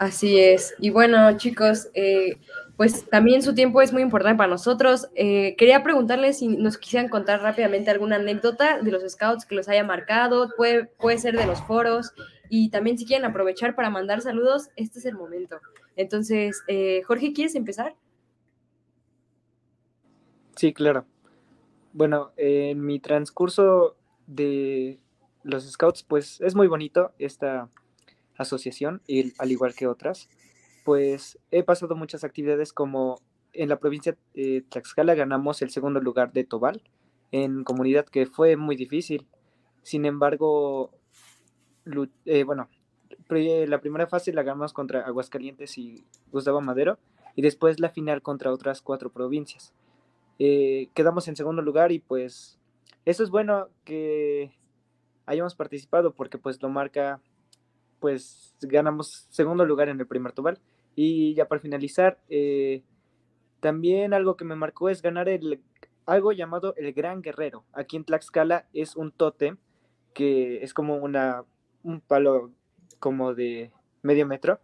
Así 0.00 0.40
es. 0.40 0.74
Y 0.80 0.90
bueno, 0.90 1.36
chicos, 1.36 1.88
eh, 1.94 2.38
pues 2.76 3.08
también 3.10 3.42
su 3.42 3.54
tiempo 3.54 3.80
es 3.80 3.92
muy 3.92 4.02
importante 4.02 4.38
para 4.38 4.50
nosotros. 4.50 5.08
Eh, 5.14 5.54
quería 5.56 5.84
preguntarles 5.84 6.38
si 6.38 6.48
nos 6.48 6.78
quisieran 6.78 7.08
contar 7.08 7.42
rápidamente 7.42 7.92
alguna 7.92 8.16
anécdota 8.16 8.80
de 8.80 8.90
los 8.90 9.08
scouts 9.08 9.44
que 9.44 9.54
los 9.54 9.68
haya 9.68 9.84
marcado, 9.84 10.50
puede, 10.56 10.86
puede 10.86 11.18
ser 11.18 11.36
de 11.36 11.46
los 11.46 11.60
foros, 11.62 12.12
y 12.50 12.70
también 12.70 12.98
si 12.98 13.06
quieren 13.06 13.24
aprovechar 13.24 13.74
para 13.74 13.90
mandar 13.90 14.20
saludos, 14.20 14.68
este 14.76 14.98
es 14.98 15.04
el 15.04 15.14
momento. 15.14 15.60
Entonces, 15.96 16.62
eh, 16.68 17.02
Jorge, 17.06 17.32
¿quieres 17.32 17.54
empezar? 17.54 17.94
Sí, 20.56 20.72
claro. 20.72 21.06
Bueno, 21.92 22.32
en 22.36 22.84
mi 22.84 23.00
transcurso 23.00 23.96
de 24.26 24.98
los 25.42 25.70
Scouts, 25.70 26.02
pues 26.02 26.40
es 26.40 26.54
muy 26.54 26.66
bonito 26.66 27.12
esta 27.18 27.68
asociación, 28.36 29.02
y, 29.06 29.32
al 29.38 29.50
igual 29.50 29.74
que 29.74 29.86
otras. 29.86 30.28
Pues 30.84 31.38
he 31.50 31.62
pasado 31.62 31.96
muchas 31.96 32.24
actividades 32.24 32.72
como 32.72 33.20
en 33.52 33.68
la 33.68 33.78
provincia 33.78 34.16
de 34.34 34.64
Tlaxcala 34.68 35.14
ganamos 35.14 35.62
el 35.62 35.70
segundo 35.70 36.00
lugar 36.00 36.32
de 36.32 36.44
Tobal 36.44 36.82
en 37.32 37.64
comunidad 37.64 38.06
que 38.06 38.26
fue 38.26 38.56
muy 38.56 38.76
difícil. 38.76 39.26
Sin 39.82 40.04
embargo, 40.04 40.92
eh, 42.24 42.44
bueno, 42.44 42.68
la 43.28 43.80
primera 43.80 44.06
fase 44.06 44.32
la 44.32 44.42
ganamos 44.42 44.72
contra 44.72 45.06
Aguascalientes 45.06 45.76
y 45.78 46.04
Gustavo 46.32 46.60
Madero 46.60 46.98
y 47.34 47.42
después 47.42 47.80
la 47.80 47.90
final 47.90 48.22
contra 48.22 48.52
otras 48.52 48.82
cuatro 48.82 49.10
provincias. 49.10 49.72
Eh, 50.38 50.88
quedamos 50.94 51.28
en 51.28 51.36
segundo 51.36 51.62
lugar 51.62 51.92
y 51.92 51.98
pues 51.98 52.58
eso 53.04 53.22
es 53.22 53.30
bueno 53.30 53.68
que 53.84 54.52
hayamos 55.26 55.54
participado 55.54 56.14
porque 56.14 56.38
pues 56.38 56.62
lo 56.62 56.68
marca, 56.68 57.20
pues 58.00 58.54
ganamos 58.60 59.26
segundo 59.30 59.64
lugar 59.64 59.88
en 59.88 60.00
el 60.00 60.06
primer 60.06 60.32
tobal. 60.32 60.58
Y 60.94 61.34
ya 61.34 61.46
para 61.46 61.60
finalizar, 61.60 62.18
eh, 62.28 62.82
también 63.60 64.14
algo 64.14 64.36
que 64.36 64.44
me 64.44 64.56
marcó 64.56 64.88
es 64.88 65.02
ganar 65.02 65.28
el, 65.28 65.60
algo 66.06 66.32
llamado 66.32 66.74
el 66.76 66.92
Gran 66.92 67.22
Guerrero. 67.22 67.64
Aquí 67.72 67.96
en 67.96 68.04
Tlaxcala 68.04 68.66
es 68.72 68.96
un 68.96 69.12
tote 69.12 69.56
que 70.14 70.64
es 70.64 70.74
como 70.74 70.96
una 70.96 71.44
un 71.88 72.00
palo 72.00 72.52
como 72.98 73.34
de 73.34 73.72
medio 74.02 74.26
metro, 74.26 74.60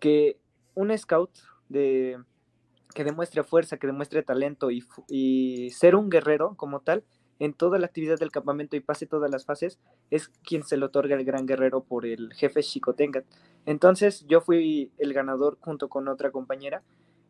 que 0.00 0.38
un 0.74 0.96
scout 0.96 1.30
que 1.70 3.04
demuestre 3.04 3.42
fuerza, 3.42 3.76
que 3.76 3.86
demuestre 3.86 4.22
talento 4.22 4.70
y, 4.70 5.70
ser 5.70 5.94
un 5.94 6.08
guerrero 6.08 6.54
como 6.56 6.80
tal, 6.80 7.04
en 7.40 7.52
toda 7.52 7.78
la 7.78 7.86
actividad 7.86 8.18
del 8.18 8.30
campamento 8.30 8.76
y 8.76 8.80
pase 8.80 9.06
todas 9.06 9.30
las 9.30 9.44
fases, 9.44 9.80
es 10.10 10.28
quien 10.28 10.62
se 10.62 10.76
le 10.76 10.84
otorga 10.84 11.16
el 11.16 11.24
gran 11.24 11.46
guerrero 11.46 11.82
por 11.82 12.06
el 12.06 12.32
jefe 12.32 12.62
Xicotengat. 12.62 13.24
Entonces 13.66 14.24
yo 14.28 14.40
fui 14.40 14.92
el 14.98 15.12
ganador 15.12 15.58
junto 15.60 15.88
con 15.88 16.06
otra 16.08 16.30
compañera 16.30 16.82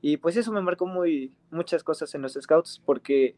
y 0.03 0.19
pues 0.19 0.37
eso 0.37 0.53
me 0.53 0.61
marcó 0.61 0.87
muy, 0.87 1.33
muchas 1.51 1.83
cosas 1.83 2.15
en 2.15 2.21
los 2.21 2.35
scouts 2.35 2.83
porque 2.85 3.35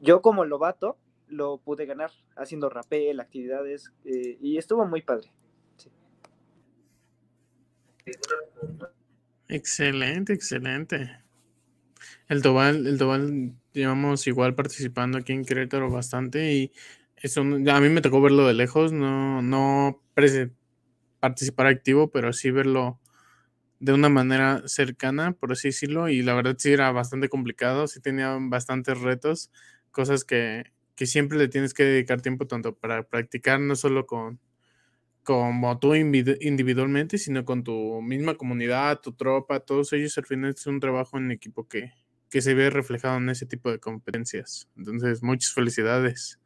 yo 0.00 0.20
como 0.20 0.44
lobato 0.44 0.98
lo 1.32 1.58
pude 1.58 1.86
ganar 1.86 2.10
haciendo 2.36 2.68
rapel, 2.68 3.18
actividades 3.20 3.92
eh, 4.04 4.38
y 4.40 4.58
estuvo 4.58 4.86
muy 4.86 5.02
padre. 5.02 5.32
Excelente, 9.48 10.32
excelente. 10.32 11.10
El 12.28 12.42
Tobal, 12.42 12.86
el 12.86 12.98
Tobal, 12.98 13.54
llevamos 13.72 14.26
igual 14.26 14.54
participando 14.54 15.18
aquí 15.18 15.32
en 15.32 15.44
Querétaro 15.44 15.90
bastante 15.90 16.52
y 16.52 16.72
eso 17.16 17.40
a 17.42 17.44
mí 17.44 17.88
me 17.88 18.00
tocó 18.00 18.20
verlo 18.20 18.46
de 18.46 18.54
lejos, 18.54 18.92
no, 18.92 19.42
no 19.42 20.02
participar 21.20 21.66
activo, 21.66 22.10
pero 22.10 22.32
sí 22.32 22.50
verlo 22.50 22.98
de 23.78 23.92
una 23.92 24.08
manera 24.08 24.62
cercana, 24.66 25.32
por 25.32 25.52
así 25.52 25.68
decirlo, 25.68 26.08
y 26.08 26.22
la 26.22 26.34
verdad 26.34 26.56
sí 26.58 26.72
era 26.72 26.90
bastante 26.92 27.28
complicado, 27.28 27.86
sí 27.86 28.00
tenía 28.00 28.36
bastantes 28.40 29.00
retos, 29.00 29.50
cosas 29.90 30.24
que, 30.24 30.71
que 30.94 31.06
siempre 31.06 31.38
le 31.38 31.48
tienes 31.48 31.74
que 31.74 31.84
dedicar 31.84 32.20
tiempo 32.20 32.46
tanto 32.46 32.74
para 32.74 33.02
practicar, 33.04 33.60
no 33.60 33.76
solo 33.76 34.06
con 34.06 34.40
como 35.22 35.78
tú 35.78 35.94
individualmente, 35.94 37.16
sino 37.16 37.44
con 37.44 37.62
tu 37.62 38.00
misma 38.02 38.34
comunidad, 38.34 39.00
tu 39.00 39.12
tropa, 39.12 39.60
todos 39.60 39.92
ellos 39.92 40.18
al 40.18 40.26
final 40.26 40.50
es 40.50 40.66
un 40.66 40.80
trabajo 40.80 41.16
en 41.16 41.30
equipo 41.30 41.68
que, 41.68 41.92
que 42.28 42.42
se 42.42 42.54
ve 42.54 42.70
reflejado 42.70 43.18
en 43.18 43.28
ese 43.28 43.46
tipo 43.46 43.70
de 43.70 43.78
competencias. 43.78 44.68
Entonces, 44.76 45.22
muchas 45.22 45.52
felicidades. 45.52 46.40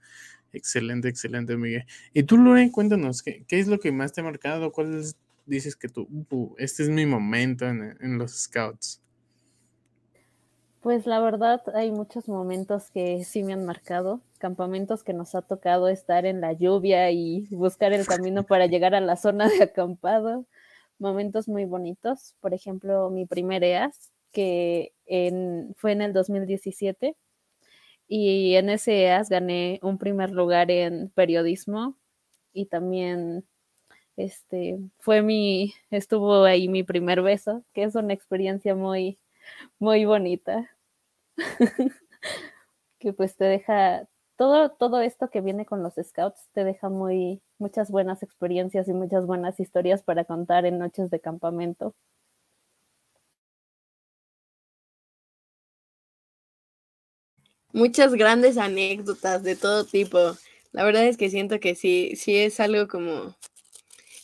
Excelente, 0.52 1.08
excelente, 1.08 1.56
Miguel. 1.56 1.84
Y 2.12 2.24
tú, 2.24 2.36
Lore, 2.36 2.70
cuéntanos, 2.70 3.22
¿qué, 3.22 3.44
¿qué, 3.48 3.58
es 3.58 3.68
lo 3.68 3.78
que 3.78 3.92
más 3.92 4.12
te 4.12 4.20
ha 4.20 4.24
marcado? 4.24 4.72
¿Cuál 4.72 5.04
dices 5.46 5.76
que 5.76 5.88
tú, 5.88 6.54
este 6.58 6.82
es 6.82 6.90
mi 6.90 7.06
momento 7.06 7.66
en, 7.66 7.96
en, 8.00 8.18
los 8.18 8.32
scouts? 8.32 9.02
Pues 10.86 11.04
la 11.04 11.18
verdad, 11.18 11.64
hay 11.74 11.90
muchos 11.90 12.28
momentos 12.28 12.92
que 12.92 13.24
sí 13.24 13.42
me 13.42 13.54
han 13.54 13.64
marcado, 13.64 14.20
campamentos 14.38 15.02
que 15.02 15.12
nos 15.14 15.34
ha 15.34 15.42
tocado 15.42 15.88
estar 15.88 16.26
en 16.26 16.40
la 16.40 16.52
lluvia 16.52 17.10
y 17.10 17.48
buscar 17.50 17.92
el 17.92 18.06
camino 18.06 18.44
para 18.46 18.66
llegar 18.66 18.94
a 18.94 19.00
la 19.00 19.16
zona 19.16 19.48
de 19.48 19.64
acampado, 19.64 20.46
momentos 21.00 21.48
muy 21.48 21.64
bonitos, 21.64 22.36
por 22.40 22.54
ejemplo, 22.54 23.10
mi 23.10 23.26
primer 23.26 23.64
EAS, 23.64 24.12
que 24.30 24.92
fue 25.74 25.90
en 25.90 26.02
el 26.02 26.12
2017 26.12 27.16
y 28.06 28.54
en 28.54 28.70
ese 28.70 29.06
EAS 29.06 29.28
gané 29.28 29.80
un 29.82 29.98
primer 29.98 30.30
lugar 30.30 30.70
en 30.70 31.10
periodismo 31.10 31.96
y 32.52 32.66
también 32.66 33.44
este 34.16 34.78
fue 35.00 35.22
mi 35.22 35.74
estuvo 35.90 36.44
ahí 36.44 36.68
mi 36.68 36.84
primer 36.84 37.22
beso, 37.22 37.64
que 37.74 37.84
es 37.84 37.96
una 37.96 38.14
experiencia 38.14 38.76
muy 38.76 39.18
muy 39.78 40.04
bonita. 40.06 40.70
que 42.98 43.12
pues 43.12 43.36
te 43.36 43.44
deja 43.44 44.08
todo 44.36 44.70
todo 44.70 45.00
esto 45.00 45.30
que 45.30 45.40
viene 45.40 45.66
con 45.66 45.82
los 45.82 45.94
scouts 46.02 46.48
te 46.52 46.64
deja 46.64 46.88
muy 46.88 47.42
muchas 47.58 47.90
buenas 47.90 48.22
experiencias 48.22 48.88
y 48.88 48.92
muchas 48.92 49.26
buenas 49.26 49.60
historias 49.60 50.02
para 50.02 50.24
contar 50.24 50.66
en 50.66 50.78
noches 50.78 51.10
de 51.10 51.20
campamento. 51.20 51.94
muchas 57.76 58.14
grandes 58.14 58.56
anécdotas 58.56 59.42
de 59.42 59.54
todo 59.54 59.84
tipo. 59.84 60.18
La 60.72 60.84
verdad 60.84 61.06
es 61.06 61.16
que 61.18 61.30
siento 61.30 61.60
que 61.60 61.74
sí, 61.74 62.14
sí 62.16 62.36
es 62.36 62.58
algo 62.58 62.88
como, 62.88 63.36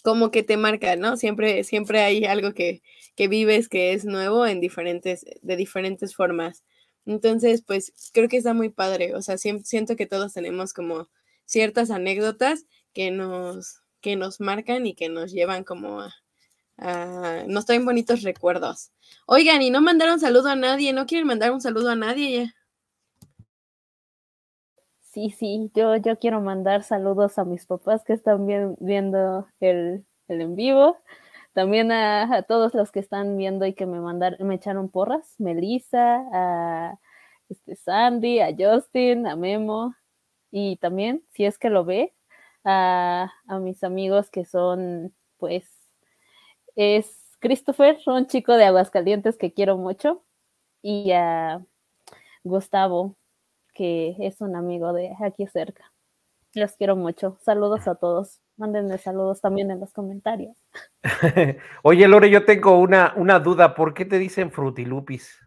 como 0.03 0.31
que 0.31 0.43
te 0.43 0.57
marca, 0.57 0.97
¿no? 0.97 1.17
Siempre, 1.17 1.63
siempre 1.63 2.01
hay 2.01 2.25
algo 2.25 2.55
que, 2.55 2.83
que 3.15 3.29
vives 3.29 3.69
que 3.69 3.93
es 3.93 4.05
nuevo 4.07 4.47
en 4.47 4.61
diferentes, 4.61 5.27
de 5.43 5.57
diferentes 5.57 6.15
formas. 6.15 6.65
Entonces, 7.07 7.63
pues 7.63 7.93
creo 8.13 8.29
que 8.29 8.37
está 8.37 8.55
muy 8.55 8.69
padre. 8.69 9.15
O 9.15 9.23
sea, 9.23 9.39
siento 9.39 9.97
que 9.97 10.07
todos 10.07 10.33
tenemos 10.33 10.73
como 10.73 11.09
ciertas 11.45 11.91
anécdotas 11.91 12.67
que 12.93 13.11
nos, 13.11 13.83
que 14.01 14.17
nos 14.17 14.41
marcan 14.41 14.87
y 14.87 14.95
que 14.95 15.09
nos 15.09 15.33
llevan 15.33 15.65
como 15.65 16.01
a, 16.01 16.15
a, 16.79 17.45
nos 17.47 17.67
traen 17.67 17.85
bonitos 17.85 18.23
recuerdos. 18.23 18.93
Oigan, 19.27 19.63
y 19.63 19.71
no 19.71 19.81
mandaron 19.81 20.21
saludo 20.21 20.49
a 20.49 20.57
nadie, 20.57 20.93
¿no 20.93 21.07
quieren 21.07 21.27
mandar 21.27 21.53
un 21.53 21.61
saludo 21.61 21.91
a 21.91 21.97
nadie? 21.97 22.53
Sí, 25.01 25.31
sí, 25.31 25.71
yo, 25.75 25.97
yo 25.97 26.19
quiero 26.19 26.41
mandar 26.41 26.85
saludos 26.85 27.39
a 27.39 27.45
mis 27.45 27.67
papás 27.67 28.03
que 28.03 28.15
están 28.15 28.47
viendo 28.81 29.47
el, 29.61 30.07
el, 30.29 30.41
en 30.41 30.57
vivo. 30.57 30.97
También 31.53 31.93
a, 31.93 32.43
todos 32.43 32.75
los 32.75 32.91
que 32.93 33.01
están 33.01 33.37
viendo 33.37 33.67
y 33.67 33.75
que 33.75 33.87
me 33.87 34.01
mandaron, 34.01 34.47
me 34.47 34.55
echaron 34.57 34.89
porras, 34.91 35.35
Melissa, 35.39 36.25
a 36.33 36.99
este, 37.49 37.77
Sandy, 37.77 38.41
a 38.41 38.55
Justin, 38.59 39.27
a 39.27 39.37
Memo, 39.37 39.95
y 40.51 40.77
también, 40.79 41.25
si 41.33 41.45
es 41.45 41.59
que 41.59 41.71
lo 41.71 41.85
ve, 41.85 42.15
a, 42.65 43.33
a 43.47 43.59
mis 43.59 43.85
amigos 43.85 44.31
que 44.31 44.45
son, 44.45 45.15
pues, 45.39 45.67
es 46.77 47.37
Christopher, 47.41 47.99
un 48.07 48.27
chico 48.27 48.55
de 48.55 48.65
Aguascalientes 48.65 49.37
que 49.37 49.53
quiero 49.53 49.77
mucho, 49.77 50.25
y 50.83 51.13
a 51.13 51.65
Gustavo, 52.45 53.17
que 53.75 54.17
es 54.21 54.41
un 54.41 54.57
amigo 54.57 54.93
de 54.93 55.15
aquí 55.21 55.47
cerca. 55.47 55.93
Los 56.55 56.77
quiero 56.77 56.97
mucho. 56.97 57.39
Saludos 57.41 57.89
a 57.89 57.95
todos. 57.95 58.42
Mándenme 58.57 58.99
saludos 58.99 59.41
también 59.41 59.71
en 59.71 59.81
los 59.81 59.93
comentarios. 59.93 60.57
Oye, 61.83 62.07
Lore, 62.09 62.31
yo 62.31 62.45
tengo 62.45 62.79
una, 62.79 63.13
una 63.17 63.41
duda. 63.41 63.75
¿Por 63.75 63.95
qué 63.95 64.05
te 64.05 64.19
dicen 64.19 64.51
Frutilupis? 64.51 65.39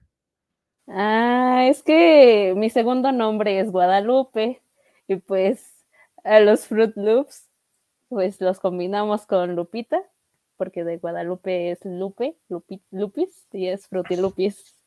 Ah, 0.88 1.66
es 1.68 1.82
que 1.82 2.54
mi 2.56 2.70
segundo 2.70 3.12
nombre 3.12 3.60
es 3.60 3.72
Guadalupe 3.72 4.62
y 5.08 5.16
pues 5.18 5.84
a 6.24 6.40
los 6.40 6.68
Fruit 6.68 6.96
Loops 6.96 7.50
pues 8.08 8.40
los 8.40 8.60
combinamos 8.60 9.26
con 9.26 9.56
Lupita 9.56 10.04
porque 10.58 10.84
de 10.84 10.98
Guadalupe 10.98 11.72
es 11.72 11.84
Lupe, 11.84 12.38
Lupis 12.92 13.48
y 13.52 13.68
es 13.68 13.88
Frutilupis 13.88 14.80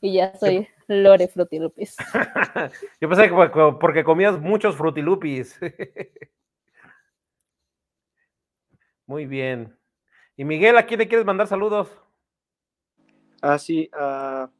y 0.00 0.14
ya 0.14 0.34
soy 0.36 0.68
Lore 0.86 1.28
Frutilupis. 1.28 1.96
Yo 3.00 3.08
pensé 3.08 3.28
que 3.28 3.74
porque 3.80 4.04
comías 4.04 4.38
muchos 4.40 4.76
Frutilupis. 4.76 5.58
Muy 9.08 9.24
bien. 9.24 9.74
Y 10.36 10.44
Miguel, 10.44 10.76
¿a 10.76 10.84
quién 10.84 11.00
le 11.00 11.08
quieres 11.08 11.24
mandar 11.24 11.46
saludos? 11.46 11.88
Ah, 13.40 13.58
sí, 13.58 13.88
a, 13.94 14.50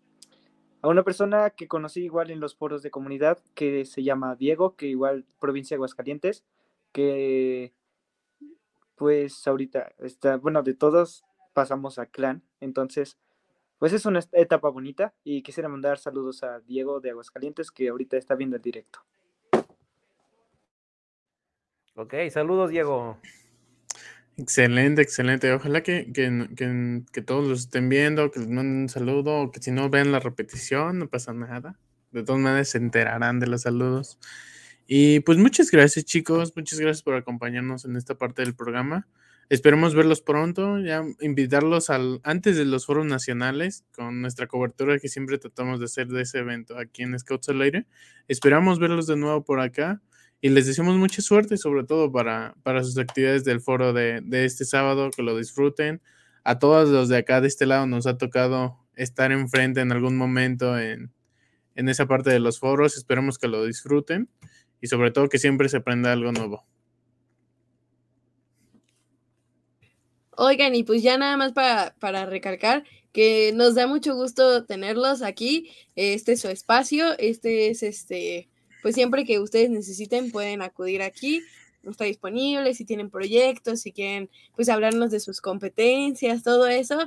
a 0.81 0.89
una 0.89 1.03
persona 1.03 1.51
que 1.51 1.69
conocí 1.69 2.05
igual 2.05 2.31
en 2.31 2.41
los 2.41 2.57
foros 2.57 2.83
de 2.83 2.91
comunidad, 2.91 3.39
que 3.55 3.85
se 3.85 4.03
llama 4.03 4.37
Diego, 4.37 4.75
que 4.75 4.87
igual 4.87 5.27
provincia 5.39 5.75
de 5.75 5.77
Aguascalientes, 5.77 6.47
que 6.93 7.75
pues 8.95 9.47
ahorita 9.47 9.93
está, 9.99 10.39
bueno, 10.39 10.63
de 10.63 10.73
todos 10.73 11.25
pasamos 11.53 11.99
a 11.99 12.07
clan, 12.07 12.43
entonces 12.61 13.19
pues 13.79 13.93
es 13.93 14.07
una 14.07 14.21
etapa 14.33 14.71
bonita 14.71 15.15
y 15.25 15.43
quisiera 15.43 15.69
mandar 15.69 15.99
saludos 15.99 16.43
a 16.43 16.61
Diego 16.61 17.01
de 17.01 17.11
Aguascalientes 17.11 17.71
que 17.71 17.91
ahorita 17.91 18.17
está 18.17 18.35
viendo 18.35 18.57
el 18.57 18.63
directo. 18.63 19.01
Ok, 21.95 22.15
saludos 22.31 22.71
Diego. 22.71 23.19
Excelente, 24.39 25.03
excelente. 25.03 25.53
Ojalá 25.53 25.83
que, 25.83 26.13
que, 26.13 26.49
que, 26.55 27.03
que, 27.13 27.23
todos 27.23 27.49
los 27.49 27.61
estén 27.63 27.89
viendo, 27.89 28.31
que 28.31 28.39
les 28.39 28.49
manden 28.49 28.83
un 28.83 28.89
saludo, 28.89 29.51
que 29.51 29.61
si 29.61 29.73
no 29.73 29.91
vean 29.91 30.13
la 30.13 30.21
repetición, 30.21 31.01
no 31.01 31.09
pasa 31.09 31.33
nada. 31.33 31.77
De 32.13 32.23
todas 32.23 32.41
maneras 32.41 32.69
se 32.69 32.79
enterarán 32.79 33.41
de 33.41 33.49
los 33.49 33.63
saludos. 33.63 34.21
Y 34.87 35.21
pues 35.21 35.39
muchas 35.39 35.73
gracias 35.73 36.05
chicos, 36.05 36.53
muchas 36.55 36.79
gracias 36.79 37.03
por 37.03 37.15
acompañarnos 37.15 37.85
en 37.85 37.97
esta 37.97 38.17
parte 38.17 38.43
del 38.43 38.55
programa. 38.55 39.09
Esperemos 39.49 39.97
verlos 39.97 40.21
pronto, 40.21 40.79
ya 40.79 41.03
invitarlos 41.21 41.91
al, 41.91 42.21
antes 42.23 42.57
de 42.57 42.65
los 42.65 42.87
foros 42.87 43.07
nacionales 43.07 43.85
con 43.93 44.21
nuestra 44.21 44.47
cobertura 44.47 45.01
que 45.01 45.09
siempre 45.09 45.39
tratamos 45.39 45.81
de 45.81 45.87
hacer 45.87 46.07
de 46.07 46.23
ese 46.23 46.39
evento 46.39 46.79
aquí 46.79 47.03
en 47.03 47.19
Scouts 47.19 47.49
al 47.49 47.61
Aire. 47.63 47.87
Esperamos 48.29 48.79
verlos 48.79 49.09
de 49.09 49.17
nuevo 49.17 49.43
por 49.43 49.59
acá 49.59 50.01
y 50.41 50.51
les 50.51 50.67
deseamos 50.67 50.97
mucha 50.97 51.21
suerte, 51.21 51.57
sobre 51.57 51.85
todo 51.85 52.13
para, 52.13 52.55
para 52.63 52.85
sus 52.85 52.97
actividades 52.99 53.45
del 53.45 53.61
foro 53.61 53.93
de, 53.93 54.21
de 54.23 54.45
este 54.45 54.65
sábado, 54.65 55.11
que 55.11 55.23
lo 55.23 55.37
disfruten. 55.37 56.01
A 56.45 56.59
todos 56.59 56.89
los 56.89 57.09
de 57.09 57.19
acá 57.19 57.41
de 57.41 57.49
este 57.49 57.67
lado 57.67 57.87
nos 57.87 58.07
ha 58.07 58.17
tocado 58.17 58.79
estar 58.95 59.33
enfrente 59.33 59.81
en 59.81 59.93
algún 59.93 60.17
momento 60.17 60.79
en, 60.79 61.13
en 61.75 61.89
esa 61.89 62.07
parte 62.07 62.31
de 62.31 62.41
los 62.41 62.59
foros. 62.59 62.97
Esperemos 62.97 63.39
que 63.39 63.49
lo 63.49 63.65
disfruten 63.65 64.29
y 64.81 64.87
sobre 64.87 65.11
todo 65.11 65.29
que 65.29 65.39
siempre 65.39 65.69
se 65.69 65.79
aprenda 65.79 66.13
algo 66.13 66.33
nuevo. 66.33 66.65
Oigan, 70.37 70.77
y 70.77 70.85
pues 70.85 71.03
ya 71.03 71.19
nada 71.19 71.37
más 71.37 71.53
para, 71.53 71.97
para 71.99 72.25
recalcar 72.25 72.85
que 73.13 73.53
nos 73.55 73.75
da 73.75 73.89
mucho 73.89 74.15
gusto 74.15 74.65
tenerlos 74.67 75.23
aquí. 75.23 75.73
Este 75.97 76.33
es 76.33 76.41
su 76.41 76.49
espacio, 76.49 77.19
este 77.19 77.71
es 77.71 77.83
este 77.83 78.49
pues 78.83 78.95
siempre 78.95 79.25
que 79.25 79.39
ustedes 79.39 79.71
necesiten 79.71 80.31
pueden 80.31 80.63
acudir 80.63 81.03
aquí, 81.03 81.43
está 81.91 82.05
disponible, 82.05 82.75
si 82.75 82.85
tienen 82.85 83.11
proyectos, 83.11 83.81
si 83.81 83.93
quieren 83.93 84.31
pues 84.55 84.69
hablarnos 84.69 85.11
de 85.11 85.21
sus 85.21 85.41
competencias, 85.41 86.43
todo 86.43 86.67
eso, 86.67 86.99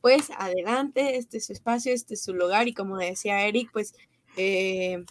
pues 0.00 0.30
adelante, 0.38 1.16
este 1.16 1.38
es 1.38 1.46
su 1.46 1.52
espacio, 1.52 1.92
este 1.92 2.14
es 2.14 2.22
su 2.22 2.34
lugar 2.34 2.68
y 2.68 2.74
como 2.74 2.96
decía 2.96 3.46
Eric, 3.46 3.70
pues, 3.72 3.94
eh, 4.36 5.04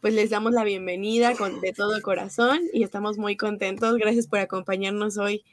pues 0.00 0.14
les 0.14 0.30
damos 0.30 0.52
la 0.52 0.64
bienvenida 0.64 1.34
con, 1.34 1.60
de 1.60 1.72
todo 1.72 2.00
corazón 2.02 2.60
y 2.72 2.82
estamos 2.82 3.18
muy 3.18 3.36
contentos. 3.36 3.96
Gracias 3.96 4.28
por 4.28 4.38
acompañarnos 4.38 5.18
hoy. 5.18 5.44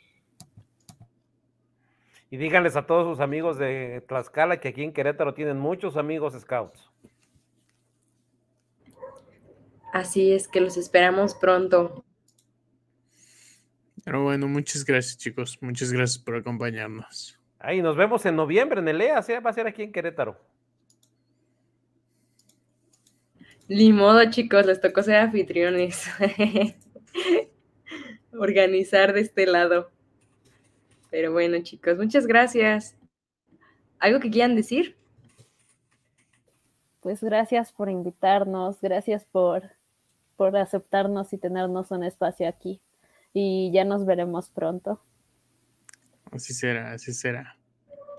Y 2.29 2.37
díganles 2.37 2.75
a 2.75 2.85
todos 2.85 3.07
sus 3.07 3.23
amigos 3.23 3.57
de 3.57 4.03
Tlaxcala 4.07 4.59
que 4.59 4.69
aquí 4.69 4.83
en 4.83 4.91
Querétaro 4.91 5.33
tienen 5.33 5.59
muchos 5.59 5.97
amigos 5.97 6.33
scouts. 6.39 6.89
Así 9.93 10.31
es 10.33 10.47
que 10.47 10.59
los 10.59 10.75
esperamos 10.75 11.35
pronto. 11.35 12.03
Pero 14.03 14.23
bueno, 14.23 14.47
muchas 14.47 14.83
gracias 14.83 15.19
chicos, 15.19 15.59
muchas 15.61 15.93
gracias 15.93 16.17
por 16.17 16.35
acompañarnos. 16.35 17.39
Ahí 17.59 17.83
nos 17.83 17.95
vemos 17.95 18.25
en 18.25 18.35
noviembre 18.35 18.79
en 18.79 18.87
el 18.87 18.99
EA, 18.99 19.21
va 19.39 19.51
a 19.51 19.53
ser 19.53 19.67
aquí 19.67 19.83
en 19.83 19.91
Querétaro. 19.91 20.41
Ni 23.67 23.93
modo, 23.93 24.27
chicos, 24.31 24.65
les 24.65 24.81
tocó 24.81 25.03
ser 25.03 25.17
anfitriones. 25.17 26.07
Organizar 28.33 29.13
de 29.13 29.21
este 29.21 29.45
lado. 29.45 29.91
Pero 31.11 31.31
bueno, 31.31 31.61
chicos, 31.61 31.97
muchas 31.97 32.25
gracias. 32.25 32.97
¿Algo 33.99 34.19
que 34.19 34.31
quieran 34.31 34.55
decir? 34.55 34.97
Pues 36.99 37.23
gracias 37.23 37.71
por 37.71 37.91
invitarnos, 37.91 38.81
gracias 38.81 39.25
por, 39.25 39.69
por 40.43 40.57
aceptarnos 40.57 41.31
y 41.31 41.37
tenernos 41.37 41.89
un 41.91 42.03
espacio 42.03 42.49
aquí. 42.49 42.81
Y 43.31 43.71
ya 43.71 43.85
nos 43.85 44.05
veremos 44.05 44.49
pronto. 44.49 45.01
Así 46.33 46.53
será, 46.53 46.91
así 46.91 47.13
será. 47.13 47.57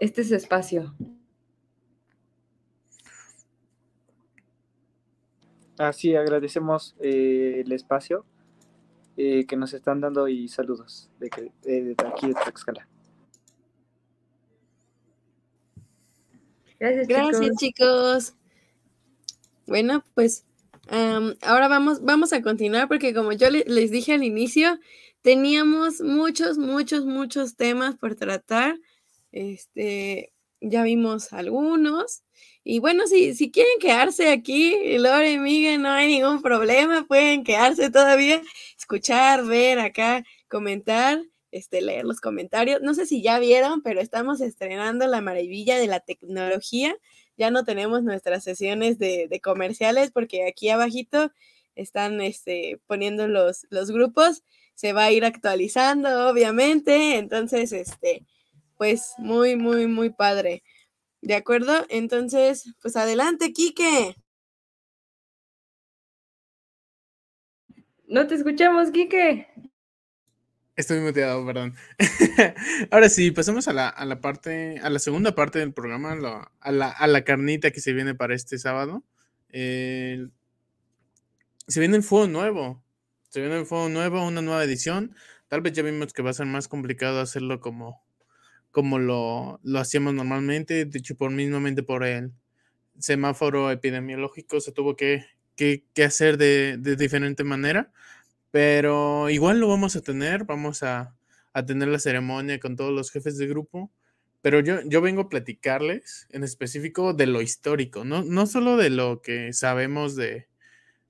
Este 0.01 0.23
es 0.23 0.33
espacio. 0.33 0.95
Así 5.77 6.17
agradecemos 6.17 6.97
eh, 6.99 7.61
el 7.63 7.73
espacio 7.73 8.25
eh, 9.19 9.45
que 9.45 9.59
nos 9.59 9.75
están 9.75 10.01
dando 10.01 10.27
y 10.27 10.49
saludos 10.49 11.11
de, 11.21 11.27
eh, 11.67 11.95
de 11.95 12.07
aquí 12.07 12.29
de 12.29 12.33
Tlaxcala. 12.33 12.89
Gracias, 16.81 17.07
Gracias 17.07 17.57
chicos. 17.59 18.35
Bueno, 19.67 20.03
pues 20.15 20.47
ahora 20.89 21.69
vamos, 21.69 22.03
vamos 22.03 22.33
a 22.33 22.43
continuar 22.43 22.89
porque 22.89 23.15
como 23.15 23.33
yo 23.33 23.51
les 23.51 23.91
dije 23.91 24.13
al 24.13 24.25
inicio, 24.25 24.79
teníamos 25.23 26.01
muchos, 26.01 26.59
muchos, 26.59 27.07
muchos 27.07 27.57
temas 27.57 27.97
por 27.97 28.15
tratar. 28.15 28.79
Este, 29.33 30.33
ya 30.61 30.83
vimos 30.83 31.33
algunos. 31.33 32.23
Y 32.63 32.79
bueno, 32.79 33.07
si, 33.07 33.35
si 33.35 33.51
quieren 33.51 33.79
quedarse 33.81 34.31
aquí, 34.31 34.99
Lore 34.99 35.33
y 35.33 35.39
Miguel, 35.39 35.83
no 35.83 35.91
hay 35.91 36.09
ningún 36.09 36.43
problema, 36.43 37.07
pueden 37.07 37.45
quedarse 37.45 37.91
todavía, 37.91 38.43
escuchar, 38.79 39.45
ver 39.45 39.79
acá, 39.79 40.25
comentar, 40.49 41.23
este, 41.51 41.83
leer 41.83 42.05
los 42.05 42.21
comentarios. 42.21 42.81
No 42.83 42.95
sé 42.95 43.07
si 43.07 43.23
ya 43.23 43.39
vieron, 43.39 43.83
pero 43.83 44.01
estamos 44.01 44.41
estrenando 44.41 45.07
la 45.07 45.21
maravilla 45.21 45.79
de 45.79 45.87
la 45.87 46.01
tecnología. 46.01 46.97
Ya 47.37 47.51
no 47.51 47.65
tenemos 47.65 48.03
nuestras 48.03 48.45
sesiones 48.45 48.99
de, 48.99 49.41
comerciales 49.43 50.11
porque 50.11 50.47
aquí 50.47 50.71
abajito 50.71 51.33
están 51.75 52.21
este, 52.21 52.81
poniendo 52.87 53.29
los, 53.29 53.67
los 53.71 53.91
grupos. 53.91 54.43
Se 54.75 54.93
va 54.93 55.05
a 55.05 55.13
ir 55.13 55.25
actualizando, 55.25 56.29
obviamente. 56.29 57.17
Entonces, 57.17 57.73
este, 57.73 58.25
pues 58.77 59.15
muy, 59.19 59.57
muy, 59.57 59.87
muy 59.87 60.11
padre. 60.11 60.63
¿De 61.23 61.35
acuerdo? 61.35 61.87
Entonces, 61.89 62.75
pues 62.83 62.97
adelante, 62.97 63.53
Quique. 63.53 64.17
No 68.07 68.27
te 68.27 68.35
escuchamos, 68.35 68.91
Quique. 68.91 69.49
Estoy 70.77 70.99
muteado, 70.99 71.47
perdón. 71.47 71.75
Ahora 72.91 73.09
sí, 73.09 73.31
pasamos 73.31 73.69
a 73.69 73.73
la, 73.73 73.89
a 73.89 74.05
la, 74.05 74.21
parte, 74.21 74.81
a 74.83 74.91
la 74.91 74.99
segunda 74.99 75.35
parte 75.35 75.61
del 75.61 75.73
programa, 75.73 76.13
a, 76.61 76.73
la, 76.73 76.91
a 76.91 77.07
la 77.07 77.25
carnita 77.25 77.71
que 77.71 77.81
se 77.81 77.93
viene 77.93 78.17
para 78.17 78.35
este 78.35 78.59
sábado. 78.59 79.05
se 79.53 80.29
viene 81.69 81.97
el 81.97 82.03
fuego 82.03 82.27
nuevo. 82.27 82.83
Se 83.29 83.41
viene 83.41 83.59
el 83.59 83.67
fuego 83.67 83.89
nuevo, 83.89 84.27
una 84.27 84.43
nueva 84.43 84.65
edición. 84.65 85.15
Tal 85.47 85.61
vez 85.61 85.75
ya 85.75 85.85
vimos 85.85 86.13
que 86.13 86.23
va 86.23 86.31
a 86.31 86.35
ser 86.35 86.47
más 86.47 86.67
complicado 86.67 87.21
hacerlo 87.21 87.61
como, 87.61 88.03
como 88.73 88.99
lo, 88.99 89.61
lo 89.63 89.79
hacíamos 89.79 90.13
normalmente. 90.15 90.87
De 90.87 90.99
hecho, 90.99 91.17
por 91.17 91.31
mismamente 91.31 91.85
por 91.85 92.03
el 92.05 92.33
semáforo 92.99 93.71
epidemiológico 93.71 94.61
se 94.61 94.73
tuvo 94.73 94.97
que, 94.97 95.25
que, 95.55 95.85
que 95.95 96.03
hacer 96.03 96.37
de, 96.37 96.79
de 96.79 96.97
diferente 96.97 97.45
manera 97.45 97.93
pero 98.55 99.31
igual 99.31 99.59
lo 99.59 99.67
vamos 99.67 99.97
a 99.97 100.01
tener, 100.01 100.45
vamos 100.45 100.85
a, 100.85 101.17
tener 101.67 101.89
la 101.89 101.99
ceremonia 101.99 102.61
con 102.61 102.77
todos 102.77 102.93
los 102.93 103.11
jefes 103.11 103.37
de 103.37 103.49
grupo. 103.49 103.91
Pero 104.43 104.61
yo, 104.61 104.79
yo 104.87 105.01
vengo 105.01 105.23
a 105.23 105.29
platicarles 105.29 106.29
en 106.31 106.45
específico 106.45 107.15
de 107.15 107.27
lo 107.27 107.43
histórico, 107.43 108.05
no, 108.05 108.23
no 108.23 108.47
solo 108.47 108.77
de 108.77 108.91
lo 108.91 109.23
que 109.23 109.53
sabemos 109.53 110.15
de, 110.15 110.47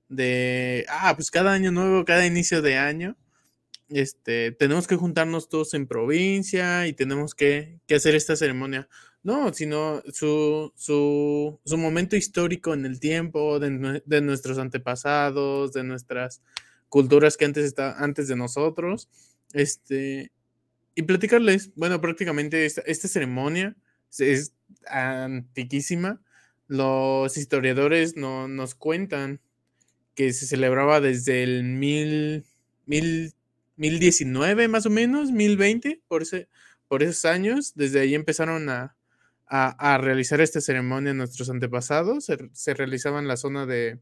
de, 0.09 0.87
ah, 0.89 1.13
pues 1.15 1.29
cada 1.29 1.53
año 1.53 1.71
nuevo, 1.71 2.03
cada 2.03 2.25
inicio 2.25 2.63
de 2.63 2.79
año, 2.79 3.15
este, 3.89 4.51
tenemos 4.53 4.87
que 4.87 4.95
juntarnos 4.95 5.47
todos 5.47 5.75
en 5.75 5.85
provincia 5.85 6.87
y 6.87 6.93
tenemos 6.93 7.35
que, 7.35 7.79
hacer 7.95 8.15
esta 8.15 8.35
ceremonia. 8.35 8.89
No, 9.21 9.53
sino 9.53 10.01
su, 10.11 10.73
su, 10.75 11.59
su 11.63 11.77
momento 11.77 12.15
histórico 12.15 12.73
en 12.73 12.87
el 12.87 12.99
tiempo, 12.99 13.59
de, 13.59 14.01
de 14.03 14.21
nuestros 14.21 14.57
antepasados, 14.57 15.73
de 15.73 15.83
nuestras 15.83 16.41
culturas 16.95 17.35
que 17.35 17.43
antes, 17.43 17.65
está, 17.65 18.01
antes 18.01 18.29
de 18.29 18.37
nosotros. 18.37 19.09
Este, 19.51 20.31
y 20.95 21.01
platicarles, 21.01 21.71
bueno, 21.75 21.99
prácticamente 21.99 22.65
esta, 22.65 23.07
ceremonia 23.09 23.75
es 24.17 24.53
antiquísima. 24.87 26.21
Los 26.69 27.35
historiadores 27.35 28.15
no, 28.15 28.47
nos 28.47 28.75
cuentan 28.75 29.41
que 30.15 30.31
se 30.31 30.45
celebraba 30.45 31.01
desde 31.01 31.43
el 31.43 31.65
mil, 31.65 32.45
mil, 32.85 33.33
1019 33.75 34.69
más 34.69 34.85
o 34.85 34.89
menos, 34.89 35.33
1020, 35.33 35.99
por, 36.07 36.21
ese, 36.21 36.47
por 36.87 37.03
esos 37.03 37.25
años. 37.25 37.73
Desde 37.75 37.99
ahí 37.99 38.15
empezaron 38.15 38.69
a, 38.69 38.95
a, 39.47 39.97
realizar 39.97 40.39
esta 40.39 40.61
ceremonia 40.61 41.13
nuestros 41.13 41.49
antepasados. 41.49 42.23
Se, 42.23 42.37
se 42.53 42.73
realizaba 42.73 43.19
en 43.19 43.27
la 43.27 43.35
zona 43.35 43.65
de, 43.65 43.99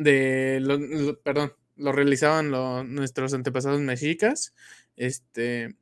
de, 0.00 0.60
lo, 0.60 1.20
perdón, 1.20 1.52
lo 1.76 1.92
realizaban 1.92 2.50
nuestros 2.94 3.34
antepasados 3.34 3.80
mexicas, 3.80 4.54
este, 4.96 5.76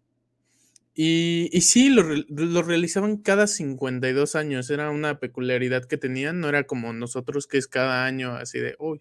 y, 0.95 1.49
y 1.53 1.61
sí, 1.61 1.89
lo, 1.91 2.03
lo, 2.03 2.63
realizaban 2.63 3.19
cada 3.19 3.47
52 3.47 4.35
años, 4.35 4.69
era 4.71 4.91
una 4.91 5.21
peculiaridad 5.21 5.85
que 5.85 5.97
tenían, 5.97 6.41
no 6.41 6.49
era 6.49 6.65
como 6.65 6.93
nosotros 6.93 7.47
que 7.47 7.59
es 7.59 7.69
cada 7.69 8.05
año 8.05 8.35
así 8.35 8.59
de, 8.59 8.75
uy, 8.81 9.01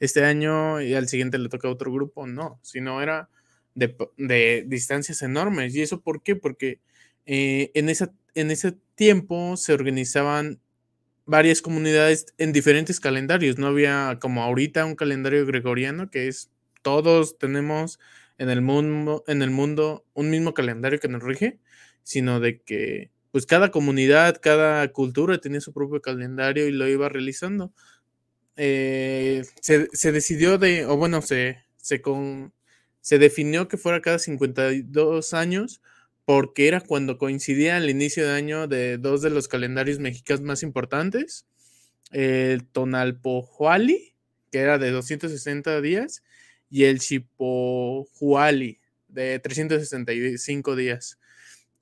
este 0.00 0.24
año 0.24 0.80
y 0.80 0.94
al 0.94 1.08
siguiente 1.08 1.38
le 1.38 1.48
toca 1.48 1.68
a 1.68 1.70
otro 1.70 1.92
grupo, 1.92 2.26
no, 2.26 2.58
sino 2.62 3.00
era 3.00 3.30
de, 3.74 3.96
de 4.16 4.64
distancias 4.66 5.22
enormes. 5.22 5.74
¿Y 5.76 5.82
eso 5.82 6.00
por 6.00 6.22
qué? 6.22 6.34
Porque 6.34 6.80
eh, 7.24 7.70
en, 7.74 7.88
esa, 7.88 8.12
en 8.34 8.50
ese 8.50 8.72
tiempo 8.96 9.56
se 9.56 9.72
organizaban 9.72 10.60
varias 11.26 11.60
comunidades 11.60 12.26
en 12.38 12.52
diferentes 12.52 13.00
calendarios. 13.00 13.58
No 13.58 13.66
había 13.66 14.18
como 14.20 14.42
ahorita 14.42 14.84
un 14.84 14.94
calendario 14.94 15.44
gregoriano 15.44 16.10
que 16.10 16.28
es 16.28 16.50
todos 16.82 17.38
tenemos 17.38 17.98
en 18.38 18.48
el 18.48 18.62
mundo, 18.62 19.24
en 19.26 19.42
el 19.42 19.50
mundo 19.50 20.04
un 20.14 20.30
mismo 20.30 20.54
calendario 20.54 21.00
que 21.00 21.08
nos 21.08 21.22
rige, 21.22 21.58
sino 22.02 22.40
de 22.40 22.60
que 22.62 23.10
pues 23.32 23.44
cada 23.44 23.70
comunidad, 23.70 24.40
cada 24.40 24.88
cultura 24.92 25.38
tenía 25.38 25.60
su 25.60 25.72
propio 25.72 26.00
calendario 26.00 26.68
y 26.68 26.72
lo 26.72 26.88
iba 26.88 27.08
realizando. 27.08 27.72
Eh, 28.56 29.42
se, 29.60 30.12
decidió 30.12 30.56
de, 30.56 30.86
o 30.86 30.96
bueno, 30.96 31.20
se, 31.20 31.58
se, 31.76 32.00
con, 32.00 32.54
se 33.00 33.18
definió 33.18 33.68
que 33.68 33.76
fuera 33.76 34.00
cada 34.00 34.18
52 34.18 35.34
años 35.34 35.82
porque 36.26 36.68
era 36.68 36.80
cuando 36.80 37.18
coincidía 37.18 37.76
el 37.78 37.88
inicio 37.88 38.26
de 38.26 38.32
año 38.32 38.66
de 38.66 38.98
dos 38.98 39.22
de 39.22 39.30
los 39.30 39.46
calendarios 39.46 40.00
mexicanos 40.00 40.42
más 40.42 40.64
importantes, 40.64 41.46
el 42.10 42.66
Tonalpohuali, 42.66 44.16
que 44.50 44.58
era 44.58 44.78
de 44.78 44.90
260 44.90 45.80
días, 45.80 46.24
y 46.68 46.82
el 46.84 46.98
Chipohuali, 46.98 48.80
de 49.06 49.38
365 49.38 50.74
días. 50.74 51.20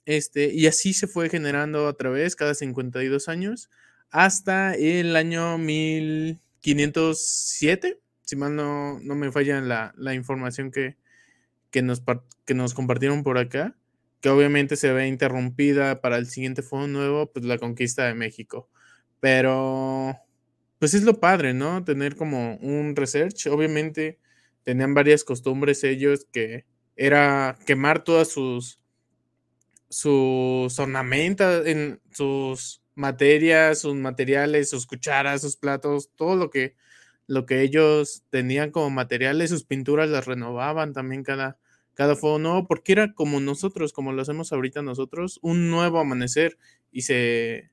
Este, 0.05 0.53
y 0.53 0.67
así 0.67 0.93
se 0.93 1.07
fue 1.07 1.31
generando 1.31 1.89
a 1.89 1.97
través 1.97 2.37
cada 2.37 2.55
52 2.55 3.31
años 3.31 3.71
hasta 4.11 4.75
el 4.75 5.17
año 5.17 5.57
1507, 5.57 7.99
si 8.21 8.37
mal 8.37 8.55
no, 8.55 9.01
no 9.01 9.15
me 9.15 9.33
falla 9.33 9.63
la, 9.63 9.95
la 9.97 10.13
información 10.13 10.71
que, 10.71 10.99
que, 11.71 11.81
nos, 11.81 12.03
que 12.45 12.53
nos 12.53 12.75
compartieron 12.75 13.23
por 13.23 13.39
acá, 13.39 13.75
que 14.25 14.31
obviamente 14.31 14.77
se 14.77 14.91
ve 14.91 15.07
interrumpida 15.07 16.01
para 16.01 16.17
el 16.17 16.27
siguiente 16.27 16.63
Fuego 16.63 16.87
Nuevo, 16.87 17.31
pues 17.31 17.45
la 17.45 17.59
conquista 17.59 18.07
de 18.07 18.15
México. 18.15 18.71
Pero, 19.21 20.17
pues 20.79 20.95
es 20.95 21.03
lo 21.03 21.21
padre, 21.21 21.53
¿no? 21.53 21.85
Tener 21.85 22.17
como 22.17 22.57
un 22.63 22.97
research. 22.97 23.49
Obviamente 23.49 24.19
tenían 24.63 24.95
varias 24.95 25.25
costumbres 25.25 25.85
ellos 25.85 26.27
que 26.33 26.65
era 26.97 27.59
quemar 27.67 28.03
todas 28.03 28.29
sus, 28.29 28.81
sus 29.91 30.79
ornamentos, 30.79 31.67
en 31.67 32.01
sus 32.11 32.83
materias, 32.95 33.81
sus 33.81 33.95
materiales, 33.95 34.71
sus 34.71 34.87
cucharas, 34.87 35.43
sus 35.43 35.59
platos, 35.59 36.13
todo 36.17 36.35
lo 36.35 36.49
que, 36.49 36.77
lo 37.27 37.45
que 37.45 37.61
ellos 37.61 38.25
tenían 38.31 38.71
como 38.71 38.89
materiales, 38.89 39.51
sus 39.51 39.65
pinturas 39.65 40.09
las 40.09 40.25
renovaban 40.25 40.95
también 40.95 41.25
cada, 41.25 41.59
cada 41.95 42.17
fuego 42.17 42.39
nuevo, 42.39 42.67
porque 42.67 42.93
era 42.93 43.15
como 43.15 43.41
nosotros, 43.41 43.93
como 43.93 44.13
lo 44.13 44.23
hacemos 44.23 44.53
ahorita 44.53 44.83
nosotros, 44.83 45.39
un 45.43 45.71
nuevo 45.71 45.99
amanecer 46.01 46.59
y 46.93 47.03
se, 47.03 47.71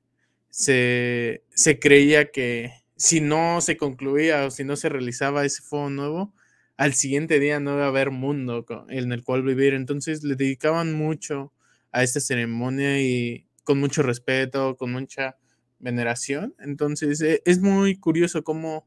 se, 0.50 1.44
se 1.54 1.78
creía 1.78 2.30
que 2.30 2.72
si 2.96 3.20
no 3.20 3.60
se 3.60 3.76
concluía 3.76 4.46
o 4.46 4.50
si 4.50 4.64
no 4.64 4.76
se 4.76 4.88
realizaba 4.88 5.44
ese 5.44 5.62
fuego 5.62 5.90
nuevo, 5.90 6.32
al 6.76 6.94
siguiente 6.94 7.38
día 7.40 7.60
no 7.60 7.74
iba 7.74 7.84
a 7.84 7.88
haber 7.88 8.10
mundo 8.10 8.64
en 8.88 9.12
el 9.12 9.24
cual 9.24 9.42
vivir. 9.42 9.74
Entonces 9.74 10.22
le 10.24 10.36
dedicaban 10.36 10.92
mucho 10.92 11.52
a 11.90 12.02
esta 12.02 12.20
ceremonia 12.20 13.00
y 13.00 13.46
con 13.64 13.78
mucho 13.78 14.02
respeto, 14.02 14.76
con 14.76 14.92
mucha 14.92 15.36
veneración. 15.78 16.54
Entonces 16.58 17.20
e, 17.20 17.42
es 17.44 17.60
muy 17.60 17.96
curioso 17.96 18.42
cómo 18.44 18.86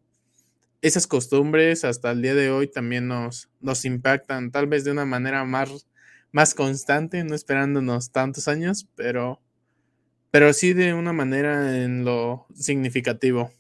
esas 0.88 1.08
costumbres 1.08 1.84
hasta 1.84 2.12
el 2.12 2.22
día 2.22 2.36
de 2.36 2.52
hoy 2.52 2.68
también 2.68 3.08
nos, 3.08 3.50
nos 3.60 3.86
impactan, 3.86 4.52
tal 4.52 4.68
vez 4.68 4.84
de 4.84 4.92
una 4.92 5.04
manera 5.04 5.44
más, 5.44 5.88
más 6.32 6.54
constante, 6.54 7.24
no 7.24 7.34
esperándonos 7.34 8.12
tantos 8.12 8.48
años, 8.48 8.88
pero, 8.94 9.42
pero 10.30 10.54
sí 10.54 10.74
de 10.74 10.94
una 10.94 11.12
manera 11.12 11.84
en 11.84 12.06
lo 12.06 12.46
significativo. 12.54 13.52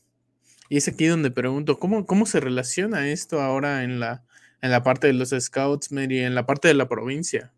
Y 0.69 0.77
es 0.77 0.87
aquí 0.87 1.07
donde 1.07 1.31
pregunto, 1.31 1.79
¿cómo, 1.79 2.05
cómo 2.05 2.27
se 2.27 2.39
relaciona 2.39 3.09
esto 3.09 3.41
ahora 3.41 3.83
en 3.83 3.99
la, 3.99 4.23
en 4.61 4.69
la 4.69 4.83
parte 4.83 5.07
de 5.07 5.13
los 5.13 5.29
Scouts, 5.31 5.91
Mary, 5.91 6.19
en 6.19 6.35
la 6.35 6.45
parte 6.45 6.67
de 6.67 6.75
la 6.75 6.87
provincia? 6.87 7.51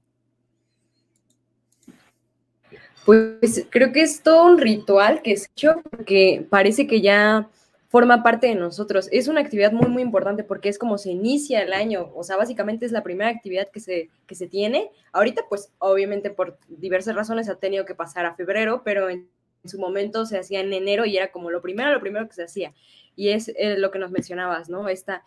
Pues 3.04 3.66
creo 3.70 3.92
que 3.92 4.02
es 4.02 4.22
todo 4.22 4.46
un 4.46 4.60
ritual 4.60 5.22
que 5.22 5.34
es 5.34 5.50
hecho 5.54 5.82
porque 5.92 6.48
parece 6.50 6.88
que 6.88 7.02
ya 7.02 7.50
forma 7.88 8.22
parte 8.22 8.48
de 8.48 8.56
nosotros. 8.56 9.08
Es 9.12 9.28
una 9.28 9.42
actividad 9.42 9.72
muy, 9.72 9.88
muy 9.88 10.02
importante 10.02 10.44
porque 10.44 10.70
es 10.70 10.78
como 10.78 10.98
se 10.98 11.12
inicia 11.12 11.62
el 11.62 11.74
año, 11.74 12.12
o 12.16 12.24
sea, 12.24 12.36
básicamente 12.36 12.86
es 12.86 12.92
la 12.92 13.04
primera 13.04 13.30
actividad 13.30 13.70
que 13.72 13.80
se, 13.80 14.10
que 14.26 14.36
se 14.36 14.48
tiene. 14.48 14.92
Ahorita, 15.14 15.44
pues, 15.50 15.72
obviamente 15.80 16.30
por 16.30 16.58
diversas 16.68 17.16
razones 17.16 17.50
ha 17.50 17.56
tenido 17.56 17.86
que 17.86 17.96
pasar 17.96 18.26
a 18.26 18.36
febrero, 18.36 18.82
pero 18.84 19.10
en, 19.10 19.30
su 19.66 19.80
momento 19.80 20.26
se 20.26 20.38
hacía 20.38 20.62
en 20.62 20.72
enero 20.72 21.06
y 21.06 21.18
era 21.18 21.30
como 21.30 21.52
lo 21.52 21.62
primero, 21.62 21.92
lo 21.92 22.00
primero 22.00 22.26
que 22.28 22.36
se 22.36 22.44
hacía. 22.44 22.74
Y 23.18 23.30
es 23.30 23.50
eh, 23.50 23.78
lo 23.78 23.92
que 23.92 24.00
nos 24.00 24.12
mencionabas, 24.12 24.70
¿no? 24.70 24.88
Esta, 24.88 25.26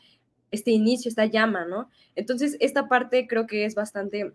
este 0.51 0.71
inicio, 0.71 1.11
esta 1.11 1.27
llama, 1.27 1.67
¿no? 1.67 1.91
Entonces, 2.15 2.57
esta 2.61 2.89
parte 2.89 3.27
creo 3.27 3.47
que 3.47 3.67
es 3.67 3.75
bastante 3.75 4.33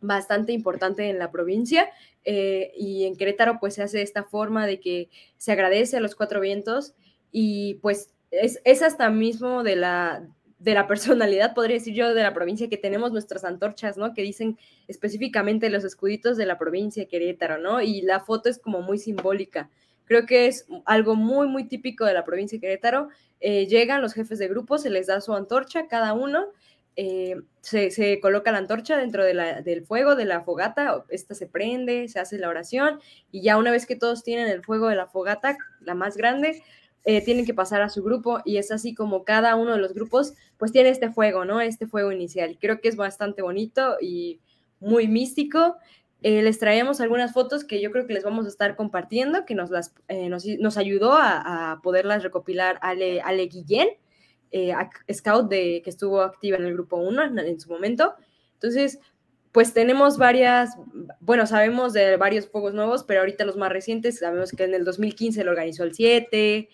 bastante 0.00 0.52
importante 0.52 1.10
en 1.10 1.18
la 1.18 1.32
provincia 1.32 1.88
eh, 2.24 2.72
y 2.76 3.04
en 3.04 3.16
Querétaro 3.16 3.58
pues 3.58 3.74
se 3.74 3.82
hace 3.82 4.02
esta 4.02 4.22
forma 4.22 4.64
de 4.64 4.78
que 4.78 5.08
se 5.38 5.50
agradece 5.50 5.96
a 5.96 6.00
los 6.00 6.14
cuatro 6.14 6.40
vientos 6.40 6.94
y 7.32 7.74
pues 7.74 8.14
es, 8.30 8.82
hasta 8.82 9.10
mismo 9.10 9.62
de 9.62 9.76
la, 9.76 10.26
de 10.58 10.74
la 10.74 10.86
personalidad, 10.88 11.54
podría 11.54 11.76
decir 11.76 11.94
yo, 11.94 12.14
de 12.14 12.22
la 12.22 12.34
provincia 12.34 12.68
que 12.68 12.76
tenemos 12.76 13.12
nuestras 13.12 13.44
antorchas, 13.44 13.96
¿no? 13.96 14.14
Que 14.14 14.22
dicen 14.22 14.58
específicamente 14.86 15.70
los 15.70 15.84
escuditos 15.84 16.36
de 16.36 16.46
la 16.46 16.58
provincia 16.58 17.02
de 17.02 17.08
Querétaro, 17.08 17.58
¿no? 17.58 17.80
Y 17.80 18.02
la 18.02 18.20
foto 18.20 18.48
es 18.48 18.58
como 18.58 18.82
muy 18.82 18.98
simbólica. 18.98 19.70
Creo 20.04 20.24
que 20.24 20.46
es 20.46 20.66
algo 20.86 21.14
muy, 21.16 21.48
muy 21.48 21.64
típico 21.64 22.04
de 22.04 22.14
la 22.14 22.24
provincia 22.24 22.56
de 22.56 22.60
Querétaro. 22.60 23.08
Eh, 23.40 23.66
llegan 23.66 24.00
los 24.00 24.14
jefes 24.14 24.38
de 24.38 24.48
grupo, 24.48 24.78
se 24.78 24.90
les 24.90 25.06
da 25.06 25.20
su 25.20 25.34
antorcha 25.34 25.86
cada 25.86 26.12
uno, 26.14 26.46
eh, 27.00 27.36
se, 27.60 27.92
se, 27.92 28.18
coloca 28.18 28.50
la 28.50 28.58
antorcha 28.58 28.96
dentro 28.96 29.22
de 29.22 29.32
la, 29.32 29.62
del 29.62 29.86
fuego, 29.86 30.16
de 30.16 30.24
la 30.24 30.40
fogata, 30.40 31.04
esta 31.10 31.36
se 31.36 31.46
prende, 31.46 32.08
se 32.08 32.18
hace 32.18 32.38
la 32.38 32.48
oración 32.48 32.98
y 33.30 33.42
ya 33.42 33.56
una 33.56 33.70
vez 33.70 33.86
que 33.86 33.94
todos 33.94 34.24
tienen 34.24 34.48
el 34.48 34.64
fuego 34.64 34.88
de 34.88 34.96
la 34.96 35.06
fogata, 35.06 35.56
la 35.80 35.94
más 35.94 36.16
grande, 36.16 36.60
eh, 37.04 37.24
tienen 37.24 37.46
que 37.46 37.54
pasar 37.54 37.82
a 37.82 37.88
su 37.88 38.02
grupo 38.02 38.40
y 38.44 38.58
es 38.58 38.70
así 38.70 38.94
como 38.94 39.24
cada 39.24 39.56
uno 39.56 39.72
de 39.72 39.78
los 39.78 39.94
grupos 39.94 40.34
pues 40.56 40.72
tiene 40.72 40.90
este 40.90 41.10
fuego, 41.10 41.44
¿no? 41.44 41.60
Este 41.60 41.86
fuego 41.86 42.12
inicial. 42.12 42.58
Creo 42.60 42.80
que 42.80 42.88
es 42.88 42.96
bastante 42.96 43.42
bonito 43.42 43.96
y 44.00 44.40
muy 44.80 45.08
místico. 45.08 45.76
Eh, 46.22 46.42
les 46.42 46.58
traíamos 46.58 47.00
algunas 47.00 47.32
fotos 47.32 47.64
que 47.64 47.80
yo 47.80 47.92
creo 47.92 48.06
que 48.06 48.14
les 48.14 48.24
vamos 48.24 48.44
a 48.44 48.48
estar 48.48 48.76
compartiendo, 48.76 49.44
que 49.46 49.54
nos, 49.54 49.70
las, 49.70 49.94
eh, 50.08 50.28
nos, 50.28 50.76
ayudó 50.76 51.12
a, 51.12 51.80
poderlas 51.82 52.22
recopilar 52.24 52.78
Ale, 52.82 53.20
Ale 53.20 53.46
Guillén, 53.46 53.88
scout 55.12 55.48
de, 55.48 55.80
que 55.84 55.90
estuvo 55.90 56.20
activa 56.22 56.56
en 56.56 56.64
el 56.64 56.74
grupo 56.74 56.96
1 56.96 57.22
en, 57.22 57.38
en 57.38 57.60
su 57.60 57.70
momento. 57.70 58.14
Entonces, 58.54 58.98
pues 59.52 59.72
tenemos 59.72 60.18
varias, 60.18 60.76
bueno, 61.20 61.46
sabemos 61.46 61.92
de 61.92 62.16
varios 62.16 62.48
fuegos 62.48 62.74
nuevos, 62.74 63.04
pero 63.04 63.20
ahorita 63.20 63.44
los 63.44 63.56
más 63.56 63.72
recientes, 63.72 64.18
sabemos 64.18 64.52
que 64.52 64.64
en 64.64 64.74
el 64.74 64.84
2015 64.84 65.42
lo 65.44 65.50
organizó 65.50 65.84
el 65.84 65.94
7, 65.94 66.68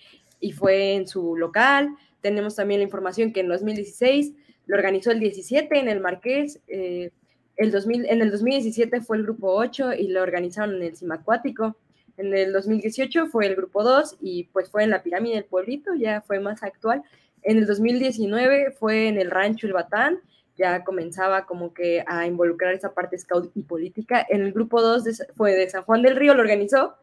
y 0.45 0.53
fue 0.53 0.93
en 0.93 1.09
su 1.09 1.37
local. 1.37 1.97
Tenemos 2.21 2.55
también 2.57 2.81
la 2.81 2.85
información 2.85 3.33
que 3.33 3.41
en 3.41 3.49
2016 3.49 4.35
lo 4.67 4.77
organizó 4.77 5.11
el 5.11 5.19
17 5.19 5.79
en 5.79 5.89
el 5.89 6.01
Marqués. 6.01 6.61
Eh, 6.69 7.13
el 7.57 7.71
2000, 7.71 8.05
en 8.11 8.21
el 8.21 8.31
2017 8.31 9.01
fue 9.01 9.17
el 9.17 9.23
grupo 9.23 9.55
8 9.55 9.95
y 9.95 10.09
lo 10.09 10.21
organizaron 10.23 10.75
en 10.77 10.83
el 10.83 10.97
Cimacuático. 10.97 11.79
En 12.19 12.35
el 12.35 12.53
2018 12.53 13.29
fue 13.29 13.47
el 13.47 13.57
grupo 13.57 13.83
2 13.83 14.19
y 14.21 14.45
pues 14.53 14.71
fue 14.71 14.85
en 14.85 14.91
la 14.91 15.03
pirámide 15.03 15.37
del 15.37 15.45
pueblito, 15.47 15.95
ya 15.95 16.21
fue 16.21 16.41
más 16.41 16.63
actual. 16.63 17.03
En 17.43 17.57
el 17.57 17.67
2019 17.67 18.73
fue 18.73 19.09
en 19.09 19.19
el 19.19 19.31
rancho 19.31 19.67
El 19.67 19.73
Batán, 19.73 20.21
ya 20.57 20.85
comenzaba 20.85 21.47
como 21.47 21.75
que 21.75 22.05
a 22.07 22.27
involucrar 22.27 22.75
esa 22.75 22.95
parte 22.95 23.19
scout 23.19 23.51
y 23.55 23.63
política. 23.63 24.25
En 24.29 24.43
el 24.43 24.53
grupo 24.53 24.83
2 24.83 25.05
fue 25.37 25.53
de 25.53 25.69
San 25.69 25.83
Juan 25.83 26.03
del 26.03 26.17
Río, 26.17 26.35
lo 26.35 26.43
organizó 26.43 26.95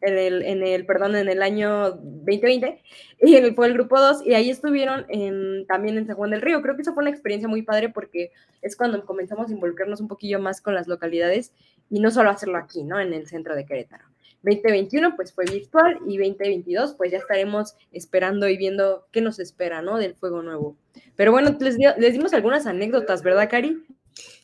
en 0.00 0.18
el, 0.18 0.42
en 0.42 0.62
el, 0.62 0.86
perdón, 0.86 1.16
en 1.16 1.28
el 1.28 1.42
año 1.42 1.90
2020, 1.92 2.82
y 3.22 3.50
fue 3.52 3.66
el 3.66 3.74
grupo 3.74 3.98
2, 3.98 4.26
y 4.26 4.34
ahí 4.34 4.50
estuvieron 4.50 5.06
en, 5.08 5.66
también 5.66 5.96
en 5.98 6.06
San 6.06 6.16
Juan 6.16 6.30
del 6.30 6.42
Río. 6.42 6.62
Creo 6.62 6.76
que 6.76 6.82
eso 6.82 6.94
fue 6.94 7.02
una 7.02 7.10
experiencia 7.10 7.48
muy 7.48 7.62
padre 7.62 7.88
porque 7.88 8.32
es 8.62 8.76
cuando 8.76 9.04
comenzamos 9.04 9.48
a 9.48 9.52
involucrarnos 9.52 10.00
un 10.00 10.08
poquillo 10.08 10.38
más 10.38 10.60
con 10.60 10.74
las 10.74 10.86
localidades 10.86 11.52
y 11.88 12.00
no 12.00 12.10
solo 12.10 12.30
hacerlo 12.30 12.58
aquí, 12.58 12.84
¿no? 12.84 13.00
En 13.00 13.14
el 13.14 13.26
centro 13.26 13.54
de 13.54 13.64
Querétaro. 13.64 14.04
2021 14.46 15.16
pues 15.16 15.32
fue 15.32 15.44
virtual 15.44 15.98
y 16.06 16.18
2022 16.18 16.94
pues 16.94 17.10
ya 17.10 17.18
estaremos 17.18 17.74
esperando 17.92 18.48
y 18.48 18.56
viendo 18.56 19.06
qué 19.12 19.20
nos 19.20 19.38
espera, 19.38 19.82
¿no? 19.82 19.98
Del 19.98 20.14
fuego 20.14 20.42
nuevo. 20.42 20.76
Pero 21.16 21.32
bueno, 21.32 21.56
les, 21.60 21.76
les 21.76 22.12
dimos 22.12 22.32
algunas 22.32 22.66
anécdotas, 22.66 23.22
¿verdad, 23.22 23.50
Cari? 23.50 23.84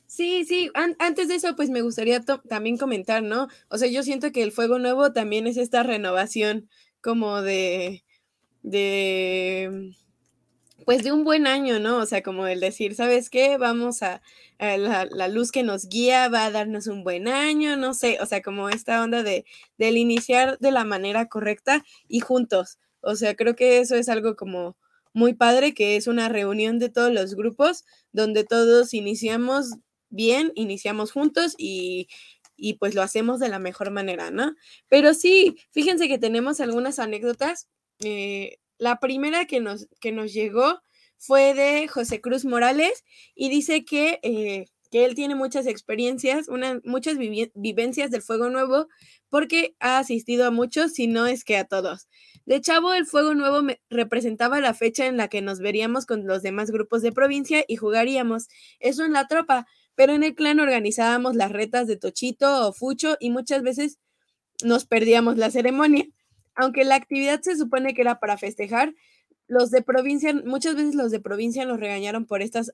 Sí, 0.07 0.45
sí, 0.45 0.71
antes 0.75 1.29
de 1.29 1.37
eso, 1.37 1.57
pues 1.57 1.71
me 1.71 1.81
gustaría 1.81 2.21
también 2.47 2.77
comentar, 2.77 3.23
¿no? 3.23 3.49
O 3.69 3.79
sea, 3.79 3.89
yo 3.89 4.03
siento 4.03 4.31
que 4.31 4.43
el 4.43 4.53
fuego 4.53 4.79
nuevo 4.79 5.15
también 5.15 5.47
es 5.47 5.57
esta 5.57 5.83
renovación 5.83 6.69
como 7.01 7.41
de, 7.41 8.05
de, 8.63 9.95
pues 10.85 11.03
de 11.03 11.13
un 11.13 11.25
buen 11.25 11.47
año, 11.47 11.79
¿no? 11.79 11.99
O 11.99 12.07
sea, 12.07 12.23
como 12.23 12.47
el 12.47 12.61
decir, 12.61 12.95
¿sabes 12.95 13.31
qué? 13.31 13.57
Vamos 13.59 14.03
a, 14.03 14.23
la, 14.59 15.29
luz 15.29 15.53
que 15.53 15.63
nos 15.63 15.89
guía 15.89 16.29
va 16.29 16.47
a 16.47 16.51
darnos 16.51 16.87
un 16.87 17.05
buen 17.05 17.29
año, 17.29 17.77
no 17.77 17.95
sé, 17.95 18.19
o 18.21 18.27
sea, 18.27 18.43
como 18.43 18.69
esta 18.69 19.03
onda 19.03 19.23
de, 19.23 19.45
del 19.79 19.97
iniciar 19.97 20.59
de 20.61 20.71
la 20.71 20.85
manera 20.85 21.29
correcta 21.29 21.85
y 22.09 22.21
juntos. 22.21 22.79
O 23.01 23.17
sea, 23.17 23.35
creo 23.35 23.57
que 23.57 23.81
eso 23.81 23.97
es 23.97 24.09
algo 24.09 24.37
como 24.37 24.77
muy 25.13 25.35
padre, 25.35 25.75
que 25.75 25.97
es 25.97 26.07
una 26.07 26.29
reunión 26.29 26.79
de 26.79 26.89
todos 26.89 27.13
los 27.13 27.35
grupos 27.35 27.85
donde 28.13 28.45
todos 28.45 28.95
iniciamos 28.95 29.75
bien, 30.11 30.53
iniciamos 30.55 31.13
juntos 31.13 31.55
y, 31.59 32.09
pues 32.79 32.95
lo 32.95 33.03
hacemos 33.03 33.41
de 33.41 33.49
la 33.49 33.59
mejor 33.59 33.91
manera, 33.91 34.31
¿no? 34.31 34.55
Pero 34.89 35.15
sí, 35.15 35.57
fíjense 35.73 36.09
que 36.09 36.19
tenemos 36.19 36.61
algunas 36.61 36.99
anécdotas. 37.01 37.69
Eh, 38.05 38.59
la 38.83 38.99
primera 38.99 39.45
que 39.45 39.61
nos, 39.61 39.87
que 40.01 40.11
nos 40.11 40.33
llegó 40.33 40.83
fue 41.17 41.55
de 41.55 41.87
José 41.87 42.21
Cruz 42.21 42.45
Morales 42.45 43.05
y 43.33 43.49
dice 43.49 43.85
que, 43.85 44.19
eh, 44.25 44.65
que 44.91 45.05
él 45.05 45.15
tiene 45.15 45.37
muchas 45.37 45.69
experiencias, 45.69 46.49
muchas 46.83 47.17
vivencias 47.55 48.11
del 48.11 48.23
Fuego 48.23 48.51
Nuevo 48.51 48.89
porque 49.29 49.77
ha 49.79 49.99
asistido 49.99 50.47
a 50.47 50.51
muchos, 50.51 50.95
si 50.95 51.07
no 51.07 51.29
es 51.29 51.45
que 51.45 51.57
a 51.57 51.65
todos. 51.65 52.09
De 52.45 52.61
chavo, 52.61 52.93
el 52.93 53.07
Fuego 53.07 53.37
Nuevo 53.37 53.65
representaba 53.89 54.61
la 54.61 54.75
fecha 54.75 55.07
en 55.07 55.17
la 55.17 55.29
que 55.29 55.43
nos 55.43 55.61
veríamos 55.61 56.05
con 56.05 56.27
los 56.27 56.43
demás 56.43 56.73
grupos 56.73 57.03
de 57.03 57.13
provincia 57.13 57.65
y 57.69 57.77
jugaríamos. 57.77 58.49
Eso 58.81 59.05
en 59.05 59.13
la 59.13 59.29
tropa, 59.29 59.69
pero 59.95 60.13
en 60.13 60.25
el 60.25 60.35
clan 60.35 60.59
organizábamos 60.59 61.37
las 61.37 61.53
retas 61.53 61.87
de 61.87 61.97
Tochito 61.97 62.67
o 62.67 62.73
Fucho 62.73 63.17
y 63.21 63.31
muchas 63.31 63.63
veces 63.63 64.01
nos 64.65 64.87
perdíamos 64.87 65.37
la 65.37 65.53
ceremonia. 65.53 66.09
Aunque 66.55 66.85
la 66.85 66.97
actividad 66.97 67.41
se 67.41 67.57
supone 67.57 67.95
que 67.95 68.03
era 68.03 68.21
para 68.21 68.37
festejar, 68.39 68.95
los 69.49 69.71
de 69.71 69.83
provincia, 69.83 70.33
muchas 70.45 70.77
veces 70.77 70.95
los 70.95 71.11
de 71.11 71.21
provincia 71.21 71.65
nos 71.65 71.81
regañaron 71.81 72.27
por 72.27 72.43
estas, 72.43 72.73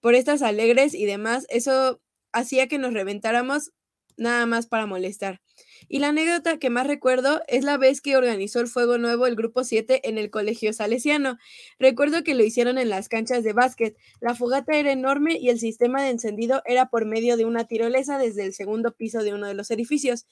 por 0.00 0.14
estas 0.14 0.42
alegres 0.42 0.94
y 0.94 1.04
demás. 1.06 1.46
Eso 1.48 2.00
hacía 2.32 2.68
que 2.68 2.78
nos 2.78 2.94
reventáramos 2.94 3.72
nada 4.16 4.46
más 4.46 4.66
para 4.66 4.86
molestar. 4.86 5.40
Y 5.88 5.98
la 5.98 6.08
anécdota 6.08 6.58
que 6.58 6.70
más 6.70 6.86
recuerdo 6.86 7.42
es 7.48 7.64
la 7.64 7.76
vez 7.78 8.00
que 8.00 8.16
organizó 8.16 8.60
el 8.60 8.68
Fuego 8.68 8.98
Nuevo 8.98 9.26
el 9.26 9.34
Grupo 9.34 9.64
7 9.64 10.08
en 10.08 10.18
el 10.18 10.30
Colegio 10.30 10.72
Salesiano. 10.72 11.38
Recuerdo 11.78 12.22
que 12.22 12.34
lo 12.34 12.44
hicieron 12.44 12.78
en 12.78 12.90
las 12.90 13.08
canchas 13.08 13.42
de 13.42 13.52
básquet. 13.52 13.96
La 14.20 14.34
fogata 14.34 14.76
era 14.76 14.92
enorme 14.92 15.38
y 15.38 15.48
el 15.48 15.58
sistema 15.58 16.02
de 16.02 16.10
encendido 16.10 16.62
era 16.66 16.86
por 16.86 17.06
medio 17.06 17.36
de 17.36 17.46
una 17.46 17.64
tirolesa 17.64 18.18
desde 18.18 18.44
el 18.44 18.54
segundo 18.54 18.92
piso 18.92 19.22
de 19.22 19.34
uno 19.34 19.46
de 19.46 19.54
los 19.54 19.70
edificios. 19.70 20.26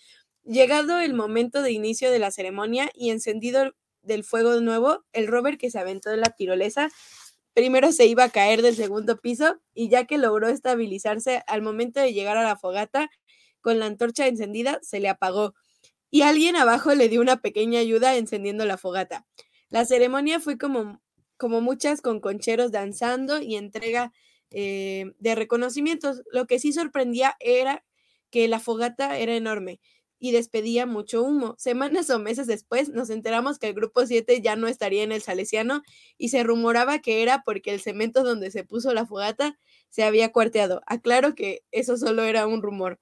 Llegado 0.48 0.98
el 0.98 1.12
momento 1.12 1.60
de 1.60 1.72
inicio 1.72 2.10
de 2.10 2.18
la 2.18 2.30
ceremonia 2.30 2.90
y 2.94 3.10
encendido 3.10 3.74
del 4.00 4.24
Fuego 4.24 4.58
Nuevo, 4.62 5.04
el 5.12 5.26
Robert 5.26 5.60
que 5.60 5.70
se 5.70 5.78
aventó 5.78 6.08
de 6.08 6.16
la 6.16 6.30
tirolesa 6.30 6.88
primero 7.52 7.92
se 7.92 8.06
iba 8.06 8.24
a 8.24 8.30
caer 8.30 8.62
del 8.62 8.74
segundo 8.74 9.20
piso 9.20 9.60
y 9.74 9.90
ya 9.90 10.04
que 10.04 10.16
logró 10.16 10.48
estabilizarse 10.48 11.42
al 11.48 11.60
momento 11.60 12.00
de 12.00 12.14
llegar 12.14 12.38
a 12.38 12.44
la 12.44 12.56
fogata, 12.56 13.10
con 13.60 13.78
la 13.78 13.84
antorcha 13.84 14.26
encendida, 14.26 14.78
se 14.80 15.00
le 15.00 15.10
apagó 15.10 15.54
y 16.10 16.22
alguien 16.22 16.56
abajo 16.56 16.94
le 16.94 17.10
dio 17.10 17.20
una 17.20 17.42
pequeña 17.42 17.80
ayuda 17.80 18.16
encendiendo 18.16 18.64
la 18.64 18.78
fogata. 18.78 19.26
La 19.68 19.84
ceremonia 19.84 20.40
fue 20.40 20.56
como, 20.56 21.02
como 21.36 21.60
muchas 21.60 22.00
con 22.00 22.20
concheros 22.20 22.72
danzando 22.72 23.42
y 23.42 23.56
entrega 23.56 24.12
eh, 24.50 25.12
de 25.18 25.34
reconocimientos. 25.34 26.22
Lo 26.32 26.46
que 26.46 26.58
sí 26.58 26.72
sorprendía 26.72 27.36
era 27.38 27.84
que 28.30 28.48
la 28.48 28.60
fogata 28.60 29.18
era 29.18 29.34
enorme 29.34 29.80
y 30.18 30.32
despedía 30.32 30.86
mucho 30.86 31.22
humo. 31.22 31.54
Semanas 31.58 32.10
o 32.10 32.18
meses 32.18 32.46
después 32.46 32.88
nos 32.88 33.10
enteramos 33.10 33.58
que 33.58 33.68
el 33.68 33.74
grupo 33.74 34.06
7 34.06 34.40
ya 34.40 34.56
no 34.56 34.68
estaría 34.68 35.02
en 35.02 35.12
el 35.12 35.22
Salesiano 35.22 35.82
y 36.16 36.28
se 36.28 36.42
rumoraba 36.42 36.98
que 37.00 37.22
era 37.22 37.42
porque 37.44 37.72
el 37.72 37.80
cemento 37.80 38.24
donde 38.24 38.50
se 38.50 38.64
puso 38.64 38.92
la 38.94 39.06
fogata 39.06 39.58
se 39.90 40.02
había 40.02 40.32
cuarteado. 40.32 40.82
Aclaro 40.86 41.34
que 41.34 41.62
eso 41.70 41.96
solo 41.96 42.22
era 42.24 42.46
un 42.46 42.62
rumor. 42.62 42.98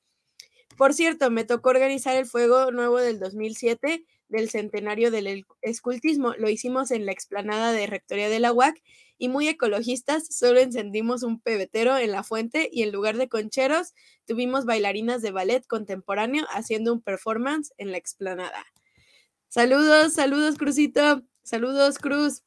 Por 0.76 0.92
cierto, 0.92 1.30
me 1.30 1.44
tocó 1.44 1.70
organizar 1.70 2.16
el 2.16 2.26
fuego 2.26 2.70
nuevo 2.70 2.98
del 2.98 3.18
2007 3.18 4.04
del 4.28 4.50
centenario 4.50 5.10
del 5.10 5.46
escultismo. 5.62 6.34
Lo 6.34 6.50
hicimos 6.50 6.90
en 6.90 7.06
la 7.06 7.12
explanada 7.12 7.72
de 7.72 7.86
Rectoría 7.86 8.28
de 8.28 8.40
la 8.40 8.52
UAC 8.52 8.82
y 9.18 9.28
muy 9.28 9.48
ecologistas, 9.48 10.26
solo 10.28 10.60
encendimos 10.60 11.22
un 11.22 11.40
pebetero 11.40 11.96
en 11.96 12.12
la 12.12 12.22
fuente 12.22 12.68
y 12.70 12.82
en 12.82 12.92
lugar 12.92 13.16
de 13.16 13.28
concheros 13.28 13.94
tuvimos 14.26 14.64
bailarinas 14.64 15.22
de 15.22 15.30
ballet 15.30 15.66
contemporáneo 15.66 16.44
haciendo 16.50 16.92
un 16.92 17.00
performance 17.00 17.72
en 17.78 17.92
la 17.92 17.98
explanada. 17.98 18.66
Saludos, 19.48 20.12
saludos 20.12 20.56
Cruzito, 20.56 21.22
saludos 21.42 21.98
Cruz. 21.98 22.42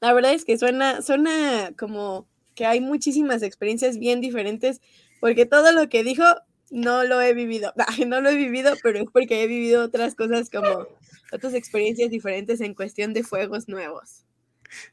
La 0.00 0.12
verdad 0.12 0.32
es 0.32 0.44
que 0.44 0.56
suena, 0.56 1.02
suena 1.02 1.72
como 1.76 2.28
que 2.54 2.66
hay 2.66 2.80
muchísimas 2.80 3.42
experiencias 3.42 3.98
bien 3.98 4.20
diferentes 4.20 4.80
porque 5.20 5.46
todo 5.46 5.72
lo 5.72 5.88
que 5.88 6.04
dijo 6.04 6.24
no 6.70 7.04
lo 7.04 7.20
he 7.20 7.34
vivido, 7.34 7.72
no 8.06 8.20
lo 8.20 8.30
he 8.30 8.36
vivido, 8.36 8.74
pero 8.82 9.00
es 9.00 9.06
porque 9.12 9.42
he 9.42 9.46
vivido 9.46 9.84
otras 9.84 10.14
cosas 10.14 10.50
como 10.50 10.86
otras 11.32 11.54
experiencias 11.54 12.10
diferentes 12.10 12.60
en 12.60 12.74
cuestión 12.74 13.12
de 13.12 13.22
fuegos 13.22 13.68
nuevos. 13.68 14.24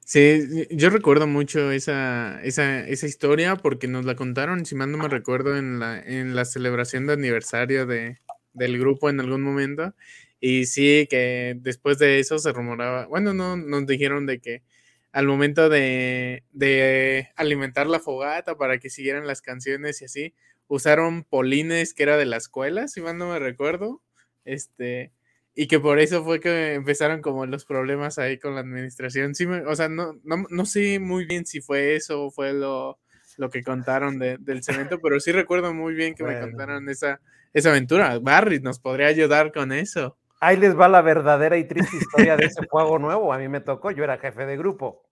Sí, 0.05 0.67
yo 0.71 0.89
recuerdo 0.89 1.28
mucho 1.28 1.71
esa, 1.71 2.41
esa, 2.43 2.88
esa 2.88 3.07
historia 3.07 3.55
porque 3.55 3.88
nos 3.88 4.05
la 4.05 4.15
contaron, 4.15 4.65
si 4.65 4.76
mal 4.76 4.91
no 4.91 4.97
me 4.97 5.07
recuerdo, 5.09 5.57
en 5.57 5.80
la, 5.80 5.99
en 5.99 6.36
la 6.36 6.45
celebración 6.45 7.07
de 7.07 7.13
aniversario 7.13 7.86
de, 7.86 8.19
del 8.53 8.80
grupo 8.80 9.09
en 9.09 9.19
algún 9.19 9.41
momento. 9.41 9.93
Y 10.39 10.65
sí, 10.67 11.07
que 11.09 11.55
después 11.59 11.97
de 11.97 12.19
eso 12.19 12.39
se 12.39 12.51
rumoraba, 12.53 13.07
bueno, 13.07 13.34
no, 13.34 13.57
nos 13.57 13.86
dijeron 13.88 14.26
de 14.26 14.39
que 14.39 14.63
al 15.11 15.28
momento 15.28 15.69
de, 15.69 16.43
de 16.51 17.30
alimentar 17.36 17.88
la 17.88 17.99
fogata 17.99 18.57
para 18.57 18.80
que 18.80 18.89
siguieran 18.89 19.28
las 19.28 19.41
canciones 19.41 20.01
y 20.01 20.05
así, 20.05 20.34
usaron 20.67 21.23
polines 21.23 21.93
que 21.93 22.03
era 22.03 22.17
de 22.17 22.26
la 22.26 22.38
escuela, 22.38 22.88
si 22.88 23.01
mal 23.01 23.17
no 23.17 23.30
me 23.32 23.39
recuerdo, 23.39 24.01
este, 24.43 25.11
y 25.56 25.68
que 25.68 25.80
por 25.80 25.99
eso 25.99 26.24
fue 26.24 26.41
que 26.41 26.74
empezaron 26.74 27.22
como 27.22 27.45
los 27.45 27.64
problemas 27.64 28.20
ahí 28.20 28.38
con 28.38 28.56
la 28.56 28.62
administración. 28.62 29.34
Sí, 29.36 29.45
o 29.45 29.76
sea, 29.76 29.88
no, 29.88 30.20
no, 30.24 30.45
no, 30.49 30.66
sé 30.66 30.99
muy 30.99 31.26
bien 31.26 31.45
si 31.45 31.62
fue 31.62 31.95
eso 31.95 32.26
o 32.26 32.32
fue 32.32 32.51
lo, 32.51 32.99
lo 33.38 33.49
que 33.49 33.64
contaron 33.64 34.20
del 34.20 34.64
cemento, 34.64 34.99
pero 35.01 35.20
sí 35.22 35.32
recuerdo 35.32 35.74
muy 35.74 35.93
bien 35.93 36.14
que 36.14 36.26
me 36.26 36.39
contaron 36.41 36.89
esa, 36.89 37.22
esa 37.53 37.70
aventura. 37.70 38.20
Barry 38.20 38.60
nos 38.60 38.80
podría 38.80 39.08
ayudar 39.08 39.53
con 39.53 39.72
eso. 39.72 40.18
Ahí 40.41 40.58
les 40.58 40.78
va 40.78 40.89
la 40.89 41.01
verdadera 41.01 41.58
y 41.58 41.64
triste 41.64 41.95
historia 41.95 42.36
de 42.36 42.47
ese 42.47 42.68
juego 42.68 42.99
nuevo. 42.99 43.32
A 43.32 43.38
mí 43.38 43.47
me 43.47 43.62
tocó, 43.62 43.91
yo 43.91 44.03
era 44.03 44.18
jefe 44.18 44.45
de 44.45 44.58
grupo. 44.58 45.06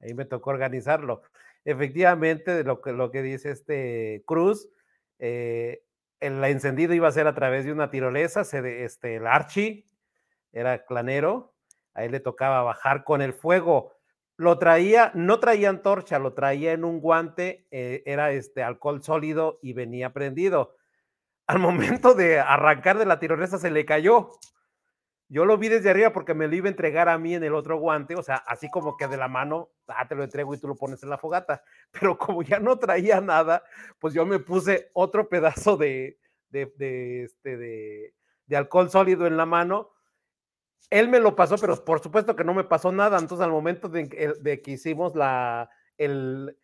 Ahí 0.00 0.14
me 0.14 0.24
tocó 0.24 0.50
organizarlo. 0.50 1.22
Efectivamente, 1.64 2.52
de 2.52 2.64
lo 2.64 2.80
que, 2.80 2.92
lo 2.92 3.12
que 3.12 3.22
dice 3.22 3.52
este 3.52 4.24
Cruz, 4.26 4.68
eh, 5.20 5.82
el 6.20 6.42
encendido 6.44 6.94
iba 6.94 7.08
a 7.08 7.12
ser 7.12 7.26
a 7.26 7.34
través 7.34 7.64
de 7.64 7.72
una 7.72 7.90
tirolesa, 7.90 8.42
este, 8.42 9.16
el 9.16 9.26
Archie 9.26 9.84
era 10.52 10.84
clanero, 10.84 11.54
a 11.94 12.04
él 12.04 12.12
le 12.12 12.20
tocaba 12.20 12.62
bajar 12.62 13.04
con 13.04 13.22
el 13.22 13.32
fuego. 13.32 13.92
Lo 14.36 14.58
traía, 14.58 15.12
no 15.14 15.40
traía 15.40 15.70
antorcha, 15.70 16.18
lo 16.18 16.34
traía 16.34 16.72
en 16.72 16.84
un 16.84 17.00
guante, 17.00 17.66
eh, 17.70 18.02
era 18.06 18.32
este 18.32 18.62
alcohol 18.62 19.02
sólido 19.02 19.58
y 19.62 19.72
venía 19.72 20.12
prendido. 20.12 20.76
Al 21.46 21.58
momento 21.58 22.14
de 22.14 22.40
arrancar 22.40 22.98
de 22.98 23.06
la 23.06 23.18
tirolesa 23.18 23.58
se 23.58 23.70
le 23.70 23.86
cayó. 23.86 24.30
Yo 25.28 25.44
lo 25.44 25.58
vi 25.58 25.68
desde 25.68 25.90
arriba 25.90 26.12
porque 26.12 26.34
me 26.34 26.46
lo 26.46 26.54
iba 26.54 26.66
a 26.66 26.70
entregar 26.70 27.08
a 27.08 27.18
mí 27.18 27.34
en 27.34 27.42
el 27.42 27.54
otro 27.54 27.78
guante, 27.78 28.14
o 28.14 28.22
sea, 28.22 28.36
así 28.36 28.70
como 28.70 28.96
que 28.96 29.08
de 29.08 29.16
la 29.16 29.26
mano, 29.26 29.70
ah, 29.88 30.06
te 30.06 30.14
lo 30.14 30.22
entrego 30.22 30.54
y 30.54 30.58
tú 30.58 30.68
lo 30.68 30.76
pones 30.76 31.02
en 31.02 31.10
la 31.10 31.18
fogata. 31.18 31.64
Pero 31.90 32.16
como 32.16 32.42
ya 32.42 32.60
no 32.60 32.78
traía 32.78 33.20
nada, 33.20 33.64
pues 33.98 34.14
yo 34.14 34.24
me 34.24 34.38
puse 34.38 34.90
otro 34.92 35.28
pedazo 35.28 35.76
de, 35.76 36.18
de, 36.50 37.24
este, 37.24 37.56
de, 37.56 38.14
de 38.46 38.56
alcohol 38.56 38.88
sólido 38.88 39.26
en 39.26 39.36
la 39.36 39.46
mano. 39.46 39.90
Él 40.90 41.08
me 41.08 41.18
lo 41.18 41.34
pasó, 41.34 41.56
pero 41.58 41.84
por 41.84 42.00
supuesto 42.00 42.36
que 42.36 42.44
no 42.44 42.54
me 42.54 42.62
pasó 42.62 42.92
nada. 42.92 43.18
Entonces, 43.18 43.44
al 43.44 43.50
momento 43.50 43.88
de, 43.88 44.08
que 44.62 44.70
hicimos 44.70 45.16
la, 45.16 45.68
el, 45.98 46.56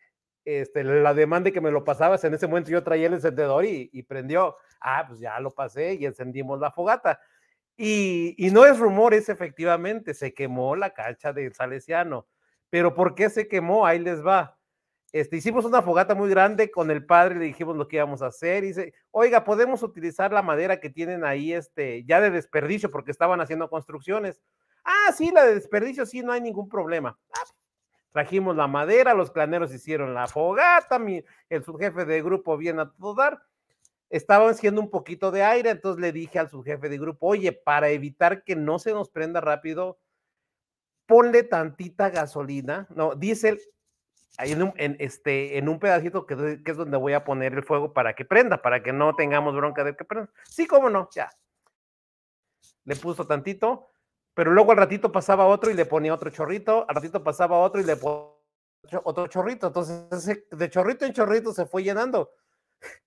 este, 0.45 0.85
la 0.85 1.13
demanda 1.13 1.51
que 1.51 1.59
me 1.59 1.71
lo 1.71 1.83
pasabas, 1.83 2.23
en 2.23 2.33
ese 2.33 2.47
momento 2.47 2.71
yo 2.71 2.83
traía 2.83 3.07
el 3.07 3.15
encendedor 3.15 3.65
y, 3.65 3.89
y 3.91 4.03
prendió. 4.03 4.55
Ah, 4.79 5.03
pues 5.05 5.19
ya 5.19 5.37
lo 5.41 5.51
pasé 5.51 5.95
y 5.95 6.05
encendimos 6.05 6.57
la 6.61 6.71
fogata 6.71 7.19
y, 7.77 8.49
no 8.51 8.65
es 8.65 8.77
rumor, 8.77 9.13
es 9.13 9.29
efectivamente, 9.29 10.13
se 10.13 10.33
quemó 10.33 10.75
la 10.75 10.93
cancha 10.93 11.33
del 11.33 11.53
Salesiano. 11.53 12.27
Pero 12.69 12.93
¿por 12.93 13.15
qué 13.15 13.29
se 13.29 13.47
quemó? 13.47 13.85
Ahí 13.85 13.99
les 13.99 14.25
va. 14.25 14.57
Este, 15.11 15.37
hicimos 15.37 15.65
una 15.65 15.81
fogata 15.81 16.15
muy 16.15 16.29
grande 16.29 16.71
con 16.71 16.89
el 16.89 17.05
padre, 17.05 17.35
le 17.35 17.45
dijimos 17.45 17.75
lo 17.77 17.87
que 17.87 17.97
íbamos 17.97 18.21
a 18.21 18.27
hacer. 18.27 18.63
Y 18.63 18.67
dice, 18.67 18.93
oiga, 19.11 19.43
podemos 19.43 19.83
utilizar 19.83 20.31
la 20.33 20.41
madera 20.41 20.79
que 20.79 20.89
tienen 20.89 21.23
ahí, 21.23 21.53
este, 21.53 22.03
ya 22.05 22.21
de 22.21 22.31
desperdicio, 22.31 22.89
porque 22.89 23.11
estaban 23.11 23.41
haciendo 23.41 23.69
construcciones. 23.69 24.41
Ah, 24.83 25.11
sí, 25.15 25.31
la 25.31 25.45
de 25.45 25.55
desperdicio, 25.55 26.05
sí, 26.05 26.21
no 26.21 26.31
hay 26.31 26.41
ningún 26.41 26.67
problema. 26.67 27.17
Ah, 27.31 27.53
trajimos 28.11 28.55
la 28.55 28.67
madera, 28.67 29.13
los 29.13 29.31
claneros 29.31 29.73
hicieron 29.73 30.13
la 30.13 30.27
fogata, 30.27 30.99
mi, 30.99 31.23
el 31.49 31.63
subjefe 31.63 32.05
de 32.05 32.21
grupo 32.21 32.57
viene 32.57 32.83
a 32.83 32.91
todo 32.91 33.15
dar 33.15 33.41
estaba 34.13 34.47
haciendo 34.47 34.79
un 34.79 34.91
poquito 34.91 35.31
de 35.31 35.41
aire, 35.41 35.71
entonces 35.71 35.99
le 35.99 36.11
dije 36.11 36.37
al 36.37 36.47
subjefe 36.47 36.87
de 36.87 36.99
grupo, 36.99 37.25
oye, 37.25 37.51
para 37.51 37.89
evitar 37.89 38.43
que 38.43 38.55
no 38.55 38.77
se 38.77 38.93
nos 38.93 39.09
prenda 39.09 39.41
rápido, 39.41 39.97
ponle 41.07 41.41
tantita 41.41 42.11
gasolina, 42.11 42.87
no, 42.91 43.15
diésel, 43.15 43.59
en 44.37 44.61
un, 44.61 44.73
en, 44.77 44.97
este, 44.99 45.57
en 45.57 45.67
un 45.67 45.79
pedacito 45.79 46.27
que, 46.27 46.61
que, 46.63 46.71
es 46.71 46.77
donde 46.77 46.95
voy 46.97 47.13
a 47.13 47.23
poner 47.23 47.53
el 47.53 47.63
fuego 47.63 47.91
para 47.91 48.13
que 48.13 48.23
prenda, 48.23 48.61
para 48.61 48.83
que 48.83 48.93
no 48.93 49.15
tengamos 49.15 49.55
bronca 49.55 49.83
de 49.83 49.95
que 49.95 50.05
prenda. 50.05 50.29
Sí, 50.43 50.67
cómo 50.67 50.91
no, 50.91 51.09
ya. 51.11 51.31
Le 52.85 52.95
puso 52.95 53.25
tantito, 53.25 53.89
pero 54.35 54.51
luego 54.51 54.73
al 54.73 54.77
ratito 54.77 55.11
pasaba 55.11 55.47
otro 55.47 55.71
y 55.71 55.73
le 55.73 55.87
ponía 55.87 56.13
otro 56.13 56.29
chorrito, 56.29 56.85
al 56.87 56.95
ratito 56.95 57.23
pasaba 57.23 57.57
otro 57.57 57.81
y 57.81 57.83
le 57.83 57.95
ponía 57.95 58.29
otro 59.03 59.25
chorrito, 59.25 59.67
entonces 59.67 60.45
de 60.51 60.69
chorrito 60.69 61.03
en 61.03 61.13
chorrito 61.13 61.51
se 61.51 61.65
fue 61.65 61.81
llenando 61.81 62.29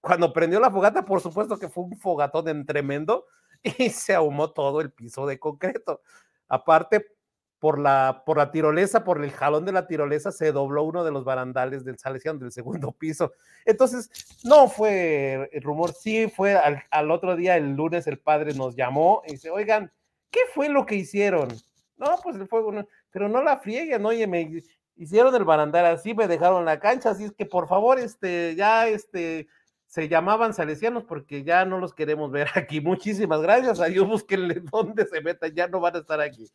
cuando 0.01 0.33
prendió 0.33 0.61
la 0.61 0.71
fogata, 0.71 1.05
por 1.05 1.21
supuesto 1.21 1.59
que 1.59 1.69
fue 1.69 1.85
un 1.85 1.97
fogatón 1.97 2.49
en 2.49 2.67
tremendo 2.67 3.27
y 3.79 3.91
se 3.91 4.15
ahumó 4.15 4.53
todo 4.53 4.81
el 4.81 4.93
piso 4.93 5.27
de 5.27 5.39
concreto. 5.39 6.03
Aparte, 6.49 7.17
por 7.59 7.79
la, 7.79 8.23
por 8.25 8.37
la 8.37 8.51
tirolesa, 8.51 9.03
por 9.03 9.23
el 9.25 9.31
jalón 9.31 9.65
de 9.65 9.73
la 9.73 9.87
tirolesa, 9.87 10.31
se 10.31 10.53
dobló 10.53 10.83
uno 10.85 11.05
de 11.05 11.11
los 11.11 11.25
barandales 11.25 11.85
del 11.85 11.99
Salesiano 11.99 12.39
del 12.39 12.53
segundo 12.53 12.93
piso. 12.99 13.33
Entonces, 13.65 14.11
no 14.45 14.69
fue 14.69 15.49
el 15.53 15.63
rumor, 15.63 15.93
sí 15.93 16.29
fue 16.29 16.55
al, 16.55 17.11
otro 17.11 17.37
día, 17.37 17.57
el 17.57 17.75
lunes, 17.75 18.07
el 18.07 18.19
padre 18.19 18.55
nos 18.55 18.77
llamó 18.77 19.23
y 19.27 19.33
dice, 19.33 19.51
oigan, 19.51 19.93
¿qué 20.31 20.41
fue 20.55 20.69
lo 20.69 20.85
que 20.87 20.97
hicieron? 20.97 21.49
No, 21.97 22.17
pues 22.23 22.37
el 22.37 22.47
fuego, 22.47 22.73
no, 22.73 22.87
pero 23.11 23.29
no 23.29 23.43
la 23.43 23.59
frieguen, 23.59 24.05
oye, 24.05 24.27
me 24.27 24.63
hicieron 24.97 25.35
el 25.35 25.45
barandal 25.45 25.87
así, 25.87 26.15
me 26.15 26.29
dejaron 26.29 26.65
la 26.65 26.79
cancha, 26.79 27.11
así 27.11 27.25
es 27.25 27.33
que 27.33 27.47
por 27.47 27.69
favor, 27.69 27.99
este, 27.99 28.55
ya, 28.55 28.87
este, 28.87 29.49
se 29.97 30.11
llamaban 30.11 30.53
salesianos 30.53 31.05
porque 31.05 31.43
ya 31.43 31.65
no 31.65 31.79
los 31.79 31.95
queremos 31.95 32.31
ver 32.31 32.49
aquí. 32.55 32.83
Muchísimas 32.83 33.41
gracias. 33.41 33.81
Adiós, 33.81 34.07
búsquenle 34.07 34.61
dónde 34.71 35.07
se 35.07 35.23
metan, 35.23 35.55
ya 35.55 35.69
no 35.69 35.81
van 35.81 35.97
a 35.97 36.01
estar 36.01 36.21
aquí. 36.21 36.51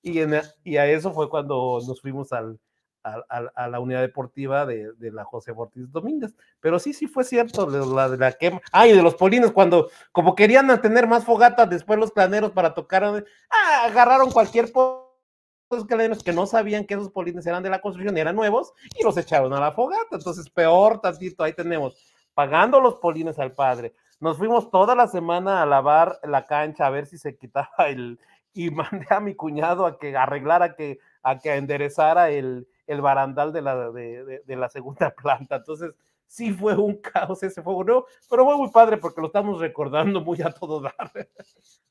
Y, 0.00 0.20
en, 0.20 0.40
y 0.64 0.78
a 0.78 0.86
eso 0.86 1.12
fue 1.12 1.28
cuando 1.28 1.78
nos 1.86 2.00
fuimos 2.00 2.32
al, 2.32 2.58
a, 3.02 3.68
la 3.68 3.80
unidad 3.80 4.00
deportiva 4.00 4.64
de, 4.64 4.94
la 4.98 5.24
José 5.24 5.52
Ortiz 5.54 5.92
Domínguez. 5.92 6.34
Pero 6.58 6.78
sí, 6.78 6.94
sí 6.94 7.06
fue 7.06 7.22
cierto, 7.22 7.66
de 7.66 7.84
la, 7.84 8.08
de 8.08 8.16
la 8.16 8.32
quema. 8.32 8.62
Ah, 8.72 8.86
y 8.86 8.94
de 8.94 9.02
los 9.02 9.14
polines, 9.14 9.52
cuando 9.52 9.90
como 10.10 10.34
querían 10.34 10.80
tener 10.80 11.06
más 11.06 11.22
fogata 11.22 11.66
después 11.66 11.98
los 11.98 12.12
planeros 12.12 12.52
para 12.52 12.72
tocar, 12.72 13.04
ah, 13.04 13.84
agarraron 13.84 14.30
cualquier 14.30 14.72
planeros 15.86 16.22
que 16.22 16.32
no 16.32 16.46
sabían 16.46 16.86
que 16.86 16.94
esos 16.94 17.10
polines 17.10 17.46
eran 17.46 17.62
de 17.62 17.68
la 17.68 17.82
construcción 17.82 18.16
y 18.16 18.20
eran 18.20 18.36
nuevos 18.36 18.72
y 18.98 19.02
los 19.02 19.18
echaron 19.18 19.52
a 19.52 19.60
la 19.60 19.72
fogata. 19.72 20.16
Entonces, 20.16 20.48
peor 20.48 20.98
tantito, 21.02 21.44
ahí 21.44 21.52
tenemos, 21.52 22.15
pagando 22.36 22.80
los 22.80 22.96
polines 22.96 23.38
al 23.38 23.52
padre. 23.52 23.94
Nos 24.20 24.36
fuimos 24.36 24.70
toda 24.70 24.94
la 24.94 25.08
semana 25.08 25.62
a 25.62 25.66
lavar 25.66 26.20
la 26.22 26.44
cancha 26.44 26.86
a 26.86 26.90
ver 26.90 27.06
si 27.06 27.16
se 27.16 27.34
quitaba 27.34 27.88
el, 27.88 28.20
y 28.52 28.70
mandé 28.70 29.06
a 29.08 29.20
mi 29.20 29.34
cuñado 29.34 29.86
a 29.86 29.98
que 29.98 30.14
arreglara, 30.14 30.76
que, 30.76 30.98
a 31.22 31.38
que 31.38 31.54
enderezara 31.54 32.28
el, 32.28 32.68
el 32.86 33.00
barandal 33.00 33.54
de 33.54 33.62
la, 33.62 33.90
de, 33.90 34.42
de, 34.44 34.56
la 34.56 34.68
segunda 34.68 35.10
planta. 35.16 35.56
Entonces, 35.56 35.94
sí 36.26 36.52
fue 36.52 36.76
un 36.76 36.96
caos 36.96 37.42
ese 37.42 37.62
fuego, 37.62 37.84
¿no? 37.84 38.04
Pero 38.28 38.44
fue 38.44 38.56
muy 38.56 38.70
padre 38.70 38.96
porque 38.98 39.20
lo 39.20 39.28
estamos 39.28 39.60
recordando 39.60 40.20
muy 40.20 40.40
a 40.42 40.50
todo 40.50 40.80
dar. 40.80 40.94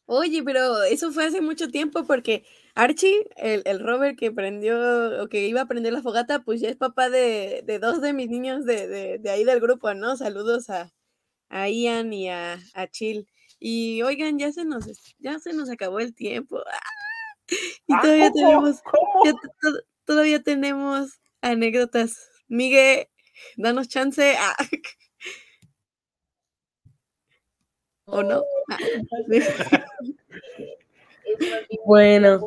Oye, 0.05 0.43
pero 0.43 0.83
eso 0.83 1.11
fue 1.11 1.25
hace 1.25 1.41
mucho 1.41 1.69
tiempo 1.69 2.05
porque 2.05 2.45
Archie, 2.75 3.27
el, 3.38 3.63
el 3.65 3.79
Robert 3.79 4.17
que 4.17 4.31
prendió 4.31 5.23
o 5.23 5.27
que 5.27 5.47
iba 5.47 5.61
a 5.61 5.65
prender 5.67 5.93
la 5.93 6.01
fogata, 6.01 6.43
pues 6.43 6.61
ya 6.61 6.69
es 6.69 6.75
papá 6.75 7.09
de, 7.09 7.63
de 7.65 7.79
dos 7.79 8.01
de 8.01 8.13
mis 8.13 8.29
niños 8.29 8.65
de, 8.65 8.88
de, 8.88 9.17
de, 9.17 9.29
ahí 9.31 9.43
del 9.43 9.59
grupo, 9.59 9.93
¿no? 9.93 10.15
Saludos 10.15 10.69
a, 10.69 10.93
a 11.49 11.69
Ian 11.69 12.13
y 12.13 12.29
a, 12.29 12.59
a 12.73 12.88
Chill. 12.88 13.27
Y 13.59 14.01
oigan, 14.03 14.38
ya 14.38 14.51
se 14.51 14.65
nos, 14.65 14.86
ya 15.17 15.39
se 15.39 15.53
nos 15.53 15.69
acabó 15.69 15.99
el 15.99 16.13
tiempo. 16.13 16.61
Y 17.88 17.93
ah, 17.93 17.99
todavía 18.01 18.31
tenemos, 18.31 18.81
todavía 20.05 20.43
tenemos 20.43 21.19
anécdotas. 21.41 22.29
Miguel, 22.47 23.07
danos 23.57 23.88
chance. 23.88 24.36
Ah. 24.38 24.55
¿O 28.05 28.23
no? 28.23 28.43
Ah. 28.69 28.77
bueno. 31.86 32.41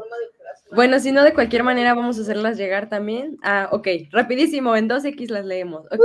Bueno, 0.70 1.00
si 1.00 1.12
no, 1.12 1.24
de 1.24 1.32
cualquier 1.32 1.62
manera 1.62 1.94
vamos 1.94 2.18
a 2.18 2.22
hacerlas 2.22 2.58
llegar 2.58 2.88
también. 2.88 3.38
Ah, 3.42 3.68
ok, 3.72 3.88
rapidísimo, 4.10 4.76
en 4.76 4.88
2X 4.88 5.30
las 5.30 5.46
leemos. 5.46 5.86
Ok. 5.86 6.00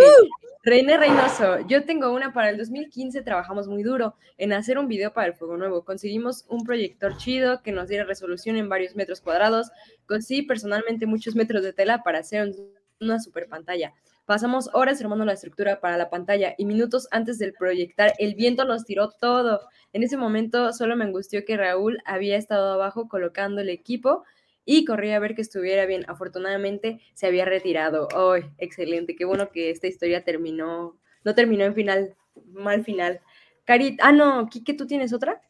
René 0.65 0.97
Reynoso, 0.97 1.59
yo 1.67 1.83
tengo 1.83 2.13
una 2.13 2.31
para 2.31 2.49
el 2.49 2.57
2015, 2.57 3.21
trabajamos 3.21 3.67
muy 3.67 3.83
duro 3.83 4.15
en 4.37 4.53
hacer 4.53 4.77
un 4.77 4.87
video 4.87 5.11
para 5.11 5.27
el 5.27 5.33
Fuego 5.33 5.57
Nuevo. 5.57 5.83
Conseguimos 5.83 6.45
un 6.47 6.63
proyector 6.63 7.17
chido 7.17 7.61
que 7.61 7.73
nos 7.73 7.89
diera 7.89 8.05
resolución 8.05 8.55
en 8.55 8.69
varios 8.69 8.95
metros 8.95 9.19
cuadrados. 9.19 9.71
Conseguí 10.07 10.43
personalmente 10.43 11.05
muchos 11.05 11.35
metros 11.35 11.63
de 11.63 11.73
tela 11.73 12.01
para 12.01 12.19
hacer 12.19 12.53
una 13.01 13.19
super 13.19 13.49
pantalla. 13.49 13.93
Pasamos 14.25 14.69
horas 14.73 15.01
armando 15.01 15.25
la 15.25 15.33
estructura 15.33 15.81
para 15.81 15.97
la 15.97 16.09
pantalla 16.09 16.55
y 16.57 16.65
minutos 16.65 17.09
antes 17.11 17.39
del 17.39 17.53
proyectar 17.53 18.13
el 18.19 18.35
viento 18.35 18.63
nos 18.63 18.85
tiró 18.85 19.09
todo. 19.09 19.67
En 19.91 20.01
ese 20.01 20.15
momento 20.15 20.71
solo 20.71 20.95
me 20.95 21.03
angustió 21.03 21.43
que 21.43 21.57
Raúl 21.57 21.99
había 22.05 22.37
estado 22.37 22.71
abajo 22.71 23.09
colocando 23.09 23.59
el 23.59 23.69
equipo 23.69 24.23
y 24.63 24.85
corrí 24.85 25.11
a 25.11 25.19
ver 25.19 25.35
que 25.35 25.41
estuviera 25.41 25.85
bien. 25.85 26.05
Afortunadamente 26.07 27.01
se 27.13 27.27
había 27.27 27.43
retirado. 27.43 28.07
¡Ay, 28.15 28.43
excelente! 28.59 29.15
Qué 29.15 29.25
bueno 29.25 29.51
que 29.51 29.69
esta 29.69 29.87
historia 29.87 30.23
terminó, 30.23 30.97
no 31.25 31.35
terminó 31.35 31.65
en 31.65 31.75
final, 31.75 32.15
mal 32.53 32.85
final. 32.85 33.19
Carit, 33.65 33.99
ah, 34.01 34.13
no, 34.13 34.47
Kike, 34.49 34.73
¿tú 34.73 34.87
tienes 34.87 35.11
otra? 35.11 35.41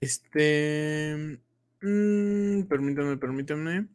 Este, 0.00 1.38
mmm, 1.82 2.62
permítame, 2.62 3.18
permítame. 3.18 3.86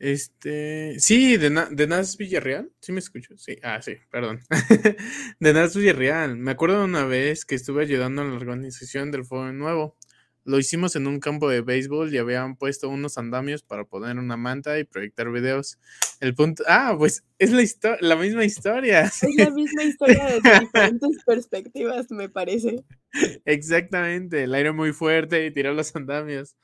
Este, 0.00 0.98
sí, 0.98 1.36
de, 1.36 1.50
de 1.50 1.86
Nas 1.86 2.16
Villarreal, 2.16 2.72
¿sí 2.80 2.90
me 2.90 3.00
escucho? 3.00 3.36
Sí, 3.36 3.58
ah, 3.62 3.82
sí, 3.82 3.96
perdón. 4.10 4.40
de 5.40 5.52
Nas 5.52 5.76
Villarreal, 5.76 6.38
me 6.38 6.52
acuerdo 6.52 6.78
de 6.78 6.84
una 6.86 7.04
vez 7.04 7.44
que 7.44 7.54
estuve 7.54 7.82
ayudando 7.82 8.22
en 8.22 8.30
la 8.30 8.36
organización 8.36 9.10
del 9.10 9.26
Fuego 9.26 9.52
Nuevo. 9.52 9.98
Lo 10.44 10.58
hicimos 10.58 10.96
en 10.96 11.06
un 11.06 11.20
campo 11.20 11.50
de 11.50 11.60
béisbol 11.60 12.14
y 12.14 12.16
habían 12.16 12.56
puesto 12.56 12.88
unos 12.88 13.18
andamios 13.18 13.62
para 13.62 13.84
poner 13.84 14.16
una 14.18 14.38
manta 14.38 14.78
y 14.78 14.84
proyectar 14.84 15.30
videos. 15.30 15.78
El 16.18 16.34
punto, 16.34 16.64
ah, 16.66 16.94
pues 16.96 17.22
es 17.38 17.50
la, 17.50 17.98
la 18.00 18.16
misma 18.16 18.46
historia. 18.46 19.02
Es 19.02 19.22
la 19.36 19.50
misma 19.50 19.84
historia 19.84 20.24
de 20.24 20.60
diferentes 20.60 21.22
perspectivas, 21.26 22.10
me 22.10 22.30
parece. 22.30 22.82
Exactamente, 23.44 24.44
el 24.44 24.54
aire 24.54 24.72
muy 24.72 24.94
fuerte 24.94 25.44
y 25.44 25.50
tirar 25.50 25.74
los 25.74 25.94
andamios. 25.94 26.56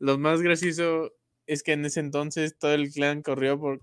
Lo 0.00 0.18
más 0.18 0.42
gracioso 0.42 1.12
es 1.46 1.62
que 1.62 1.72
en 1.72 1.84
ese 1.84 2.00
entonces 2.00 2.56
todo 2.58 2.74
el 2.74 2.90
clan 2.90 3.22
corrió 3.22 3.58
por 3.58 3.80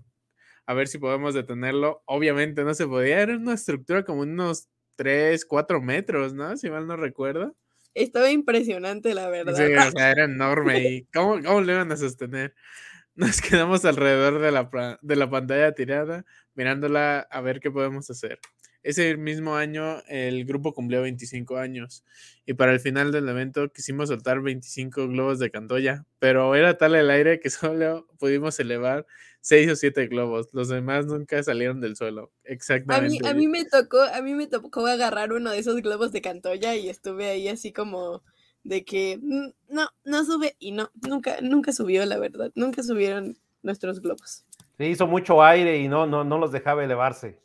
a 0.66 0.74
ver 0.74 0.86
si 0.86 0.98
podemos 0.98 1.34
detenerlo. 1.34 2.02
Obviamente 2.06 2.62
no 2.62 2.74
se 2.74 2.86
podía, 2.86 3.20
era 3.20 3.36
una 3.36 3.54
estructura 3.54 4.04
como 4.04 4.22
unos 4.22 4.68
3, 4.96 5.44
4 5.44 5.80
metros, 5.80 6.32
¿no? 6.32 6.56
Si 6.56 6.70
mal 6.70 6.86
no 6.86 6.96
recuerdo. 6.96 7.56
Estaba 7.94 8.30
impresionante, 8.30 9.14
la 9.14 9.28
verdad. 9.28 9.56
Sí, 9.56 9.74
o 9.74 9.90
sea, 9.90 10.12
era 10.12 10.24
enorme. 10.24 10.78
¿Y 10.88 11.04
cómo, 11.06 11.42
cómo 11.42 11.60
lo 11.60 11.72
iban 11.72 11.90
a 11.90 11.96
sostener? 11.96 12.54
Nos 13.16 13.40
quedamos 13.40 13.84
alrededor 13.84 14.38
de 14.38 14.52
la, 14.52 14.98
de 15.02 15.16
la 15.16 15.28
pantalla 15.28 15.74
tirada, 15.74 16.24
mirándola 16.54 17.26
a 17.30 17.40
ver 17.40 17.60
qué 17.60 17.70
podemos 17.70 18.08
hacer. 18.08 18.38
Ese 18.82 19.16
mismo 19.16 19.56
año 19.56 20.02
el 20.08 20.44
grupo 20.46 20.72
cumplió 20.72 21.02
25 21.02 21.58
años 21.58 22.02
y 22.46 22.54
para 22.54 22.72
el 22.72 22.80
final 22.80 23.12
del 23.12 23.28
evento 23.28 23.70
quisimos 23.72 24.08
soltar 24.08 24.40
25 24.40 25.08
globos 25.08 25.38
de 25.38 25.50
cantoya, 25.50 26.06
pero 26.18 26.54
era 26.54 26.78
tal 26.78 26.94
el 26.94 27.10
aire 27.10 27.40
que 27.40 27.50
solo 27.50 28.06
pudimos 28.18 28.58
elevar 28.58 29.06
6 29.42 29.72
o 29.72 29.76
7 29.76 30.06
globos. 30.06 30.48
Los 30.52 30.68
demás 30.68 31.06
nunca 31.06 31.42
salieron 31.42 31.80
del 31.80 31.96
suelo. 31.96 32.32
Exactamente. 32.44 33.28
A 33.28 33.34
mí, 33.34 33.48
me 33.48 33.64
tocó, 33.64 34.00
a 34.00 34.22
mí 34.22 34.34
me 34.34 34.46
tocó 34.46 34.86
agarrar 34.86 35.32
uno 35.32 35.50
de 35.50 35.58
esos 35.58 35.80
globos 35.82 36.12
de 36.12 36.22
cantoya 36.22 36.74
y 36.76 36.88
estuve 36.88 37.28
ahí 37.28 37.48
así 37.48 37.72
como 37.72 38.22
de 38.62 38.84
que 38.84 39.18
mm, 39.20 39.74
no, 39.74 39.88
no 40.04 40.24
sube 40.24 40.56
y 40.58 40.72
no, 40.72 40.90
nunca, 41.06 41.36
nunca 41.42 41.72
subió, 41.72 42.04
la 42.06 42.18
verdad. 42.18 42.50
Nunca 42.54 42.82
subieron 42.82 43.38
nuestros 43.62 44.00
globos. 44.00 44.44
Se 44.76 44.88
hizo 44.88 45.06
mucho 45.06 45.42
aire 45.42 45.78
y 45.78 45.88
no, 45.88 46.06
no, 46.06 46.24
no 46.24 46.38
los 46.38 46.52
dejaba 46.52 46.84
elevarse. 46.84 47.38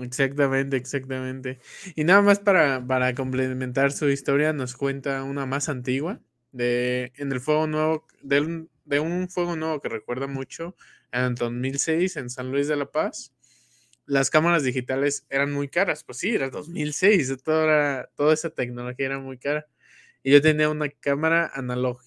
Exactamente, 0.00 0.76
exactamente. 0.76 1.58
Y 1.94 2.04
nada 2.04 2.20
más 2.20 2.38
para, 2.40 2.84
para 2.86 3.14
complementar 3.14 3.92
su 3.92 4.08
historia, 4.10 4.52
nos 4.52 4.76
cuenta 4.76 5.22
una 5.22 5.46
más 5.46 5.68
antigua 5.68 6.20
de 6.52 7.12
en 7.16 7.32
el 7.32 7.40
fuego 7.40 7.66
nuevo, 7.66 8.06
de 8.22 8.40
un, 8.40 8.70
de 8.84 9.00
un 9.00 9.28
fuego 9.30 9.56
nuevo 9.56 9.80
que 9.80 9.88
recuerda 9.88 10.26
mucho, 10.26 10.76
en 11.12 11.34
2006 11.34 12.16
en 12.16 12.28
San 12.30 12.50
Luis 12.50 12.68
de 12.68 12.76
la 12.76 12.90
Paz. 12.90 13.32
Las 14.06 14.30
cámaras 14.30 14.62
digitales 14.64 15.26
eran 15.30 15.52
muy 15.52 15.68
caras, 15.68 16.04
pues 16.04 16.18
sí, 16.18 16.30
era 16.34 16.50
2006, 16.50 17.42
toda, 17.44 18.08
toda 18.16 18.34
esa 18.34 18.50
tecnología 18.50 19.06
era 19.06 19.18
muy 19.20 19.38
cara. 19.38 19.66
Y 20.22 20.32
yo 20.32 20.42
tenía 20.42 20.68
una 20.70 20.88
cámara 20.90 21.50
análoga 21.54 22.00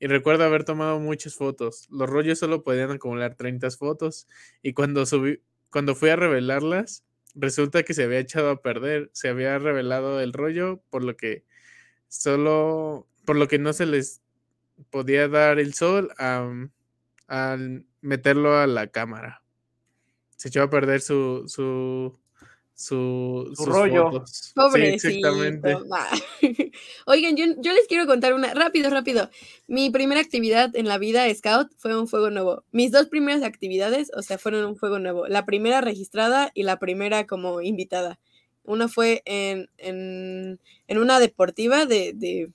y 0.00 0.06
recuerdo 0.06 0.44
haber 0.44 0.64
tomado 0.64 1.00
muchas 1.00 1.34
fotos. 1.34 1.86
Los 1.90 2.08
rollos 2.08 2.38
solo 2.38 2.62
podían 2.62 2.90
acumular 2.90 3.34
30 3.34 3.70
fotos 3.70 4.26
y 4.62 4.72
cuando 4.72 5.06
subí, 5.06 5.42
cuando 5.70 5.94
fui 5.94 6.10
a 6.10 6.16
revelarlas, 6.16 7.04
resulta 7.34 7.82
que 7.82 7.94
se 7.94 8.04
había 8.04 8.18
echado 8.18 8.50
a 8.50 8.62
perder, 8.62 9.10
se 9.12 9.28
había 9.28 9.58
revelado 9.58 10.20
el 10.20 10.32
rollo, 10.32 10.82
por 10.90 11.04
lo 11.04 11.16
que 11.16 11.44
solo, 12.08 13.06
por 13.24 13.36
lo 13.36 13.48
que 13.48 13.58
no 13.58 13.72
se 13.72 13.86
les 13.86 14.22
podía 14.90 15.28
dar 15.28 15.58
el 15.58 15.74
sol 15.74 16.10
al 16.18 17.86
meterlo 18.00 18.56
a 18.56 18.66
la 18.66 18.88
cámara. 18.88 19.42
Se 20.36 20.48
echó 20.48 20.62
a 20.62 20.70
perder 20.70 21.00
su, 21.00 21.44
su, 21.48 22.18
su, 22.78 23.52
rollo. 23.66 24.24
Pobrecito. 24.54 25.30
Oigan, 27.06 27.36
yo, 27.36 27.46
yo, 27.58 27.72
les 27.72 27.88
quiero 27.88 28.06
contar 28.06 28.34
una, 28.34 28.54
rápido, 28.54 28.88
rápido. 28.88 29.30
Mi 29.66 29.90
primera 29.90 30.20
actividad 30.20 30.76
en 30.76 30.86
la 30.86 30.96
vida 30.96 31.26
Scout 31.34 31.72
fue 31.76 31.98
un 31.98 32.06
fuego 32.06 32.30
nuevo. 32.30 32.62
Mis 32.70 32.92
dos 32.92 33.06
primeras 33.08 33.42
actividades, 33.42 34.12
o 34.14 34.22
sea, 34.22 34.38
fueron 34.38 34.64
un 34.64 34.76
fuego 34.76 35.00
nuevo. 35.00 35.26
La 35.26 35.44
primera 35.44 35.80
registrada 35.80 36.52
y 36.54 36.62
la 36.62 36.78
primera 36.78 37.26
como 37.26 37.60
invitada. 37.62 38.20
Una 38.62 38.86
fue 38.86 39.22
en, 39.24 39.68
en, 39.78 40.60
en 40.86 40.98
una 40.98 41.18
deportiva 41.18 41.84
de, 41.84 42.12
de 42.14 42.52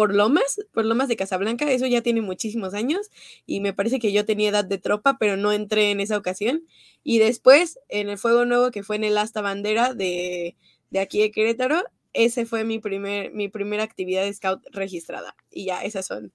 por 0.00 0.14
Lomas, 0.14 0.64
por 0.72 0.86
Lomas 0.86 1.08
de 1.08 1.16
Casablanca, 1.16 1.70
eso 1.70 1.86
ya 1.86 2.00
tiene 2.00 2.22
muchísimos 2.22 2.72
años 2.72 3.10
y 3.44 3.60
me 3.60 3.74
parece 3.74 3.98
que 3.98 4.12
yo 4.12 4.24
tenía 4.24 4.48
edad 4.48 4.64
de 4.64 4.78
tropa, 4.78 5.18
pero 5.20 5.36
no 5.36 5.52
entré 5.52 5.90
en 5.90 6.00
esa 6.00 6.16
ocasión. 6.16 6.62
Y 7.04 7.18
después, 7.18 7.78
en 7.90 8.08
el 8.08 8.16
Fuego 8.16 8.46
Nuevo, 8.46 8.70
que 8.70 8.82
fue 8.82 8.96
en 8.96 9.04
el 9.04 9.18
Asta 9.18 9.42
Bandera 9.42 9.92
de, 9.92 10.56
de 10.88 11.00
aquí 11.00 11.20
de 11.20 11.30
Querétaro, 11.30 11.84
ese 12.14 12.46
fue 12.46 12.64
mi, 12.64 12.78
primer, 12.78 13.30
mi 13.32 13.50
primera 13.50 13.82
actividad 13.82 14.22
de 14.22 14.32
scout 14.32 14.62
registrada. 14.72 15.36
Y 15.50 15.66
ya, 15.66 15.82
esas 15.82 16.06
son, 16.06 16.32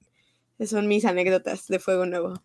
esas 0.60 0.70
son 0.78 0.88
mis 0.88 1.04
anécdotas 1.04 1.66
de 1.68 1.80
Fuego 1.80 2.06
Nuevo. 2.06 2.36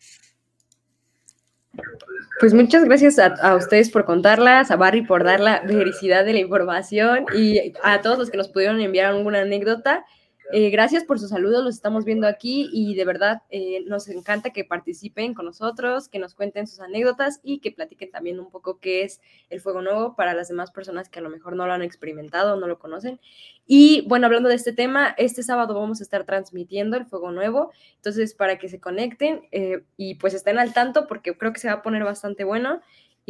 Pues 2.41 2.55
muchas 2.55 2.87
gracias 2.87 3.19
a, 3.19 3.27
a, 3.27 3.57
ustedes 3.57 3.91
por 3.91 4.07
contarlas, 4.07 4.71
a 4.71 4.77
Barry 4.77 5.03
por 5.03 5.23
dar 5.23 5.41
la 5.41 5.61
veracidad 5.67 6.25
de 6.25 6.33
la 6.33 6.39
información 6.39 7.27
y 7.37 7.75
a 7.85 8.01
todos 8.01 8.19
los 8.19 8.31
que 8.31 8.39
nos 8.39 8.49
pudieron 8.49 8.81
enviar 8.81 9.13
alguna 9.13 9.43
anécdota. 9.43 10.07
Eh, 10.53 10.71
gracias 10.71 11.05
por 11.05 11.21
sus 11.21 11.31
saludos, 11.31 11.63
los 11.63 11.77
estamos 11.77 12.05
viendo 12.05 12.27
aquí 12.27 12.69
y 12.73 12.97
de 12.97 13.05
verdad 13.05 13.43
eh, 13.51 13.85
nos 13.87 14.09
encanta 14.09 14.51
que 14.51 14.65
participen 14.65 15.33
con 15.33 15.45
nosotros, 15.45 16.09
que 16.09 16.19
nos 16.19 16.35
cuenten 16.35 16.67
sus 16.67 16.81
anécdotas 16.81 17.39
y 17.45 17.61
que 17.61 17.71
platiquen 17.71 18.11
también 18.11 18.41
un 18.41 18.51
poco 18.51 18.81
qué 18.81 19.05
es 19.05 19.21
el 19.49 19.61
fuego 19.61 19.81
nuevo 19.81 20.17
para 20.17 20.35
las 20.35 20.49
demás 20.49 20.73
personas 20.73 21.09
que 21.09 21.21
a 21.21 21.23
lo 21.23 21.31
mejor 21.31 21.55
no 21.55 21.69
lo 21.69 21.73
han 21.73 21.83
experimentado 21.83 22.57
no 22.57 22.67
lo 22.67 22.81
conocen. 22.81 23.21
Y 23.65 24.05
bueno, 24.09 24.27
hablando 24.27 24.49
de 24.49 24.57
este 24.57 24.73
tema, 24.73 25.15
este 25.19 25.45
sábado 25.45 25.75
vamos 25.75 26.01
a 26.01 26.03
estar 26.03 26.25
transmitiendo 26.25 26.97
el 26.97 27.07
fuego 27.07 27.31
nuevo, 27.31 27.71
entonces 27.97 28.35
para 28.35 28.59
que 28.59 28.69
se 28.69 28.81
conecten 28.81 29.43
eh, 29.53 29.85
y 29.97 30.17
pues 30.17 30.35
estén 30.35 30.59
al 30.59 30.73
tanto 30.73 31.07
porque 31.07 31.37
creo 31.37 31.53
que 31.53 31.61
se 31.61 31.69
va 31.69 31.75
a 31.75 31.83
poner 31.83 32.03
bastante 32.03 32.43
bueno 32.43 32.81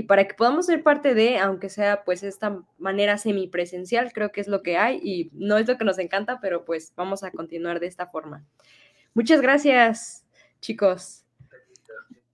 y 0.01 0.05
para 0.05 0.27
que 0.27 0.33
podamos 0.33 0.65
ser 0.65 0.83
parte 0.83 1.13
de, 1.13 1.37
aunque 1.37 1.69
sea 1.69 2.05
pues 2.05 2.23
esta 2.23 2.63
manera 2.79 3.19
semipresencial, 3.19 4.15
creo 4.15 4.33
que 4.33 4.41
es 4.41 4.49
lo 4.49 4.63
que 4.63 4.79
hay 4.79 4.99
y 5.03 5.31
no 5.35 5.59
es 5.59 5.69
lo 5.69 5.77
que 5.77 5.85
nos 5.85 5.99
encanta, 5.99 6.41
pero 6.41 6.65
pues 6.65 6.95
vamos 6.97 7.23
a 7.23 7.31
continuar 7.31 7.81
de 7.81 7.89
esta 7.89 8.07
forma. 8.07 8.43
Muchas 9.13 9.43
gracias, 9.43 10.25
chicos. 10.63 11.27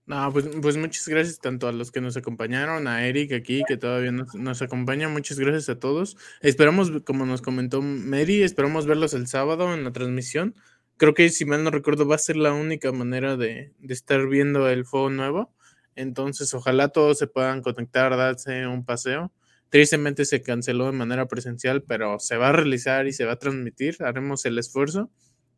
No, 0.06 0.32
pues, 0.32 0.48
pues 0.62 0.76
muchas 0.76 1.08
gracias 1.08 1.40
tanto 1.40 1.66
a 1.66 1.72
los 1.72 1.90
que 1.90 2.00
nos 2.00 2.16
acompañaron, 2.16 2.86
a 2.86 3.04
Eric 3.04 3.32
aquí 3.32 3.64
que 3.66 3.76
todavía 3.76 4.12
nos, 4.12 4.62
acompaña, 4.62 5.08
muchas 5.08 5.40
gracias 5.40 5.68
a 5.68 5.80
todos. 5.80 6.16
Esperamos, 6.42 6.92
como 7.04 7.26
nos 7.26 7.42
comentó 7.42 7.82
Mary, 7.82 8.44
esperamos 8.44 8.86
verlos 8.86 9.12
el 9.12 9.26
sábado 9.26 9.74
en 9.74 9.82
la 9.82 9.90
transmisión. 9.90 10.54
Creo 10.98 11.14
que 11.14 11.30
si 11.30 11.44
mal 11.44 11.64
no 11.64 11.72
recuerdo 11.72 12.06
va 12.06 12.14
a 12.14 12.18
ser 12.18 12.36
la 12.36 12.52
única 12.52 12.92
manera 12.92 13.36
de, 13.36 13.72
de 13.80 13.92
estar 13.92 14.28
viendo 14.28 14.68
el 14.68 14.84
fuego 14.84 15.10
nuevo. 15.10 15.52
Entonces, 15.97 16.53
ojalá 16.55 16.88
todos 16.88 17.18
se 17.18 17.26
puedan 17.26 17.62
conectar, 17.62 18.16
darse 18.16 18.66
un 18.66 18.84
paseo. 18.84 19.32
Tristemente 19.70 20.24
se 20.24 20.42
canceló 20.42 20.86
de 20.86 20.92
manera 20.92 21.26
presencial, 21.26 21.82
pero 21.82 22.20
se 22.20 22.36
va 22.36 22.51
a 22.51 22.53
realizar 22.53 23.07
y 23.07 23.12
se 23.12 23.24
va 23.24 23.32
a 23.32 23.38
transmitir. 23.38 23.97
Haremos 24.01 24.44
el 24.44 24.59
esfuerzo. 24.59 25.11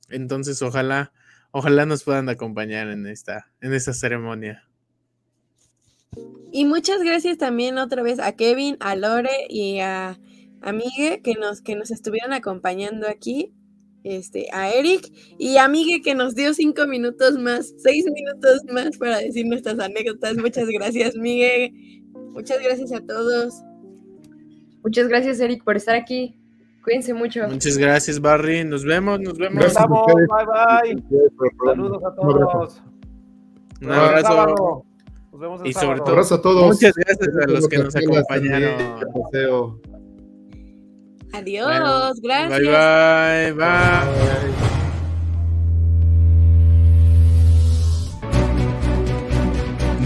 Entonces, 0.09 0.62
ojalá, 0.62 1.12
ojalá 1.51 1.84
nos 1.84 2.05
puedan 2.05 2.28
acompañar 2.28 2.89
en 2.89 3.07
esta, 3.07 3.51
en 3.61 3.74
esta 3.74 3.93
ceremonia. 3.93 4.64
Y 6.53 6.64
muchas 6.64 7.03
gracias 7.03 7.36
también 7.36 7.76
otra 7.76 8.03
vez 8.03 8.18
a 8.20 8.32
Kevin, 8.32 8.76
a 8.80 8.97
Lore 8.97 9.47
y 9.51 9.80
a, 9.80 10.18
a 10.62 10.72
Migue 10.72 11.20
que 11.22 11.34
nos, 11.34 11.61
que 11.61 11.76
nos 11.76 11.91
estuvieron 11.91 12.32
acompañando 12.32 13.07
aquí 13.07 13.53
este, 14.09 14.46
a 14.52 14.70
Eric 14.72 15.12
y 15.38 15.56
a 15.59 15.68
Migue 15.68 16.00
que 16.02 16.14
nos 16.14 16.34
dio 16.34 16.54
cinco 16.54 16.86
minutos 16.86 17.38
más, 17.38 17.74
seis 17.78 18.04
minutos 18.06 18.62
más 18.72 18.96
para 18.96 19.18
decir 19.18 19.46
nuestras 19.46 19.78
anécdotas. 19.78 20.36
Muchas 20.36 20.68
gracias, 20.68 21.14
Migue. 21.16 21.72
Muchas 22.32 22.59
gracias 22.62 22.92
a 22.92 23.00
todos. 23.00 23.54
Muchas 24.82 25.09
gracias, 25.09 25.40
Eric, 25.40 25.64
por 25.64 25.76
estar 25.76 25.94
aquí. 25.96 26.34
Cuídense 26.82 27.12
mucho. 27.12 27.46
Muchas 27.48 27.76
gracias, 27.76 28.20
Barry. 28.20 28.64
Nos 28.64 28.84
vemos, 28.84 29.20
nos 29.20 29.36
vemos. 29.36 29.62
Nos 29.62 29.74
vemos, 29.74 30.06
bye 30.06 30.94
bye. 30.94 31.02
Saludos 31.66 32.02
a 32.04 32.14
todos. 32.14 32.82
Un 33.82 33.92
abrazo. 33.92 34.84
Nos 35.32 35.40
vemos 35.40 35.61
el 35.61 35.66
Y 35.68 35.72
sobre 35.72 35.86
sábado. 35.98 36.04
todo, 36.04 36.12
Abrazo 36.12 36.34
a 36.36 36.42
todos. 36.42 36.66
muchas 36.74 36.94
gracias 36.94 37.36
a 37.36 37.46
los 37.50 37.68
que 37.68 37.78
nos 37.78 37.94
acompañaron. 37.94 39.82
Adiós, 41.33 42.20
gracias. 42.20 42.61
Bye, 42.61 43.53
bye, 43.53 43.53
bye. 43.53 44.68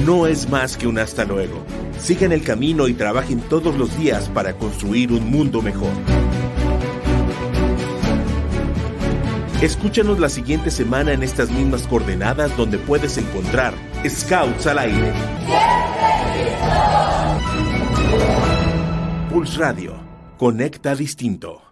No 0.05 0.27
es 0.27 0.49
más 0.51 0.77
que 0.77 0.89
un 0.89 0.99
hasta 0.99 1.25
luego. 1.25 1.65
Sigan 1.99 2.33
el 2.33 2.43
camino 2.43 2.89
y 2.89 2.95
trabajen 2.95 3.41
todos 3.43 3.77
los 3.77 3.97
días 3.97 4.29
para 4.29 4.55
construir 4.55 5.13
un 5.13 5.31
mundo 5.31 5.63
mejor. 5.63 5.93
Escúchanos 9.63 10.19
la 10.19 10.29
siguiente 10.29 10.73
semana 10.73 11.13
en 11.13 11.23
estas 11.23 11.53
mismas 11.53 11.87
coordenadas 11.87 12.57
donde 12.57 12.79
puedes 12.79 13.17
encontrar 13.17 13.75
Scouts 14.05 14.67
al 14.67 14.81
aire. 14.81 15.13
Pulse 19.31 19.59
Radio. 19.59 20.02
Conecta 20.43 20.97
distinto. 20.97 21.72